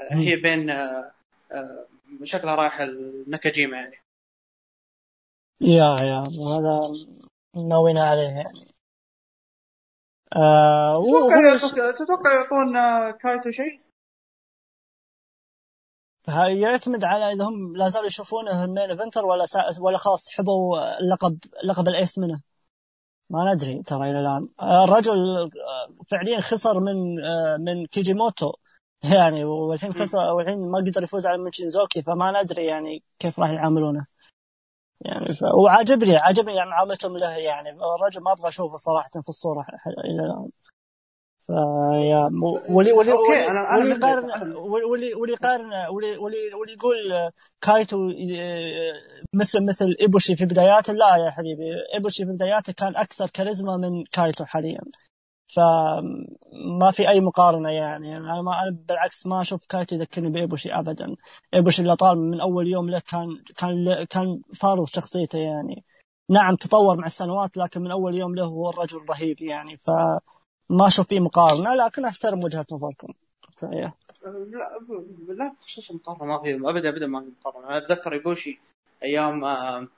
آه 0.00 0.14
هي 0.14 0.36
بين 0.36 0.70
آه 0.70 1.12
آه 1.52 1.86
شكلها 2.22 2.54
رايح 2.54 2.80
النكاجيما 2.80 3.76
يعني. 3.76 3.96
يا 5.60 5.96
يا 6.00 6.20
هذا 6.20 6.80
ناويين 7.68 7.98
عليه 7.98 8.22
يعني. 8.22 8.74
آه 10.36 11.02
تتوقع 11.02 11.90
تتوقع 11.90 12.34
يعطون 12.34 12.72
كايتو 13.10 13.50
شيء؟ 13.50 13.84
يعتمد 16.62 17.04
على 17.04 17.32
إذا 17.32 17.44
هم 17.44 17.76
لا 17.76 17.88
زالوا 17.88 18.06
يشوفونه 18.06 18.64
ال 18.64 18.69
main 18.69 18.90
eventer 18.90 19.26
ولا 19.26 19.44
سا... 19.46 19.70
ولا 19.80 19.98
خلاص 19.98 20.24
سحبوا 20.24 20.78
لقب 21.10 21.38
لقب 21.64 21.88
ال 21.88 21.95
ace 21.95 22.18
منه. 22.18 22.40
ما 23.30 23.54
ندري 23.54 23.82
ترى 23.82 24.10
إلى 24.10 24.20
الآن. 24.20 24.48
الرجل 24.62 25.50
فعليا 26.10 26.40
خسر 26.40 26.80
من 26.80 27.14
من 27.64 27.86
كيجيموتو. 27.86 28.52
يعني 29.14 29.44
والحين 29.44 29.92
خسر 29.92 30.32
والحين 30.32 30.70
ما 30.70 30.78
قدر 30.78 31.02
يفوز 31.02 31.26
على 31.26 31.38
موتشيزوكي 31.38 32.02
فما 32.02 32.42
ندري 32.42 32.64
يعني 32.64 33.02
كيف 33.18 33.40
راح 33.40 33.50
يعاملونه. 33.50 34.06
يعني 35.00 35.28
ف... 35.28 35.42
وعاجبني 35.42 36.16
عاجبني 36.16 36.54
يعني 36.54 36.70
معاملتهم 36.70 37.16
له 37.16 37.36
يعني. 37.36 37.70
الرجل 37.70 38.22
ما 38.22 38.32
أبغى 38.32 38.48
أشوفه 38.48 38.76
صراحة 38.76 39.10
في 39.22 39.28
الصورة 39.28 39.66
إلى 40.04 40.22
الآن. 40.24 40.50
فيا 41.46 42.30
ولي 42.70 42.92
ولي 42.92 43.12
okay 43.12 43.48
أنا 43.50 43.76
ولي 43.78 43.90
يقارن 43.90 44.52
ولي 44.56 45.14
ولي 45.14 45.32
يقارن 45.32 45.72
ولي 45.90 46.16
ولي 46.16 46.54
ولي 46.54 46.72
يقول 46.72 47.30
كايتو 47.60 47.98
مثل 49.34 49.64
مثل 49.64 49.96
إيبوشي 50.00 50.36
في 50.36 50.44
بداياته. 50.44 50.92
لا 50.92 51.16
يا 51.24 51.30
حبيبي 51.30 51.62
إيبوشي 51.94 52.24
في 52.24 52.32
بداياته 52.32 52.72
كان 52.72 52.96
أكثر 52.96 53.26
كاريزما 53.34 53.76
من 53.76 54.04
كايتو 54.04 54.44
حاليا. 54.44 54.80
فما 55.56 56.90
في 56.92 57.08
أي 57.08 57.20
مقارنة 57.20 57.70
يعني. 57.70 58.16
أنا 58.16 58.42
ما 58.42 58.62
أنا 58.62 58.76
بالعكس 58.88 59.26
ما 59.26 59.40
أشوف 59.40 59.66
كايتو 59.66 59.96
يذكرني 59.96 60.30
بإيبوشي 60.30 60.72
ابدا. 60.72 61.14
إيبوشي 61.54 61.82
اللي 61.82 61.96
طال 61.96 62.18
من 62.18 62.40
أول 62.40 62.68
يوم 62.68 62.90
له 62.90 63.02
كان 63.10 63.28
كان 63.56 64.04
كان 64.04 64.40
فارض 64.60 64.86
شخصيته 64.86 65.38
يعني. 65.38 65.84
نعم 66.30 66.56
تطور 66.56 66.96
مع 66.96 67.06
السنوات 67.06 67.56
لكن 67.56 67.82
من 67.82 67.90
أول 67.90 68.14
يوم 68.14 68.34
له 68.34 68.44
هو 68.44 68.70
الرجل 68.70 68.98
رهيب 69.10 69.42
يعني. 69.42 69.76
ف 69.76 69.90
ما 70.70 70.86
أشوف 70.86 71.08
في 71.08 71.20
مقارنة 71.20 71.74
لكن 71.74 72.04
أحترم 72.04 72.44
وجهة 72.44 72.66
نظركم. 72.72 73.08
فيا. 73.60 73.92
لا 74.24 74.80
لا 75.28 75.54
بخصوص 75.60 75.90
المقارنه 75.90 76.24
ما 76.24 76.42
في 76.42 76.54
ابدا 76.54 76.88
ابدا 76.88 77.06
ما 77.06 77.20
في 77.20 77.26
مقارنة. 77.40 77.68
أنا 77.68 77.78
أتذكر 77.78 78.14
إيبوشي 78.14 78.60
أيام 79.02 79.44
آه 79.44 79.88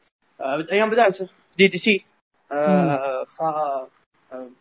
أيام 0.72 0.90
بدايته 0.90 1.28
DDT 1.58 2.06
آه 2.52 3.24
ف 3.24 3.42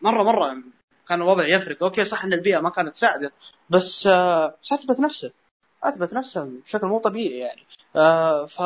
مرة 0.02 0.24
مرة 0.24 0.64
كان 1.08 1.22
الوضع 1.22 1.48
يفرق. 1.48 1.84
okay 1.84 2.06
صح 2.06 2.24
إن 2.26 2.34
البيئة 2.34 2.60
ما 2.60 2.70
كانت 2.70 2.90
تساعده 2.90 3.32
بس 3.70 4.08
آه 4.08 4.56
اثبت 4.74 5.00
نفسه 5.00 5.32
اثبت 5.84 6.14
نفسه 6.14 6.44
بشكل 6.44 6.88
مو 6.88 7.00
طبيعي 7.00 7.38
يعني. 7.38 7.62
آه 7.96 8.46
ف 8.46 8.62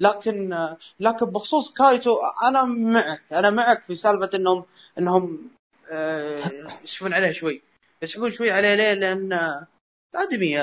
لكن 0.00 0.52
آه 0.52 0.76
لكن 1.00 1.26
بخصوص 1.26 1.72
كايتو 1.72 2.16
أنا 2.48 2.64
معك 2.64 3.32
أنا 3.32 3.50
معك 3.50 3.84
في 3.84 3.94
سالفة 3.94 4.30
إنهم 4.34 4.64
إنهم 4.98 5.22
آه، 5.34 5.65
يسحبون 6.84 7.14
عليه 7.14 7.30
شوي. 7.32 7.62
يسحبون 8.02 8.30
شوي 8.30 8.50
عليه 8.50 8.74
ليه؟ 8.74 8.92
لأن 8.92 9.32
الادمي 10.14 10.60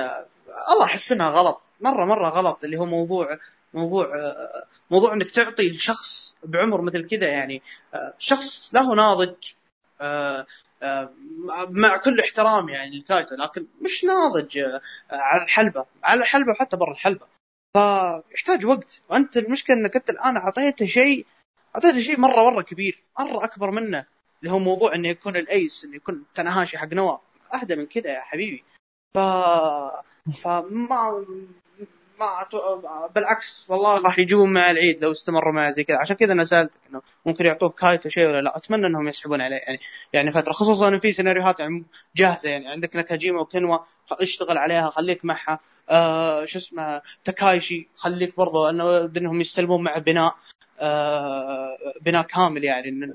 الله 0.72 0.84
احس 0.84 1.12
انها 1.12 1.30
غلط. 1.30 1.62
مره 1.82 2.06
مرة 2.06 2.30
غلط. 2.30 2.64
اللي 2.64 2.78
هو 2.78 2.86
موضوع 2.86 3.40
موضوع 3.74 4.16
آه، 4.16 4.66
موضوع 4.92 5.14
إنك 5.14 5.32
تعطي 5.32 5.74
شخص 5.74 6.36
بعمر 6.44 6.82
مثل 6.82 7.10
كذا 7.10 7.28
يعني 7.28 7.62
آه، 7.94 8.14
شخص 8.18 8.76
له 8.76 8.96
ناضج 8.96 9.36
مع 11.70 11.98
كل 11.98 12.20
احترام 12.20 12.70
يعني 12.70 12.98
لكايتو 12.98 13.36
لكن 13.36 13.68
مش 13.86 14.04
ناضج 14.04 14.60
على 15.12 15.44
الحلبة. 15.44 15.86
على 16.04 16.22
الحلبة 16.22 16.52
وحتى 16.52 16.78
برا 16.78 16.92
الحلبة. 16.92 17.26
فيحتاج 17.78 18.66
وقت. 18.66 19.02
وأنت 19.10 19.38
المشكلة 19.38 19.76
إنك 19.76 19.96
أنت 19.96 20.10
الآن 20.10 20.38
أعطيته 20.38 20.86
شيء 20.86 21.26
أعطيته 21.76 22.00
شيء 22.00 22.20
مره 22.20 22.52
مرة 22.52 22.62
كبير. 22.62 23.04
مرة 23.20 23.44
أكبر 23.46 23.72
منه. 23.72 24.06
اللي 24.44 24.54
هو 24.54 24.60
موضوع 24.60 24.96
إنه 24.96 25.08
يكون 25.08 25.36
الأيس 25.36 25.86
إنه 25.86 25.96
يكون 25.96 26.24
تنهاشي 26.36 26.78
حق 26.78 26.94
نواف 26.94 27.20
أهدى 27.54 27.76
من 27.76 27.86
كذا 27.86 28.10
يا 28.10 28.22
حبيبي. 28.22 28.64
ف 29.16 29.20
فما 30.44 31.26
ما 32.20 33.08
بالعكس 33.16 33.66
والله 33.70 34.02
راح 34.02 34.20
يجون 34.20 34.54
مع 34.54 34.72
العيد 34.72 35.02
لو 35.02 35.12
استمروا 35.12 35.54
معه 35.54 35.72
زي 35.72 35.84
كذا. 35.84 35.98
عشان 35.98 36.16
كذا 36.16 36.34
أنا 36.34 36.44
سألتك 36.44 36.80
إنه 36.90 37.02
ممكن 37.26 37.46
يعطوك 37.46 37.80
كايتو 37.80 38.10
شيء 38.10 38.28
ولا 38.28 38.42
لا؟ 38.42 38.58
أتمنى 38.58 38.88
إنهم 38.88 39.08
يسحبون 39.08 39.42
عليه. 39.42 39.56
يعني 39.56 39.80
يعني 40.14 40.32
فترة 40.32 40.52
خصوصا 40.52 40.88
انه 40.88 41.00
في 41.00 41.12
سيناريوهات 41.12 41.60
يعني 41.60 41.84
جاهزة. 42.16 42.50
يعني 42.50 42.68
عندك 42.68 42.96
ناكاجيما 42.96 43.42
وكنوا 43.42 43.78
اشتغل 44.12 44.58
عليها 44.58 44.90
خليك 44.90 45.26
معها. 45.26 45.60
آه 45.90 46.46
شو 46.46 46.60
اسمه 46.60 47.02
تكايشي 47.24 47.90
خليك 47.96 48.38
برضو 48.38 48.70
إنه 48.70 49.00
إنهم 49.18 49.42
يستلمون 49.42 49.84
مع 49.84 49.98
بناء. 49.98 50.36
بناء 52.02 52.24
كامل 52.24 52.64
يعني. 52.64 53.14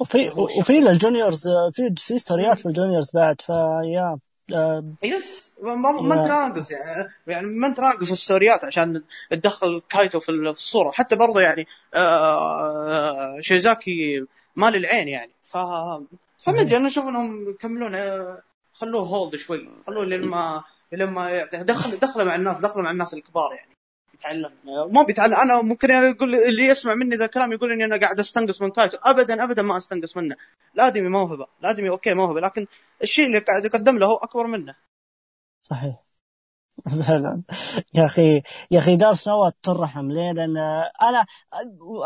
وفي 0.00 0.28
وفي 0.28 0.78
الجونيورز 0.78 1.48
في 1.72 1.94
في 1.96 2.18
ستوريات 2.18 2.58
في 2.58 2.66
الجونيورز 2.66 3.10
بعد 3.14 3.40
فيا 3.40 4.18
آه، 4.54 4.84
يس. 5.02 5.52
ما 5.62 6.14
انت 6.14 6.26
ناقص 6.26 6.70
يعني. 6.70 7.10
يعني 7.26 7.46
ما 7.46 7.66
انت 7.66 7.80
ناقص 7.80 8.10
الستوريات 8.10 8.64
عشان 8.64 9.02
تدخل 9.30 9.82
كايتو 9.88 10.20
في 10.20 10.28
الصورة. 10.32 10.90
حتى 10.90 11.16
برضه 11.16 11.40
يعني 11.40 11.66
آه 11.94 13.40
شيزاكي 13.40 14.26
مال 14.56 14.76
العين 14.76 15.08
يعني. 15.08 15.32
ف 15.42 15.56
فما 16.38 16.60
أدري 16.60 16.76
أنا 16.76 16.88
أشوف 16.88 17.08
إنهم 17.08 17.50
يكملون 17.50 17.94
آه، 17.94 18.42
خلوه 18.72 19.02
hold 19.02 19.36
شوي. 19.36 19.68
خلوه 19.86 20.04
لما 20.04 20.64
لما 20.92 21.44
دخل 21.44 21.98
دخله 21.98 22.24
مع 22.24 22.34
الناس 22.34 22.60
دخله 22.60 22.82
مع 22.82 22.90
الناس 22.90 23.14
الكبار 23.14 23.54
يعني. 23.54 23.77
يتعلم 24.18 24.50
ما 24.64 25.02
بيتعلم. 25.02 25.34
أنا 25.34 25.62
ممكن 25.62 25.90
يعني 25.90 26.06
يقول 26.06 26.34
اللي 26.34 26.66
يسمع 26.66 26.94
مني 26.94 27.16
ذا 27.16 27.24
الكلام 27.24 27.52
يقول 27.52 27.72
إني 27.72 27.84
أنا 27.84 27.96
قاعد 27.96 28.20
أستنقص 28.20 28.62
من 28.62 28.70
كايتو 28.70 28.96
ابدا 28.96 29.44
ابدا 29.44 29.62
ما 29.62 29.76
أستنقص 29.76 30.16
منه. 30.16 30.36
الادمي 30.74 31.08
موهبه 31.08 31.46
الادمي 31.60 31.88
okay 31.88 32.14
موهبة. 32.14 32.40
لكن 32.40 32.66
الشيء 33.02 33.26
اللي 33.26 33.38
قاعد 33.38 33.64
يقدم 33.64 33.98
له 33.98 34.06
هو 34.06 34.16
أكبر 34.16 34.46
منه. 34.46 34.74
صحيح. 35.62 35.96
فعلا 37.08 37.42
يا 37.94 38.04
أخي 38.04 38.42
يا 38.70 38.78
أخي 38.78 38.96
دارس 38.96 39.28
نوا 39.28 39.50
ترحم. 39.62 40.10
ليه؟ 40.10 40.32
لأن 40.32 40.56
أنا 41.02 41.26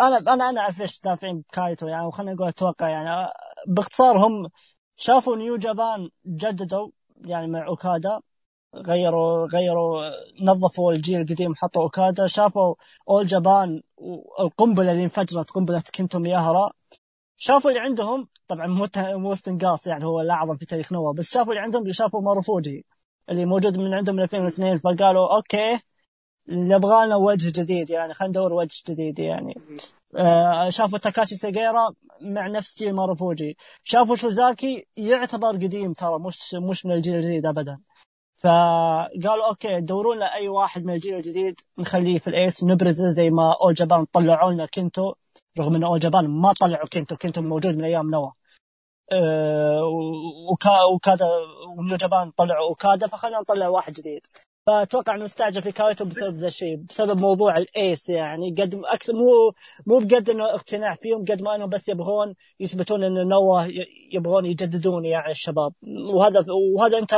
أنا 0.01 0.19
أنا 0.33 0.51
أنا 0.51 0.61
أعرف 0.61 0.79
ليش 0.79 1.01
دافعين 1.01 1.41
بكايتو 1.41 1.87
يعني 1.87 2.07
وخلينا 2.07 2.33
نقول 2.33 2.49
أتوقع 2.49 2.89
يعني 2.89 3.33
باختصار 3.69 4.27
هم 4.27 4.49
شافوا 4.97 5.37
New 5.37 5.57
Japan 5.57 6.11
جددوا 6.27 6.91
يعني 7.25 7.47
مع 7.47 7.67
أوكادا. 7.67 8.21
غيروا 8.77 9.47
غيروا 9.47 10.11
نظفوا 10.43 10.93
الجيل 10.93 11.21
القديم 11.21 11.55
حطوا 11.55 11.83
أوكادا 11.83 12.27
شافوا 12.27 12.75
All 13.11 13.27
Japan 13.27 13.83
والقنبلة 13.97 14.93
اللي 14.93 15.05
انفجرت 15.05 15.51
قنبلة 15.51 15.83
كنتو 15.95 16.19
مياهرا 16.19 16.73
شافوا 17.37 17.71
اللي 17.71 17.81
عندهم 17.81 18.29
طبعا 18.49 18.67
مو 18.67 18.87
مو 18.97 19.33
استنقاص 19.33 19.87
يعني 19.87 20.05
هو 20.05 20.21
الاعظم 20.21 20.57
في 20.57 20.67
تاريخ 20.67 20.93
نوا 20.93 21.13
بس 21.13 21.33
شافوا 21.33 21.53
اللي 21.53 21.63
عندهم 21.63 21.93
شافوا 21.93 22.21
ماروفوجي 22.21 22.87
اللي 23.31 23.45
موجود 23.45 23.79
من 23.79 23.95
عندهم 23.95 24.17
من 24.17 24.23
2002 24.23 24.77
فقالوا 24.77 25.37
okay 25.37 25.81
نبغى 26.49 27.07
لنا 27.07 27.17
وجه 27.17 27.63
جديد 27.63 27.91
يعني 27.91 28.15
خلينا 28.15 28.31
ندور 28.31 28.53
وجه 28.53 28.83
جديد 28.89 29.19
يعني. 29.19 29.55
آه 30.17 30.69
شافوا 30.69 30.99
تاكاشي 30.99 31.37
سيجيرا 31.37 31.95
مع 32.21 32.47
نفس 32.47 32.79
جيل 32.79 32.95
ماروفوجي 32.95 33.57
شافوا 33.85 34.17
شوزاكي 34.17 34.87
يعتبر 34.97 35.53
قديم 35.53 35.93
ترى 35.93 36.19
مش 36.19 36.55
مش 36.55 36.87
من 36.87 36.93
الجيل 36.93 37.15
الجديد 37.15 37.47
ابدا. 37.47 37.79
فقالوا 38.43 39.49
okay 39.49 39.81
دوروا 39.81 40.15
لنا 40.15 40.35
أي 40.35 40.49
واحد 40.49 40.85
من 40.85 40.95
الجيل 40.95 41.15
الجديد 41.15 41.61
نخليه 41.79 42.19
في 42.19 42.27
ال 42.29 42.38
ace 42.38 42.65
نبرزه 42.65 43.09
زي 43.09 43.31
ما 43.31 43.57
All 43.63 43.75
Japan 43.75 44.05
طلعوا 44.05 44.53
لنا 44.53 44.67
كنتو 44.67 45.15
رغم 45.59 45.75
إن 45.75 45.85
All 45.85 46.01
Japan 46.01 46.29
ما 46.29 46.53
طلعوا 46.61 46.87
كنتو 46.93 47.17
كنتو 47.17 47.43
موجود 47.43 47.77
من 47.77 47.85
أيام 47.85 48.11
نوا 48.11 48.31
أه 49.13 49.81
أوكا 50.53 50.83
أوكادا 50.95 51.27
و 51.79 51.83
New 51.83 51.97
Japan 51.97 52.31
طلعوا 52.31 52.69
اوكادا 52.69 53.07
فخلينا 53.07 53.41
نطلع 53.41 53.69
واحد 53.69 53.93
جديد. 53.93 54.27
فأتوقع 54.67 55.15
إنه 55.15 55.25
استعجل 55.25 55.63
في 55.63 55.73
كايتو 55.73 56.05
بسبب 56.05 56.37
ذا 56.39 56.47
الشيء 56.47 56.77
بسبب 56.77 57.21
موضوع 57.21 57.57
ال 57.57 57.70
ace 57.70 58.11
يعني. 58.11 58.51
قد 58.59 58.75
أكثر 58.85 59.13
مو 59.13 59.53
مو 59.87 59.99
بقد 59.99 60.31
إنه 60.31 60.55
اقتناع 60.55 60.95
فيهم 60.95 61.25
قد 61.25 61.43
ما 61.43 61.55
إنهم 61.55 61.69
بس 61.69 61.89
يبغون 61.89 62.35
يثبتون 62.61 63.05
إن 63.05 63.29
نوا 63.29 63.63
يبغون 64.13 64.47
يجددون 64.47 65.05
يعني 65.05 65.31
الشباب. 65.31 65.73
وهذا 66.15 66.45
وهذا 66.77 66.99
أنت 66.99 67.13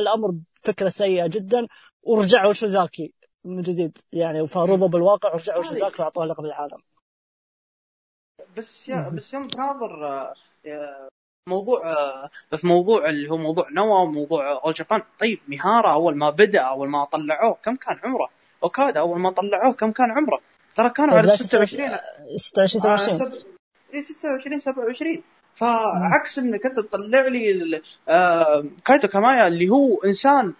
الأمر 0.00 0.34
فكرة 0.62 0.88
سيئة 0.88 1.26
جدا. 1.26 1.66
ورجعوا 2.02 2.52
شوزاكي 2.52 3.14
من 3.44 3.62
جديد 3.62 3.98
يعني 4.12 4.46
فرضوا 4.46 4.88
بالواقع 4.88 5.32
ورجعوا 5.32 5.62
شوزاكي 5.62 6.02
وأعطوه 6.02 6.26
لقب 6.26 6.44
العالم. 6.44 6.78
بس 8.56 8.88
يا 8.88 9.08
بس 9.08 9.34
يوم 9.34 9.48
تناظر 9.48 10.06
آه، 10.66 11.08
موضوع 11.48 11.80
آه، 11.84 12.30
في 12.56 12.66
موضوع 12.66 13.08
اللي 13.08 13.30
هو 13.30 13.36
موضوع 13.36 13.68
نوا 13.70 13.98
وموضوع 13.98 14.52
All 14.64 14.74
Japan 14.74 15.02
طيب 15.20 15.38
ميهارا 15.48 15.92
أول 15.92 16.16
ما 16.16 16.30
بدأ 16.30 16.60
أول 16.60 16.88
ما 16.88 17.04
طلعوه 17.04 17.56
كم 17.64 17.76
كان 17.76 17.98
عمره؟ 18.04 18.28
أوكادا 18.64 19.00
أول 19.00 19.20
ما 19.20 19.30
طلعوه 19.30 19.72
كم 19.72 19.92
كان 19.92 20.10
عمره؟ 20.10 20.40
ترى 20.76 20.90
كانوا 20.90 21.18
على 21.18 21.36
26 21.36 21.90
26 22.36 22.82
27 22.82 23.42
اي 23.94 24.02
26 24.02 24.60
27 24.60 25.22
فعكس 25.54 26.38
إنك 26.38 26.66
أنت 26.66 26.76
تطلع 26.80 27.26
لي 27.28 27.82
آه 28.08 28.64
كايتو 28.84 29.08
كيوميا 29.08 29.48
اللي 29.48 29.68
هو 29.68 30.02
إنسان 30.04 30.54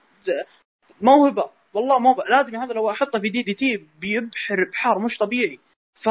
موهبة. 1.00 1.50
والله 1.74 1.98
موهبة. 1.98 2.22
الادمي 2.22 2.58
هذا 2.58 2.72
لو 2.72 2.90
أحطه 2.90 3.20
في 3.20 3.28
DDT 3.28 3.86
بيبحر 4.00 4.56
بحار 4.72 4.98
مش 4.98 5.18
طبيعي. 5.18 5.58
ف 5.94 6.08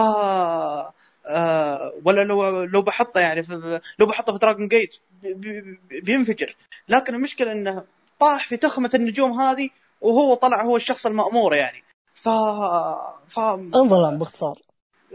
آه 1.25 1.93
ولا 2.05 2.23
لو 2.23 2.63
لو 2.63 2.81
بحطه 2.81 3.19
يعني 3.19 3.43
في 3.43 3.81
لو 3.99 4.05
بحطه 4.05 4.33
في 4.33 4.39
دراجون 4.39 4.67
جيت 4.67 4.95
بينفجر. 6.03 6.55
لكن 6.89 7.15
المشكلة 7.15 7.51
إنه 7.51 7.83
طاح 8.19 8.47
في 8.47 8.57
تخمة 8.57 8.89
النجوم 8.93 9.41
هذه 9.41 9.69
وهو 10.01 10.33
طلع 10.33 10.63
هو 10.63 10.75
الشخص 10.75 11.05
المأمور 11.05 11.55
يعني. 11.55 11.83
ف 12.13 12.29
ف 13.29 13.39
انظلم 13.39 14.19
باختصار. 14.19 14.59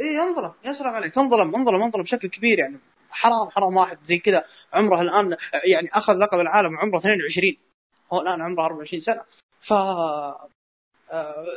اي 0.00 0.18
انظلم. 0.18 0.52
يا 0.64 0.72
سلام 0.72 0.94
عليك. 0.94 1.18
انظلم 1.18 1.54
انظلم 1.54 1.82
انظلم 1.82 2.02
بشكل 2.02 2.28
كبير 2.28 2.58
يعني. 2.58 2.78
حرام 3.10 3.50
حرام 3.50 3.76
واحد 3.76 3.98
زي 4.04 4.18
كذا 4.18 4.44
عمره 4.72 5.02
الآن 5.02 5.36
يعني 5.64 5.88
أخذ 5.92 6.18
لقب 6.18 6.40
العالم 6.40 6.78
عمره 6.78 6.98
22 6.98 7.56
هو 8.12 8.20
الآن 8.20 8.42
عمره 8.42 8.64
24 8.64 9.00
سنة. 9.00 9.22
ف 9.60 9.72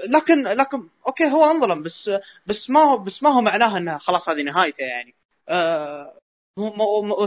لكن 0.09 0.43
لكن 0.43 0.89
okay 1.07 1.31
هو 1.31 1.43
أنظلم 1.43 1.83
بس 1.83 2.11
بس 2.45 2.69
ما 2.69 2.79
هو 2.79 2.97
بس 2.97 3.23
ما 3.23 3.29
هو 3.29 3.41
معناها 3.41 3.77
إنه 3.77 3.97
خلاص 3.97 4.29
هذه 4.29 4.41
نهايته 4.41 4.81
يعني. 4.81 5.15
آه 5.49 6.17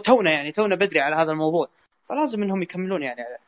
تونا 0.05 0.33
يعني 0.33 0.53
تونا 0.53 0.75
بدري 0.75 1.01
على 1.01 1.17
هذا 1.17 1.33
الموضوع. 1.33 1.69
فلازم 2.05 2.43
إنهم 2.43 2.63
يكملون 2.63 3.03
يعني. 3.03 3.23
عليه 3.23 3.39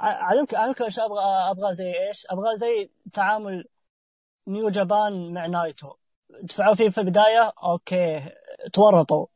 علمك 0.00 0.54
علمك 0.54 0.82
إيش 0.82 1.00
أبغى 1.00 1.24
أبغى 1.50 1.74
زي 1.74 2.06
إيش؟ 2.08 2.26
أبغى 2.30 2.56
زي 2.56 2.90
تعامل 3.12 3.68
New 4.48 4.68
Japan 4.68 5.34
مع 5.34 5.46
نايتو. 5.46 5.94
دفعوا 6.42 6.74
فيه 6.74 6.88
في 6.88 6.98
البداية 6.98 7.52
okay 7.64 8.30
تورطوا. 8.72 9.26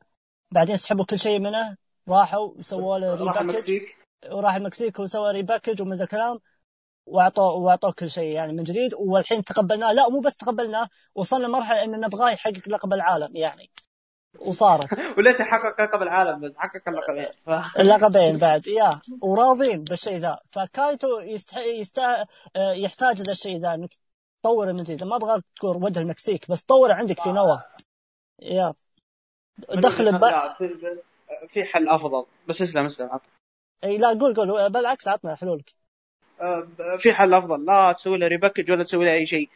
بعدين 0.50 0.76
سحبوا 0.76 1.04
كل 1.04 1.18
شيء 1.18 1.38
منه 1.38 1.76
راحوا 2.08 2.62
سووا 2.62 2.98
له 2.98 3.14
repackage 3.14 3.82
وراح 4.30 4.54
المكسيك 4.54 4.98
وسوى 4.98 5.32
repackage 5.32 5.82
ومن 5.82 5.96
ذا 5.96 6.04
الكلام. 6.04 6.40
واعطوه 7.10 7.52
وأعطوه 7.52 7.92
كل 7.92 8.10
شيء 8.10 8.34
يعني 8.34 8.52
من 8.52 8.62
جديد. 8.62 8.94
والحين 8.94 9.44
تقبلناه. 9.44 9.92
لا 9.92 10.08
مو 10.08 10.20
بس 10.20 10.36
تقبلناه 10.36 10.88
وصلنا 11.14 11.46
لمرحلة 11.46 11.84
إن 11.84 12.00
نبغاه 12.00 12.30
يحقق 12.30 12.68
لقب 12.68 12.92
العالم 12.92 13.36
يعني. 13.36 13.70
وصارت. 14.38 14.98
وليته 15.18 15.44
حقق 15.44 15.80
لقب 15.82 16.02
العالم 16.02 16.40
بس 16.40 16.56
حقق 16.56 16.88
اللقبين. 16.88 17.28
ف... 17.46 17.78
اللقبين 17.78 18.36
بعد 18.36 18.66
يا. 18.66 19.00
وراضين 19.20 19.84
بالشيء 19.84 20.16
ذا. 20.16 20.38
فكايتو 20.52 21.20
يستح... 21.20 21.58
يست... 21.58 22.00
يحتاج 22.56 23.22
ذا 23.22 23.32
الشيء 23.32 23.60
ذا 23.60 23.74
إنك 23.74 23.90
تطوره 24.42 24.72
من 24.72 24.82
جديد. 24.82 25.04
ما 25.04 25.16
أبغى 25.16 25.42
تكون 25.56 25.84
وجه 25.84 25.98
المكسيك 25.98 26.50
بس 26.50 26.62
طوره 26.64 26.94
عندك 26.94 27.22
في 27.22 27.28
نوا 27.28 27.56
يا. 28.42 28.74
دخل 29.58 30.18
في 31.46 31.64
حل 31.64 31.88
أفضل. 31.88 32.24
بس 32.48 32.62
اسلم 32.62 32.86
اسلم 32.86 33.20
إي 33.84 33.98
لا 33.98 34.08
قول 34.08 34.34
قول. 34.34 34.70
بالعكس 34.70 35.08
عطنا 35.08 35.34
حلولك. 35.34 35.74
في 36.98 37.12
حل 37.12 37.34
أفضل. 37.34 37.64
لا 37.64 37.92
تسوي 37.92 38.18
له 38.18 38.28
repackage 38.28 38.70
ولا 38.70 38.84
تسوي 38.84 39.04
له 39.04 39.12
أي 39.12 39.26
شيء. 39.26 39.48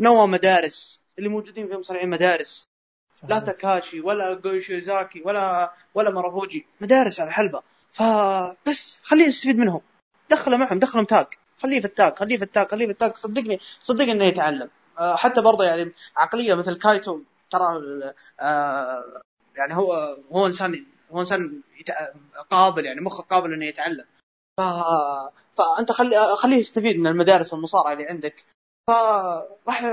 نوا 0.00 0.26
مدارس. 0.26 1.00
اللي 1.18 1.28
موجودين 1.28 1.68
فيهم 1.68 1.80
مصنعين 1.80 2.10
مدارس. 2.10 2.64
لا 3.28 3.38
تاكاشي 3.38 4.00
ولا 4.00 4.34
جو 4.34 4.54
شيوزاكي 4.54 5.22
ولا 5.24 5.72
ولا 5.94 6.10
مرافوجي 6.10 6.66
مدارس 6.80 7.20
على 7.20 7.32
حلبه 7.32 7.62
فبس 7.92 8.98
خليه 9.02 9.26
يستفيد 9.26 9.58
منهم. 9.58 9.80
دخله 10.30 10.56
معهم 10.56 10.78
دخلهم 10.78 11.04
tag 11.04 11.26
خليه 11.58 11.80
في 11.80 11.86
ال 11.86 11.94
tag 11.94 12.18
خليه 12.18 12.36
في 12.36 12.44
ال 12.44 12.49
tag 12.49 12.66
خليه 12.66 12.86
في 12.86 12.92
ال 12.92 12.98
tag 12.98 13.16
صدقني 13.16 13.58
صدقني 13.82 14.12
إنه 14.12 14.28
يتعلم. 14.28 14.70
آه، 14.98 15.16
حتى 15.16 15.40
برضه 15.40 15.64
يعني 15.64 15.92
عقلية 16.16 16.54
مثل 16.54 16.78
كايتو 16.78 17.20
ترى 17.50 17.80
آه، 18.40 19.22
يعني 19.56 19.76
هو 19.76 20.16
هو 20.32 20.46
إنسان 20.46 20.86
هو 21.12 21.20
إنسان 21.20 21.60
قابل 22.50 22.86
يعني 22.86 23.00
مخه 23.00 23.22
قابل 23.22 23.52
إنه 23.52 23.66
يتعلم. 23.66 24.04
ف... 24.60 24.62
فانت 25.54 25.92
خلي 25.92 26.16
خليه 26.36 26.56
يستفيد 26.56 26.96
من 26.96 27.06
المدارس 27.06 27.54
المصارعه 27.54 27.92
اللي 27.92 28.06
عندك. 28.06 28.44
فراح 28.88 29.84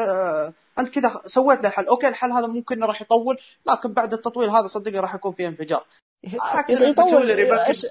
انت 0.80 0.89
كذا 0.89 1.22
سويت 1.26 1.64
له 1.64 1.70
حل 1.70 1.88
okay 1.88 2.08
الحل 2.07 2.32
هذا 2.32 2.47
ممكن 2.47 2.84
راح 2.84 3.01
يطول 3.01 3.38
لكن 3.66 3.93
بعد 3.93 4.14
التطويل 4.14 4.49
هذا 4.49 4.68
صدقني 4.68 4.99
راح 4.99 5.16
يكون 5.16 5.34
فيه 5.34 5.47
انفجار. 5.47 5.86
يطول. 6.70 7.32
إيش 7.32 7.88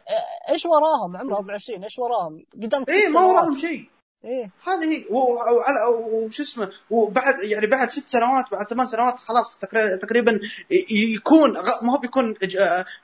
إيش 0.51 0.67
وراهم؟ 0.67 1.17
عمره 1.17 1.37
24 1.37 1.85
إيش 1.85 1.99
وراهم؟ 1.99 2.45
قدام 2.63 2.85
اي 2.89 3.09
ما 3.09 3.21
وراهم 3.21 3.57
شيء. 3.57 3.89
إيه. 4.25 4.51
هذه 4.65 4.85
هي. 4.85 5.05
وش 5.11 6.41
اسمه؟ 6.41 6.71
وبعد 6.91 7.35
يعني 7.43 7.67
بعد 7.67 7.89
ست 7.89 8.09
سنوات 8.09 8.45
بعد 8.53 8.67
ثمان 8.67 8.87
سنوات 8.87 9.19
خلاص 9.19 9.59
تقريبا 10.03 10.41
يكون 11.15 11.53
ما 11.83 11.93
هو 11.93 11.99
بيكون 11.99 12.35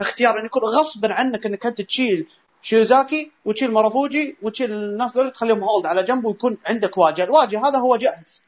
اختيار 0.01 0.39
إنه 0.39 0.45
يكون 0.45 0.63
غصبا 0.63 1.13
عنك 1.13 1.47
إنك 1.47 1.67
أنت 1.67 1.81
تشيل 1.81 2.29
شيوزاكي 2.65 3.33
وتشيل 3.45 3.73
مارافوجي 3.73 4.37
وتشيل 4.43 4.73
الناس 4.73 5.17
ذول 5.17 5.33
تخليهم 5.33 5.65
hold 5.65 5.87
على 5.87 6.03
جنب 6.03 6.25
ويكون 6.25 6.59
عندك 6.67 6.99
واجهة، 6.99 7.25
الواجهه 7.25 7.69
هذا 7.69 7.79
هو 7.79 7.97
جاهز. 7.97 8.43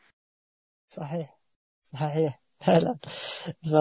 صحيح. 0.88 1.38
صحيح. 1.82 2.40
فعلا 2.66 2.96
ف 3.62 3.72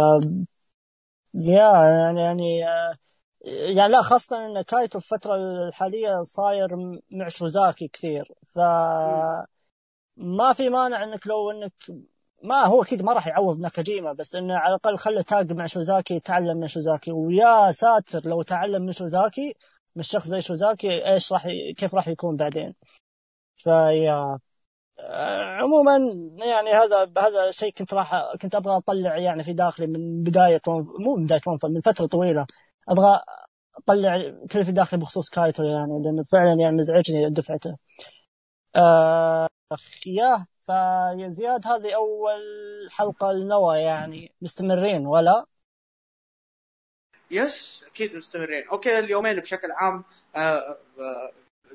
يا 1.33 1.71
يعني 1.85 2.21
يعني 2.21 2.59
يعني 3.77 3.91
لا 3.91 4.01
خاصة 4.01 4.45
إن 4.45 4.61
كايتو 4.61 4.99
في 4.99 5.15
الفترة 5.15 5.35
الحالية 5.67 6.21
صاير 6.23 6.75
مع 7.11 7.27
شوزاكي 7.27 7.87
كثير. 7.87 8.31
ف 8.47 8.59
ما 10.17 10.53
في 10.53 10.69
مانع 10.69 11.03
إنك 11.03 11.27
لو 11.27 11.51
إنك 11.51 11.73
ما 12.43 12.55
هو 12.55 12.83
أكيد 12.83 13.01
ما 13.03 13.13
راح 13.13 13.27
يعوض 13.27 13.59
ناكاجيما 13.59 14.13
بس 14.13 14.35
إنه 14.35 14.57
على 14.57 14.75
الأقل 14.75 14.97
خله 14.97 15.21
tag 15.21 15.51
مع 15.51 15.65
شوزاكي 15.65 16.15
يتعلم 16.15 16.57
من 16.57 16.67
شوزاكي. 16.67 17.11
ويا 17.11 17.71
ساتر 17.71 18.21
لو 18.29 18.41
تعلم 18.41 18.81
من 18.81 18.91
شوزاكي 18.91 19.55
من 19.95 20.03
شخص 20.03 20.27
زي 20.27 20.41
شوزاكي 20.41 21.07
إيش 21.13 21.33
راح. 21.33 21.47
كيف 21.77 21.95
راح 21.95 22.07
يكون 22.07 22.35
بعدين 22.35 22.73
فيا 23.57 24.39
عموما 25.61 25.97
يعني 26.45 26.69
هذا 26.71 27.11
هذا 27.17 27.51
شيء 27.51 27.73
كنت 27.73 27.93
راح 27.93 28.23
كنت 28.41 28.55
أبغى 28.55 28.77
أطلع 28.77 29.17
يعني 29.17 29.43
في 29.43 29.53
داخلي 29.53 29.87
من 29.87 30.23
بداية 30.23 30.61
مو 30.67 31.15
من 31.15 31.25
بداية 31.25 31.41
من 31.63 31.81
فترة 31.81 32.05
طويلة 32.05 32.45
أبغى 32.89 33.19
أطلع 33.77 34.33
كل 34.51 34.65
في 34.65 34.71
داخلي 34.71 34.99
بخصوص 34.99 35.29
كايتو 35.29 35.63
يعني 35.63 36.01
لأنه 36.05 36.23
فعلا 36.23 36.53
يعني 36.61 36.75
مزعجني 36.77 37.29
دفعته. 37.29 37.77
آه 38.75 39.47
ياه 40.07 40.45
فيا 40.65 41.29
زياد 41.29 41.67
هذه 41.67 41.95
أول 41.95 42.41
حلقة 42.91 43.31
لنوى 43.31 43.77
يعني 43.79 44.35
مستمرين 44.41 45.07
ولا؟ 45.07 45.45
yes 47.35 47.83
أكيد 47.87 48.15
مستمرين. 48.15 48.67
okay 48.67 48.99
اليومين 48.99 49.39
بشكل 49.39 49.71
عام 49.71 50.03
آه 50.35 50.77
آه 50.99 51.31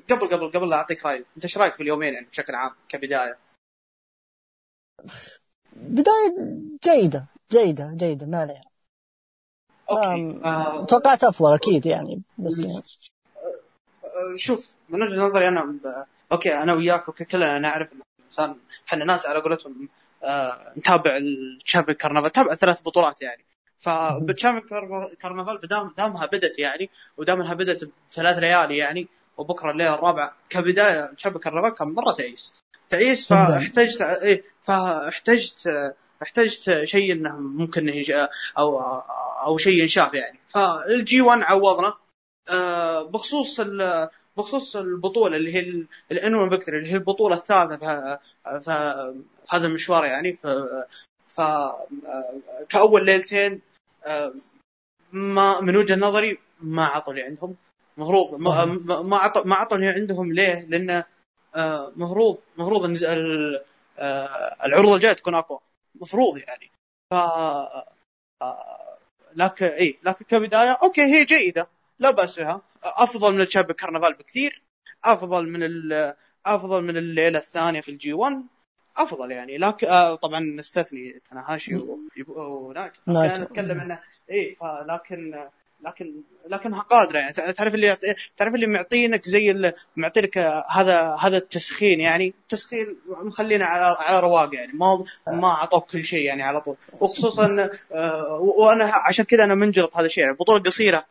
قبل 0.09 0.27
قبل 0.27 0.51
قبل 0.51 0.69
لا 0.69 0.75
أعطيك 0.75 1.05
رايي 1.05 1.25
أنت 1.35 1.43
إيش 1.43 1.57
رأيك 1.57 1.75
في 1.75 1.83
اليومين 1.83 2.13
يعني 2.13 2.25
بشكل 2.25 2.55
عام 2.55 2.71
كبداية؟ 2.89 3.37
بداية 5.75 6.35
جيدة 6.83 7.25
جيدة 7.51 7.91
جيدة 7.95 8.25
ما 8.25 8.39
عليها. 8.39 8.63
okay 9.91 10.41
آه 10.45 10.85
توقعت 10.85 11.23
أفضل 11.23 11.53
أكيد 11.53 11.85
يعني 11.85 12.21
بس 12.37 12.59
يعني. 12.59 12.81
آه، 14.05 14.35
شوف 14.35 14.71
من 14.89 15.01
وجهة 15.01 15.15
نظري 15.15 15.47
أنا 15.47 15.65
ب... 15.65 16.05
okay 16.31 16.57
أنا 16.57 16.73
وياك 16.73 17.07
okay 17.07 17.25
كلنا 17.25 17.59
نعرف 17.59 17.93
انه 17.93 18.01
إحنا 18.87 19.05
ناس 19.05 19.25
على 19.25 19.39
قولتهم 19.39 19.89
آه 20.23 20.73
نتابع 20.77 21.17
ال 21.17 21.26
Champion 21.26 21.97
Carnival 21.97 22.27
نتابع 22.29 22.55
ثلاث 22.55 22.81
بطولات 22.81 23.21
يعني. 23.21 23.45
فب 23.81 23.99
Champion 23.99 24.69
Carnival 25.21 25.67
دام 25.67 25.93
دامها 25.97 26.25
بدت 26.25 26.59
يعني 26.59 26.89
ودام 27.17 27.41
انها 27.41 27.53
بدت 27.53 27.89
بثلاث 28.11 28.37
ليالي 28.37 28.77
يعني 28.77 29.07
وبكرة 29.37 29.71
الليلة 29.71 29.95
الرابعه 29.95 30.35
كبداية 30.49 31.13
شبكه 31.17 31.47
الرباط 31.47 31.77
كان 31.77 31.87
مرة 31.87 32.11
تعيس. 32.11 32.53
تعيس 32.89 33.27
فاحتجت 33.27 34.01
إيه 34.01 34.43
فاحتجت 34.61 35.93
احتجت 36.23 36.83
شيء 36.83 37.11
إنه 37.11 37.37
ممكن 37.37 38.03
أو 38.57 38.81
أو 39.45 39.57
شيء 39.57 39.81
ينشاف 39.81 40.13
يعني. 40.13 40.39
فال 40.47 41.21
G1 41.21 41.41
عوضنا. 41.41 41.93
آه، 42.49 43.03
بخصوص 43.03 43.61
بخصوص 44.37 44.75
البطولة 44.75 45.37
اللي 45.37 45.55
هي 45.55 45.85
ال 46.11 46.20
N-1 46.20 46.49
Victory 46.49 46.77
اللي 46.77 46.91
هي 46.91 46.95
البطولة 46.95 47.35
الثالثة 47.35 47.77
في, 47.77 48.17
في 48.61 49.07
هذا 49.49 49.67
المشوار 49.67 50.05
يعني. 50.05 50.37
ف, 50.43 50.47
ف 51.27 51.41
كأول 52.69 53.05
ليلتين 53.05 53.51
آه، 53.53 53.70
ما 55.11 55.61
من 55.61 55.75
وجهة 55.75 55.95
نظري 55.95 56.39
ما 56.61 56.85
عطوا 56.85 57.13
اللي 57.13 57.23
عندهم. 57.23 57.55
مفروض 57.97 58.41
ما 58.41 59.01
ما 59.01 59.17
عطوا 59.17 59.45
ما 59.45 59.55
عطوا 59.55 59.77
عندهم 59.77 60.33
ليه؟ 60.33 60.65
لأن 60.69 61.03
آه، 61.55 61.93
مفروض 61.95 62.37
مفروض 62.57 62.83
إن 62.85 62.97
آه، 63.99 64.65
العروض 64.65 64.93
الجاية 64.93 65.13
تكون 65.13 65.35
أقوى. 65.35 65.59
مفروض 65.95 66.37
يعني. 66.37 66.71
ف 67.11 67.13
آه، 67.13 68.97
لكن 69.35 69.65
إي 69.65 69.99
لكن 70.03 70.25
كبداية 70.25 70.79
okay 70.83 71.01
هي 71.01 71.25
جيدة. 71.25 71.67
لا 71.99 72.11
بأس 72.11 72.39
بها. 72.39 72.61
أفضل 72.83 73.33
من 73.33 73.41
ال 73.41 73.44
Champion 73.44 73.71
Carnival 73.71 74.13
بكثير. 74.13 74.61
أفضل 75.03 75.49
من 75.49 75.63
أفضل 76.45 76.83
من 76.83 76.97
الليلة 76.97 77.39
الثانية 77.39 77.81
في 77.81 77.91
ال 77.91 78.13
G1 78.13 78.43
أفضل 78.97 79.31
يعني. 79.31 79.57
لكن 79.57 79.87
طبعا 80.15 80.39
نستثني 80.39 81.21
تناهاشي 81.31 81.79
وناك 82.27 82.93
نتكلم 83.07 83.79
عنه. 83.79 83.99
اي 84.31 84.55
فلكن 84.55 85.47
لكن 85.81 86.13
لكنها 86.49 86.81
قادرة 86.81 87.19
يعني. 87.19 87.33
تعرف 87.33 87.75
اللي 87.75 87.97
تعرف 88.37 88.55
اللي 88.55 88.67
معطينك 88.67 89.25
زي 89.27 89.51
اللي 89.51 89.73
معطينك 89.95 90.37
هذا 90.69 91.17
هذا 91.19 91.37
التسخين 91.37 91.99
يعني. 91.99 92.33
تسخين 92.49 92.97
مخلينا 93.07 93.65
على 93.65 93.97
على 93.99 94.19
رواق 94.19 94.55
يعني. 94.55 94.71
ما 94.73 95.03
ما 95.27 95.47
أعطوك 95.47 95.91
كل 95.91 96.03
شيء 96.03 96.25
يعني 96.25 96.43
على 96.43 96.61
طول. 96.61 96.75
وخصوصا 97.01 97.69
آه، 97.91 98.39
وأنا 98.59 98.91
عشان 98.93 99.25
كذا 99.25 99.43
أنا 99.43 99.55
منجلط 99.55 99.97
هذا 99.97 100.05
الشيء 100.05 100.23
يعني. 100.23 100.35
بطوله 100.35 100.59
قصيرة. 100.59 101.05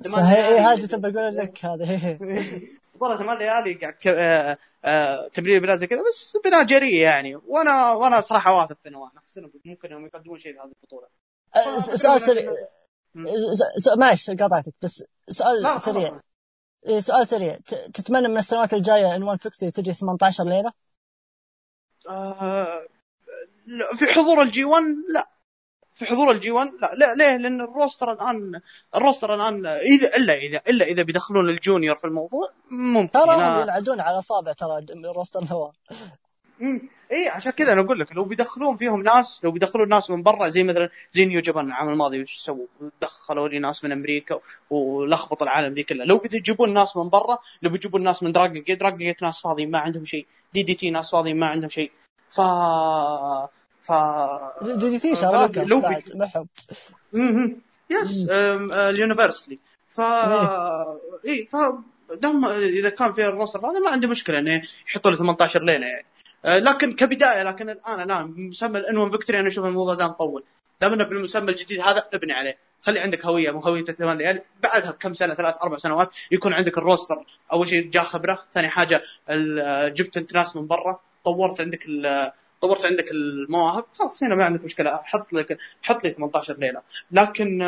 صحيح. 0.00 0.46
اي 0.46 0.58
هذا 0.58 0.96
بقول 0.96 1.36
لك 1.36 1.64
هذا. 1.64 2.18
بطولة 2.98 3.16
ثمان 3.16 3.38
ليالي 3.38 3.74
قاعد 3.74 3.94
آه، 4.06 4.58
آه، 4.84 5.28
تمرين 5.28 5.60
بناء 5.60 5.76
زي 5.76 5.86
كذا 5.86 6.02
بس 6.08 6.36
بناء 6.44 6.64
جريء 6.64 6.94
يعني. 6.94 7.36
وأنا 7.36 7.92
وأنا 7.92 8.20
صراحة 8.20 8.52
واثق 8.54 8.76
في 8.82 8.90
نواة. 8.90 9.12
احس 9.18 9.40
ممكن 9.64 9.88
انهم 9.88 10.06
يقدمون 10.06 10.38
شيء 10.38 10.52
في 10.52 10.58
هذه 10.58 10.72
البطولة. 10.82 11.08
سؤال 11.80 12.20
سريع. 12.20 12.52
معلش 13.96 14.30
قاطعتك 14.30 14.74
بس 14.82 15.04
سؤال 15.30 15.80
سريع. 15.80 16.20
إيه، 16.86 17.00
سؤال 17.00 17.26
سريع. 17.26 17.58
تتمنى 17.94 18.28
من 18.28 18.36
السنوات 18.36 18.74
الجاية 18.74 19.16
N-1 19.16 19.36
Victory 19.36 19.70
تجي 19.70 19.92
18 19.92 20.44
ليله؟ 20.44 20.72
آه 22.08 22.86
في 23.96 24.06
حضور 24.06 24.42
ال 24.42 24.64
G1 24.64 24.84
لا. 25.08 25.37
في 25.98 26.06
حضور 26.06 26.30
ال 26.30 26.50
G1 26.50 26.70
لا 26.80 26.94
لا 26.94 27.14
ليه؟ 27.14 27.36
لأن 27.36 27.60
ال 27.60 27.67
roster 27.67 28.12
الان 28.12 28.60
ال 28.96 29.01
roster 29.01 29.34
الآن 29.34 29.66
اذا 29.66 30.16
إلا 30.16 30.34
اذا 30.34 30.62
إلا 30.68 30.84
إذا 30.84 31.02
بيدخلون 31.02 31.48
ال 31.48 31.55
junior 31.55 31.96
في 31.96 32.04
الموضوع 32.04 32.50
ممكن. 32.70 33.10
ترى 33.10 33.34
هم 33.34 33.62
ينعدون 33.62 34.00
على 34.00 34.18
اصابع 34.18 34.52
ترى 34.52 34.86
ال 34.90 34.97
roster 34.97 35.42
الهواء 35.42 35.72
اي 37.12 37.28
عشان 37.28 37.52
كذا 37.52 37.72
أنا 37.72 37.80
أقول 37.80 38.00
لك 38.00 38.12
لو 38.12 38.24
بيدخلون 38.24 38.76
فيهم 38.76 39.02
ناس 39.02 39.40
لو 39.44 39.50
بيدخلون 39.50 39.88
ناس 39.88 40.10
من 40.10 40.22
برا 40.22 40.48
زي 40.48 40.62
مثلا 40.62 40.88
زي 41.12 41.24
نيو 41.24 41.40
جابان 41.40 41.66
العام 41.66 41.88
الماضي 41.88 42.22
وش 42.22 42.36
سووا؟ 42.36 42.66
دخلوا 43.02 43.48
لي 43.48 43.58
ناس 43.58 43.84
من 43.84 43.92
أمريكا 43.92 44.40
ولخبط 44.70 45.42
العالم 45.42 45.74
ذي 45.74 45.82
كلها، 45.82 46.06
لو 46.06 46.18
بيجيبون 46.18 46.72
ناس 46.72 46.96
من 46.96 47.08
برا 47.08 47.38
لو 47.62 47.70
بيجيبون 47.70 48.02
ناس 48.02 48.22
من 48.22 48.32
دراجون 48.32 48.62
جيت 48.62 48.80
دراجون 48.80 48.98
جيت 48.98 49.22
ناس 49.22 49.40
فاضيين 49.40 49.70
ما 49.70 49.78
عندهم 49.78 50.04
شيء، 50.04 50.26
دي 50.54 50.62
دي 50.62 50.74
تي 50.74 50.90
ناس 50.90 51.10
فاضيين 51.10 51.38
ما 51.38 51.46
عندهم 51.46 51.70
شيء، 51.70 51.92
ف 52.30 52.40
ف 53.88 53.92
دي 54.62 54.88
دي 54.90 54.98
تي 54.98 55.14
شراكه 55.14 55.64
لو 55.64 55.80
بي... 55.80 56.04
محب 56.14 56.46
يس 57.90 58.26
اليونيفرسلي. 58.30 59.58
ف 59.88 60.00
إي 61.28 61.46
ف 61.52 61.56
دام 62.14 62.44
إذا 62.44 62.88
كان 62.88 63.12
في 63.12 63.28
ال 63.28 63.32
roster 63.32 63.58
هذا 63.58 63.78
ما 63.78 63.90
عندي 63.90 64.06
مشكلة 64.06 64.38
إنه 64.38 64.62
يحطوا 64.88 65.10
لي 65.10 65.16
18 65.16 65.62
ليلة. 65.62 65.86
يعني 65.86 66.06
آه، 66.44 66.58
لكن 66.58 66.94
كبداية 66.94 67.42
لكن 67.42 67.70
الآن 67.70 68.00
الآن 68.00 68.34
مسمى 68.36 68.78
ال 68.78 68.86
N-1 68.86 69.10
Victory 69.10 69.40
أنا 69.40 69.48
أشوف 69.48 69.64
الموضوع 69.64 69.94
ده 69.94 70.08
مطول 70.08 70.44
دام 70.80 70.92
إنه 70.92 71.04
بالمسمى 71.04 71.50
الجديد 71.50 71.80
هذا 71.80 72.04
ابني 72.14 72.32
عليه. 72.32 72.58
خلي 72.82 73.00
عندك 73.00 73.26
هوية 73.26 73.50
مو 73.50 73.60
هوية 73.60 73.84
الثمان 73.88 74.18
ليالي. 74.18 74.42
بعدها 74.62 74.90
بكم 74.90 75.14
سنة 75.14 75.34
ثلاث 75.34 75.54
أربع 75.62 75.76
سنوات 75.76 76.10
يكون 76.32 76.52
عندك 76.52 76.78
ال 76.78 76.85
roster 76.85 77.24
أول 77.52 77.68
شيء 77.68 77.90
جاء 77.90 78.04
خبرة 78.04 78.44
ثاني 78.52 78.68
حاجة 78.68 79.02
جبت 79.88 80.16
انت 80.16 80.34
ناس 80.34 80.56
من 80.56 80.66
برا. 80.66 81.00
طورت 81.24 81.60
عندك 81.60 81.86
طورت 82.60 82.84
عندك 82.84 83.10
المواهب 83.10 83.84
خلاص 83.94 84.22
هنا 84.22 84.34
ما 84.34 84.44
عندك 84.44 84.64
مشكلة 84.64 85.00
حط 85.04 85.32
لك 85.32 85.58
حط 85.82 86.04
لي 86.04 86.10
18 86.10 86.56
ليلة. 86.58 86.82
لكن 87.10 87.62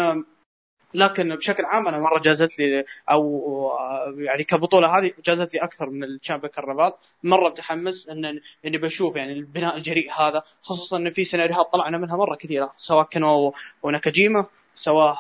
لكن 0.95 1.37
بشكل 1.37 1.65
عام 1.65 1.89
أنا 1.89 1.99
مرة 1.99 2.21
جازت 2.21 2.59
لي 2.59 2.85
أو 3.11 3.73
يعني 4.19 4.45
كبطولة 4.45 4.99
هذه 4.99 5.13
جازت 5.25 5.55
لي 5.55 5.61
أكثر 5.61 5.91
من 5.91 6.05
الشامبيون 6.05 6.53
كرنفال 6.53 6.93
مرة 7.23 7.49
متحمس 7.49 8.09
إن 8.09 8.41
إني 8.67 8.79
بشوف 8.79 9.17
يعني 9.17 9.33
البناء 9.33 9.77
الجريء 9.77 10.13
هذا 10.13 10.43
خصوصا 10.63 10.97
إن 10.97 11.11
في 11.11 11.25
سيناريوهات 11.25 11.73
طلعنا 11.73 11.99
منها 11.99 12.17
مرة 12.17 12.35
كثيرة 12.37 12.73
سواء 12.77 13.07
كانوا 13.07 13.53
وناكاجيما 13.83 14.47
سواء 14.75 15.17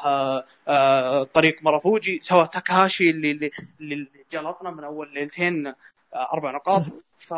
آه، 0.69 1.23
طريق 1.23 1.63
مرافوجي 1.63 2.21
سواء 2.23 2.47
تاكاشي 2.47 3.11
اللي 3.11 3.51
اللي, 3.81 4.07
جلطنا 4.33 4.71
من 4.71 4.85
أول 4.85 5.15
ليلتين 5.15 5.75
أربع 6.15 6.51
نقاط. 6.51 6.85
ف 7.19 7.35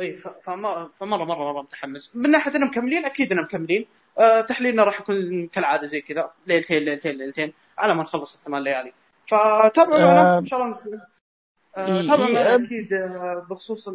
اي 0.00 0.18
فمره 0.42 0.90
مره 1.00 1.24
مرة 1.24 1.62
متحمس. 1.62 2.16
من 2.16 2.30
ناحية 2.30 2.56
إنهم 2.56 2.68
مكملين 2.68 3.04
أكيد 3.04 3.32
إنهم 3.32 3.44
مكملين 3.44 3.86
آه 4.18 4.40
تحليلنا 4.40 4.84
راح 4.84 5.00
يكون 5.00 5.46
كالعادة 5.46 5.86
زي 5.86 6.00
كذا. 6.00 6.30
ليلتين 6.46 6.82
ليلتين 6.82 7.16
ليلتين. 7.16 7.52
على 7.78 7.94
ما 7.94 8.02
نخلص 8.02 8.34
الثمان 8.34 8.62
ليالي. 8.62 8.92
فتابعونا 9.26 10.36
آه 10.36 10.38
إن 10.38 10.46
شاء 10.46 10.62
الله. 10.62 10.78
آه 11.76 12.02
تابعوا 12.02 12.54
أكيد 12.54 12.92
آه، 12.92 13.46
بخصوص 13.50 13.88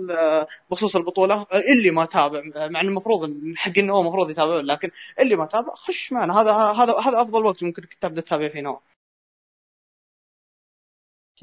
بخصوص 0.72 0.96
البطولة. 0.96 1.46
اللي 1.74 1.92
ما 1.92 2.06
تابع 2.06 2.42
مع 2.56 2.82
انه 2.82 2.90
المفروض 2.90 3.34
حق 3.56 3.78
إنه 3.78 3.94
هو 3.94 4.02
المفروض 4.02 4.30
يتابعون 4.30 4.66
لكن 4.66 4.90
اللي 5.20 5.36
ما 5.36 5.46
تابع 5.46 5.74
خش 5.74 6.12
معنا. 6.14 6.42
هذا 6.42 6.52
هذا 6.52 6.94
هذا 7.00 7.22
أفضل 7.22 7.46
وقت 7.46 7.64
ممكن 7.64 7.84
تبدأ 8.02 8.22
تتابع 8.22 8.50
فيه 8.50 8.62
نوع. 8.62 8.82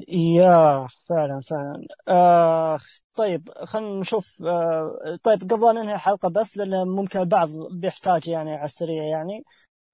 يا 0.07 0.87
فعلا 1.09 1.39
فعلا. 1.49 1.81
آه 2.07 2.79
طيب 3.15 3.49
خلينا 3.65 3.99
نشوف 3.99 4.43
آه 4.43 5.17
طيب 5.23 5.39
قبل 5.51 5.75
ننهي 5.75 5.93
الحلقة 5.95 6.29
بس 6.29 6.57
لأن 6.57 6.87
ممكن 6.87 7.19
البعض 7.19 7.49
بيحتاج 7.71 8.27
يعني 8.27 8.51
على 8.55 8.65
السريع 8.65 9.03
يعني. 9.03 9.43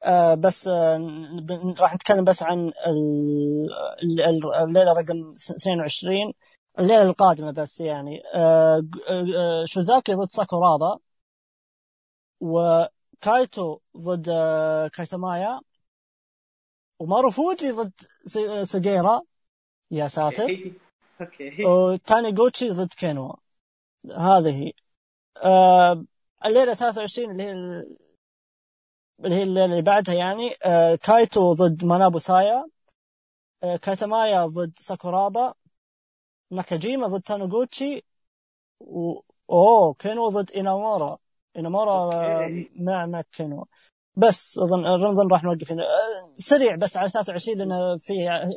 آه 0.06 0.36
بس 0.36 0.68
آه 0.68 1.00
راح 1.82 1.96
نتكلم 1.96 2.24
بس 2.24 2.44
عن 2.44 2.60
ال- 2.88 3.70
ال- 4.04 4.22
ال- 4.22 4.56
الليلة 4.56 4.92
رقم 4.94 5.34
22 5.52 6.34
الليلة 6.80 7.04
القادمة 7.04 7.52
بس 7.52 7.82
يعني. 7.82 8.22
آه 8.36 8.84
آه 9.10 9.66
شوزاكي 9.66 10.14
ضد 10.14 10.32
ساكورابا 10.32 11.00
وكايتو 12.40 13.80
ضد 13.98 14.30
آه 14.30 14.88
كايتامايا 14.88 15.60
وماروفوجي 17.00 17.72
ضد 17.72 17.92
س- 18.26 18.72
سوجيرا 18.72 19.22
يا 19.96 20.08
ساتر؟ 20.08 20.44
okay 21.22 21.66
وتانيغوتشي 21.66 22.70
ضد 22.70 22.94
كينوا 22.94 23.34
هذه 24.18 24.72
آه 25.38 26.06
الليلة 26.46 26.74
23 26.74 27.32
اللي 27.32 27.44
هي 27.44 27.52
ال- 27.52 27.98
اللي 29.26 29.36
هي 29.36 29.44
الليلة 29.44 29.66
اللي 29.66 29.82
بعدها 29.82 30.16
يعني 30.16 30.56
آه 30.66 30.96
كايتو 30.96 31.54
ضد 31.54 31.86
مانابو 31.86 32.18
سايا 32.18 32.66
آه 33.64 33.76
كايتامايا 33.76 34.46
ضد 34.46 34.74
ساكورابا 34.80 35.54
ناكاجيما 36.52 37.08
ضد 37.08 37.22
تانوغوتشي 37.22 38.04
و... 38.80 39.20
أوه 39.50 39.94
كينو 39.94 40.28
ضد 40.28 40.52
إنامورا. 40.52 41.18
إنامورا 41.58 42.14
آه،. 42.14 42.66
مع 42.76 43.06
مع 43.06 43.22
كينو. 43.22 43.68
بس 44.16 44.60
أظن 44.60 44.86
اظن 44.86 45.32
راح 45.32 45.44
نوقف 45.44 45.72
هنا. 45.72 45.84
آه، 45.84 46.32
سريع 46.36 46.76
بس 46.76 46.98
على 46.98 47.10
23 47.10 47.58
لأن 47.58 47.98
في 47.98 48.14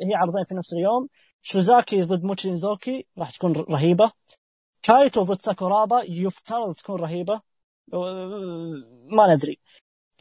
هي 0.07 0.15
عرضين 0.15 0.43
في 0.43 0.55
نفس 0.55 0.73
اليوم. 0.73 1.09
شوزاكي 1.41 2.01
ضد 2.01 2.23
موتشينزوكي 2.23 3.05
راح 3.17 3.31
تكون 3.31 3.53
رهيبه 3.53 4.11
كايتو 4.83 5.21
ضد 5.21 5.41
ساكورابا 5.41 6.01
يفترض 6.03 6.75
تكون 6.75 7.01
رهيبه 7.01 7.41
ما 9.17 9.33
ندري 9.35 9.59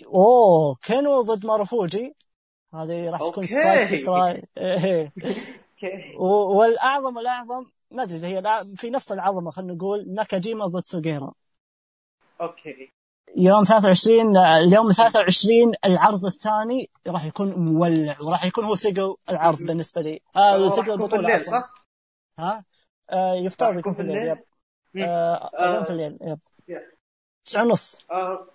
اوه 0.06 0.74
كينو 0.82 1.22
ضد 1.22 1.46
ماروفوجي 1.46 2.14
هذه 2.74 3.10
راح 3.10 3.20
تكون. 3.20 3.46
strike 3.46 5.08
والاعظم 6.20 7.18
الاعظم 7.18 7.66
ما 7.90 8.02
ادري 8.02 8.26
هي 8.26 8.64
في 8.76 8.90
نفس 8.90 9.12
العظمة 9.12 9.50
خلينا 9.50 9.74
نقول 9.74 10.14
ناكاجيما 10.14 10.66
ضد 10.66 10.86
سوغيرا 10.86 11.32
okay 12.40 12.92
يوم 13.36 13.64
23 13.64 14.36
اليوم 14.36 14.90
23 14.92 15.72
العرض 15.84 16.24
الثاني 16.24 16.90
راح 17.06 17.24
يكون 17.24 17.54
مولع 17.54 18.16
وراح 18.20 18.44
يكون 18.44 18.64
هو 18.64 18.76
ثقل 18.76 19.16
العرض 19.30 19.62
بالنسبة 19.62 20.00
لي 20.02 20.20
آه 20.36 20.68
ثقل 20.68 20.90
البطوله. 20.90 21.42
صح؟ 21.42 21.74
ها 22.38 22.64
آه 23.10 23.34
يفترض 23.34 23.78
يكون 23.78 23.92
في 23.92 24.02
الليل 24.02 24.28
yep. 24.28 24.38
آه 24.96 25.50
أظن 25.54 25.84
في 25.84 25.90
آه. 25.90 25.92
الليل 25.92 26.18
yep 26.22 26.38
yep. 26.68 26.82
تسعة 27.44 27.64
ونص 27.64 28.00
آه. 28.10 28.46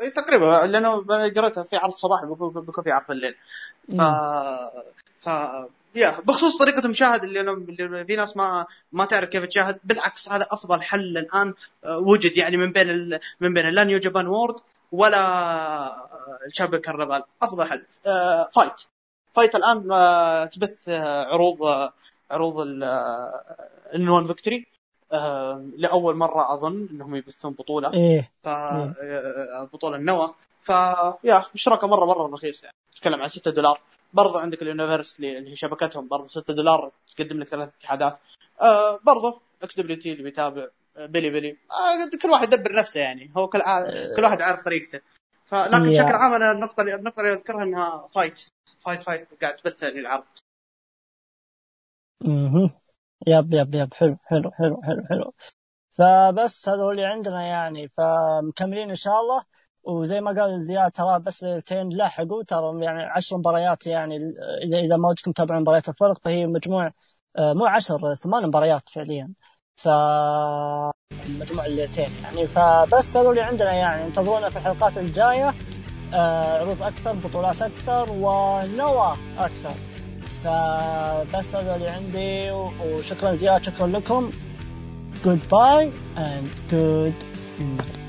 إيه 0.00 0.14
تقريبا 0.14 0.66
لأنه 0.66 1.04
قريتها 1.04 1.64
في 1.64 1.76
عرض 1.76 1.92
صباحي 1.92 2.26
بيكون 2.26 2.84
في 2.84 2.90
عرض 2.90 3.10
الليل 3.10 3.34
ف 3.88 4.00
ف 5.18 5.28
yeah 5.94 6.20
بخصوص 6.24 6.58
طريقة 6.58 6.84
المشاهد 6.84 7.24
اللي. 7.24 7.40
اللي 7.40 8.04
في 8.04 8.16
ناس 8.16 8.36
ما 8.36 8.66
ما 8.92 9.04
تعرف 9.04 9.28
كيف 9.28 9.44
تشاهد 9.44 9.80
بالعكس 9.84 10.28
هذا 10.28 10.46
أفضل 10.50 10.82
حل 10.82 11.18
الآن 11.18 11.54
آه، 11.84 11.98
وجد 11.98 12.36
يعني 12.36 12.56
من 12.56 12.72
بين 12.72 12.90
ال... 12.90 13.20
من 13.40 13.54
بين 13.54 13.66
لا 13.68 13.84
New 13.84 13.98
Japan 13.98 14.26
World 14.26 14.56
ولا 14.92 15.18
آه، 15.18 16.38
ال 16.46 16.49
Champion 16.49 16.76
Carnival 16.76 17.22
أفضل 17.42 17.68
حل 17.68 17.82
آه، 18.06 18.48
FITE. 18.52 18.80
FITE 19.32 19.54
الآن 19.54 19.92
آه، 19.92 20.44
تبث 20.44 20.88
عروض 20.88 21.62
آه، 21.62 21.92
عروض 22.30 22.54
ال 23.94 24.02
N-1 24.02 24.26
Victory. 24.26 24.66
لأول 25.76 26.16
مرة 26.16 26.54
أظن 26.54 26.88
إنهم 26.90 27.16
يبثون 27.16 27.52
بطولة. 27.52 27.94
إيه. 27.94 28.30
ف 28.44 28.48
آه، 28.48 29.68
بطولة 29.72 29.96
النوا 29.96 30.34
ف 30.64 30.68
yeah 31.24 31.44
اشتراكه 31.54 31.86
مرة 31.86 32.04
مرة 32.04 32.26
رخيص 32.34 32.62
يعني. 32.62 32.74
تتكلم 32.94 33.22
عن 33.22 33.28
6 33.28 33.50
دولار. 33.50 33.80
برضو 34.12 34.38
عندك 34.38 34.62
اليونيفرسلي 34.62 35.38
اللي 35.38 35.50
هي 35.50 35.56
شبكتهم 35.56 36.08
برضو 36.08 36.28
6 36.28 36.54
دولار 36.54 36.92
تقدم 37.16 37.40
لك 37.40 37.48
ثلاث 37.48 37.68
اتحادات. 37.68 38.18
آه 38.62 38.98
برضو 39.02 39.40
XWT 39.62 40.12
اللي 40.12 40.22
بيتابع 40.22 40.66
آه، 40.96 41.06
Bilibili. 41.06 41.50
آه 41.50 42.18
كل 42.22 42.30
واحد 42.30 42.52
يدبر 42.54 42.72
نفسه 42.72 43.00
يعني. 43.00 43.32
هو 43.36 43.48
كل 43.48 43.60
ع- 43.60 43.90
كل 44.16 44.22
واحد 44.22 44.40
عارف 44.42 44.64
طريقته. 44.64 45.00
فلكن. 45.46 45.90
بشكل 45.90 46.02
عام 46.14 46.32
أنا 46.32 46.50
النقطة 46.52 46.80
اللي 46.80 46.94
النقطة 46.94 47.20
اللي 47.20 47.32
أذكرها 47.32 47.64
إنها 47.64 48.08
FITE 48.08 48.40
FITE 48.78 49.02
FITE 49.02 49.42
قاعد 49.42 49.56
تبث 49.56 49.84
للعرض 49.84 50.24
مهم. 52.20 52.70
yep 53.26 53.54
yep 53.54 53.74
yep. 53.74 53.94
حلو 53.94 54.16
حلو 54.24 54.50
حلو 54.50 54.82
حلو 54.82 55.02
حلو. 55.10 55.32
فبس 55.98 56.68
هذا 56.68 56.82
هو 56.82 56.90
اللي 56.90 57.04
عندنا 57.04 57.42
يعني. 57.46 57.88
فمكملين 57.88 58.88
إن 58.88 58.94
شاء 58.94 59.20
الله. 59.20 59.44
وزي 59.84 60.20
ما 60.20 60.42
قال 60.42 60.62
زياد 60.62 60.90
ترى 60.90 61.18
بس 61.18 61.42
ليلتين 61.44 61.88
لاحقوا 61.88 62.42
ترى 62.42 62.84
يعني 62.84 63.02
عشر 63.02 63.36
مباريات 63.36 63.86
يعني 63.86 64.16
اذا 64.64 64.78
إذا 64.78 64.96
ما 64.96 65.08
ودكم 65.08 65.32
تتابعون 65.32 65.60
مباريات 65.60 65.88
الفرق 65.88 66.18
فهي 66.24 66.46
مجموع 66.46 66.90
آه، 67.38 67.52
مو 67.52 67.66
عشر 67.66 68.14
ثمان 68.14 68.46
مباريات 68.46 68.88
فعليا. 68.88 69.32
ف 69.76 69.88
مجموع 71.40 71.66
الليلتين 71.66 72.08
يعني. 72.22 72.46
فبس 72.46 73.16
هذا 73.16 73.30
اللي 73.30 73.40
عندنا 73.40 73.72
يعني. 73.74 74.04
انتظرونا 74.06 74.50
في 74.50 74.56
الحلقات 74.56 74.98
الجاية. 74.98 75.54
آه، 76.14 76.60
عروض 76.60 76.82
أكثر 76.82 77.12
بطولات 77.12 77.62
أكثر 77.62 78.12
ونوى 78.12 79.16
أكثر. 79.38 79.72
فبس 80.44 81.56
هذا 81.56 81.76
اللي 81.76 81.88
عندي 81.88 82.50
وشكرا 82.50 83.32
زياد 83.32 83.64
شكرا 83.64 83.86
لكم. 83.86 84.30
Goodbye 85.24 85.90
and 86.16 86.46
good 86.70 87.14
night. 87.58 88.03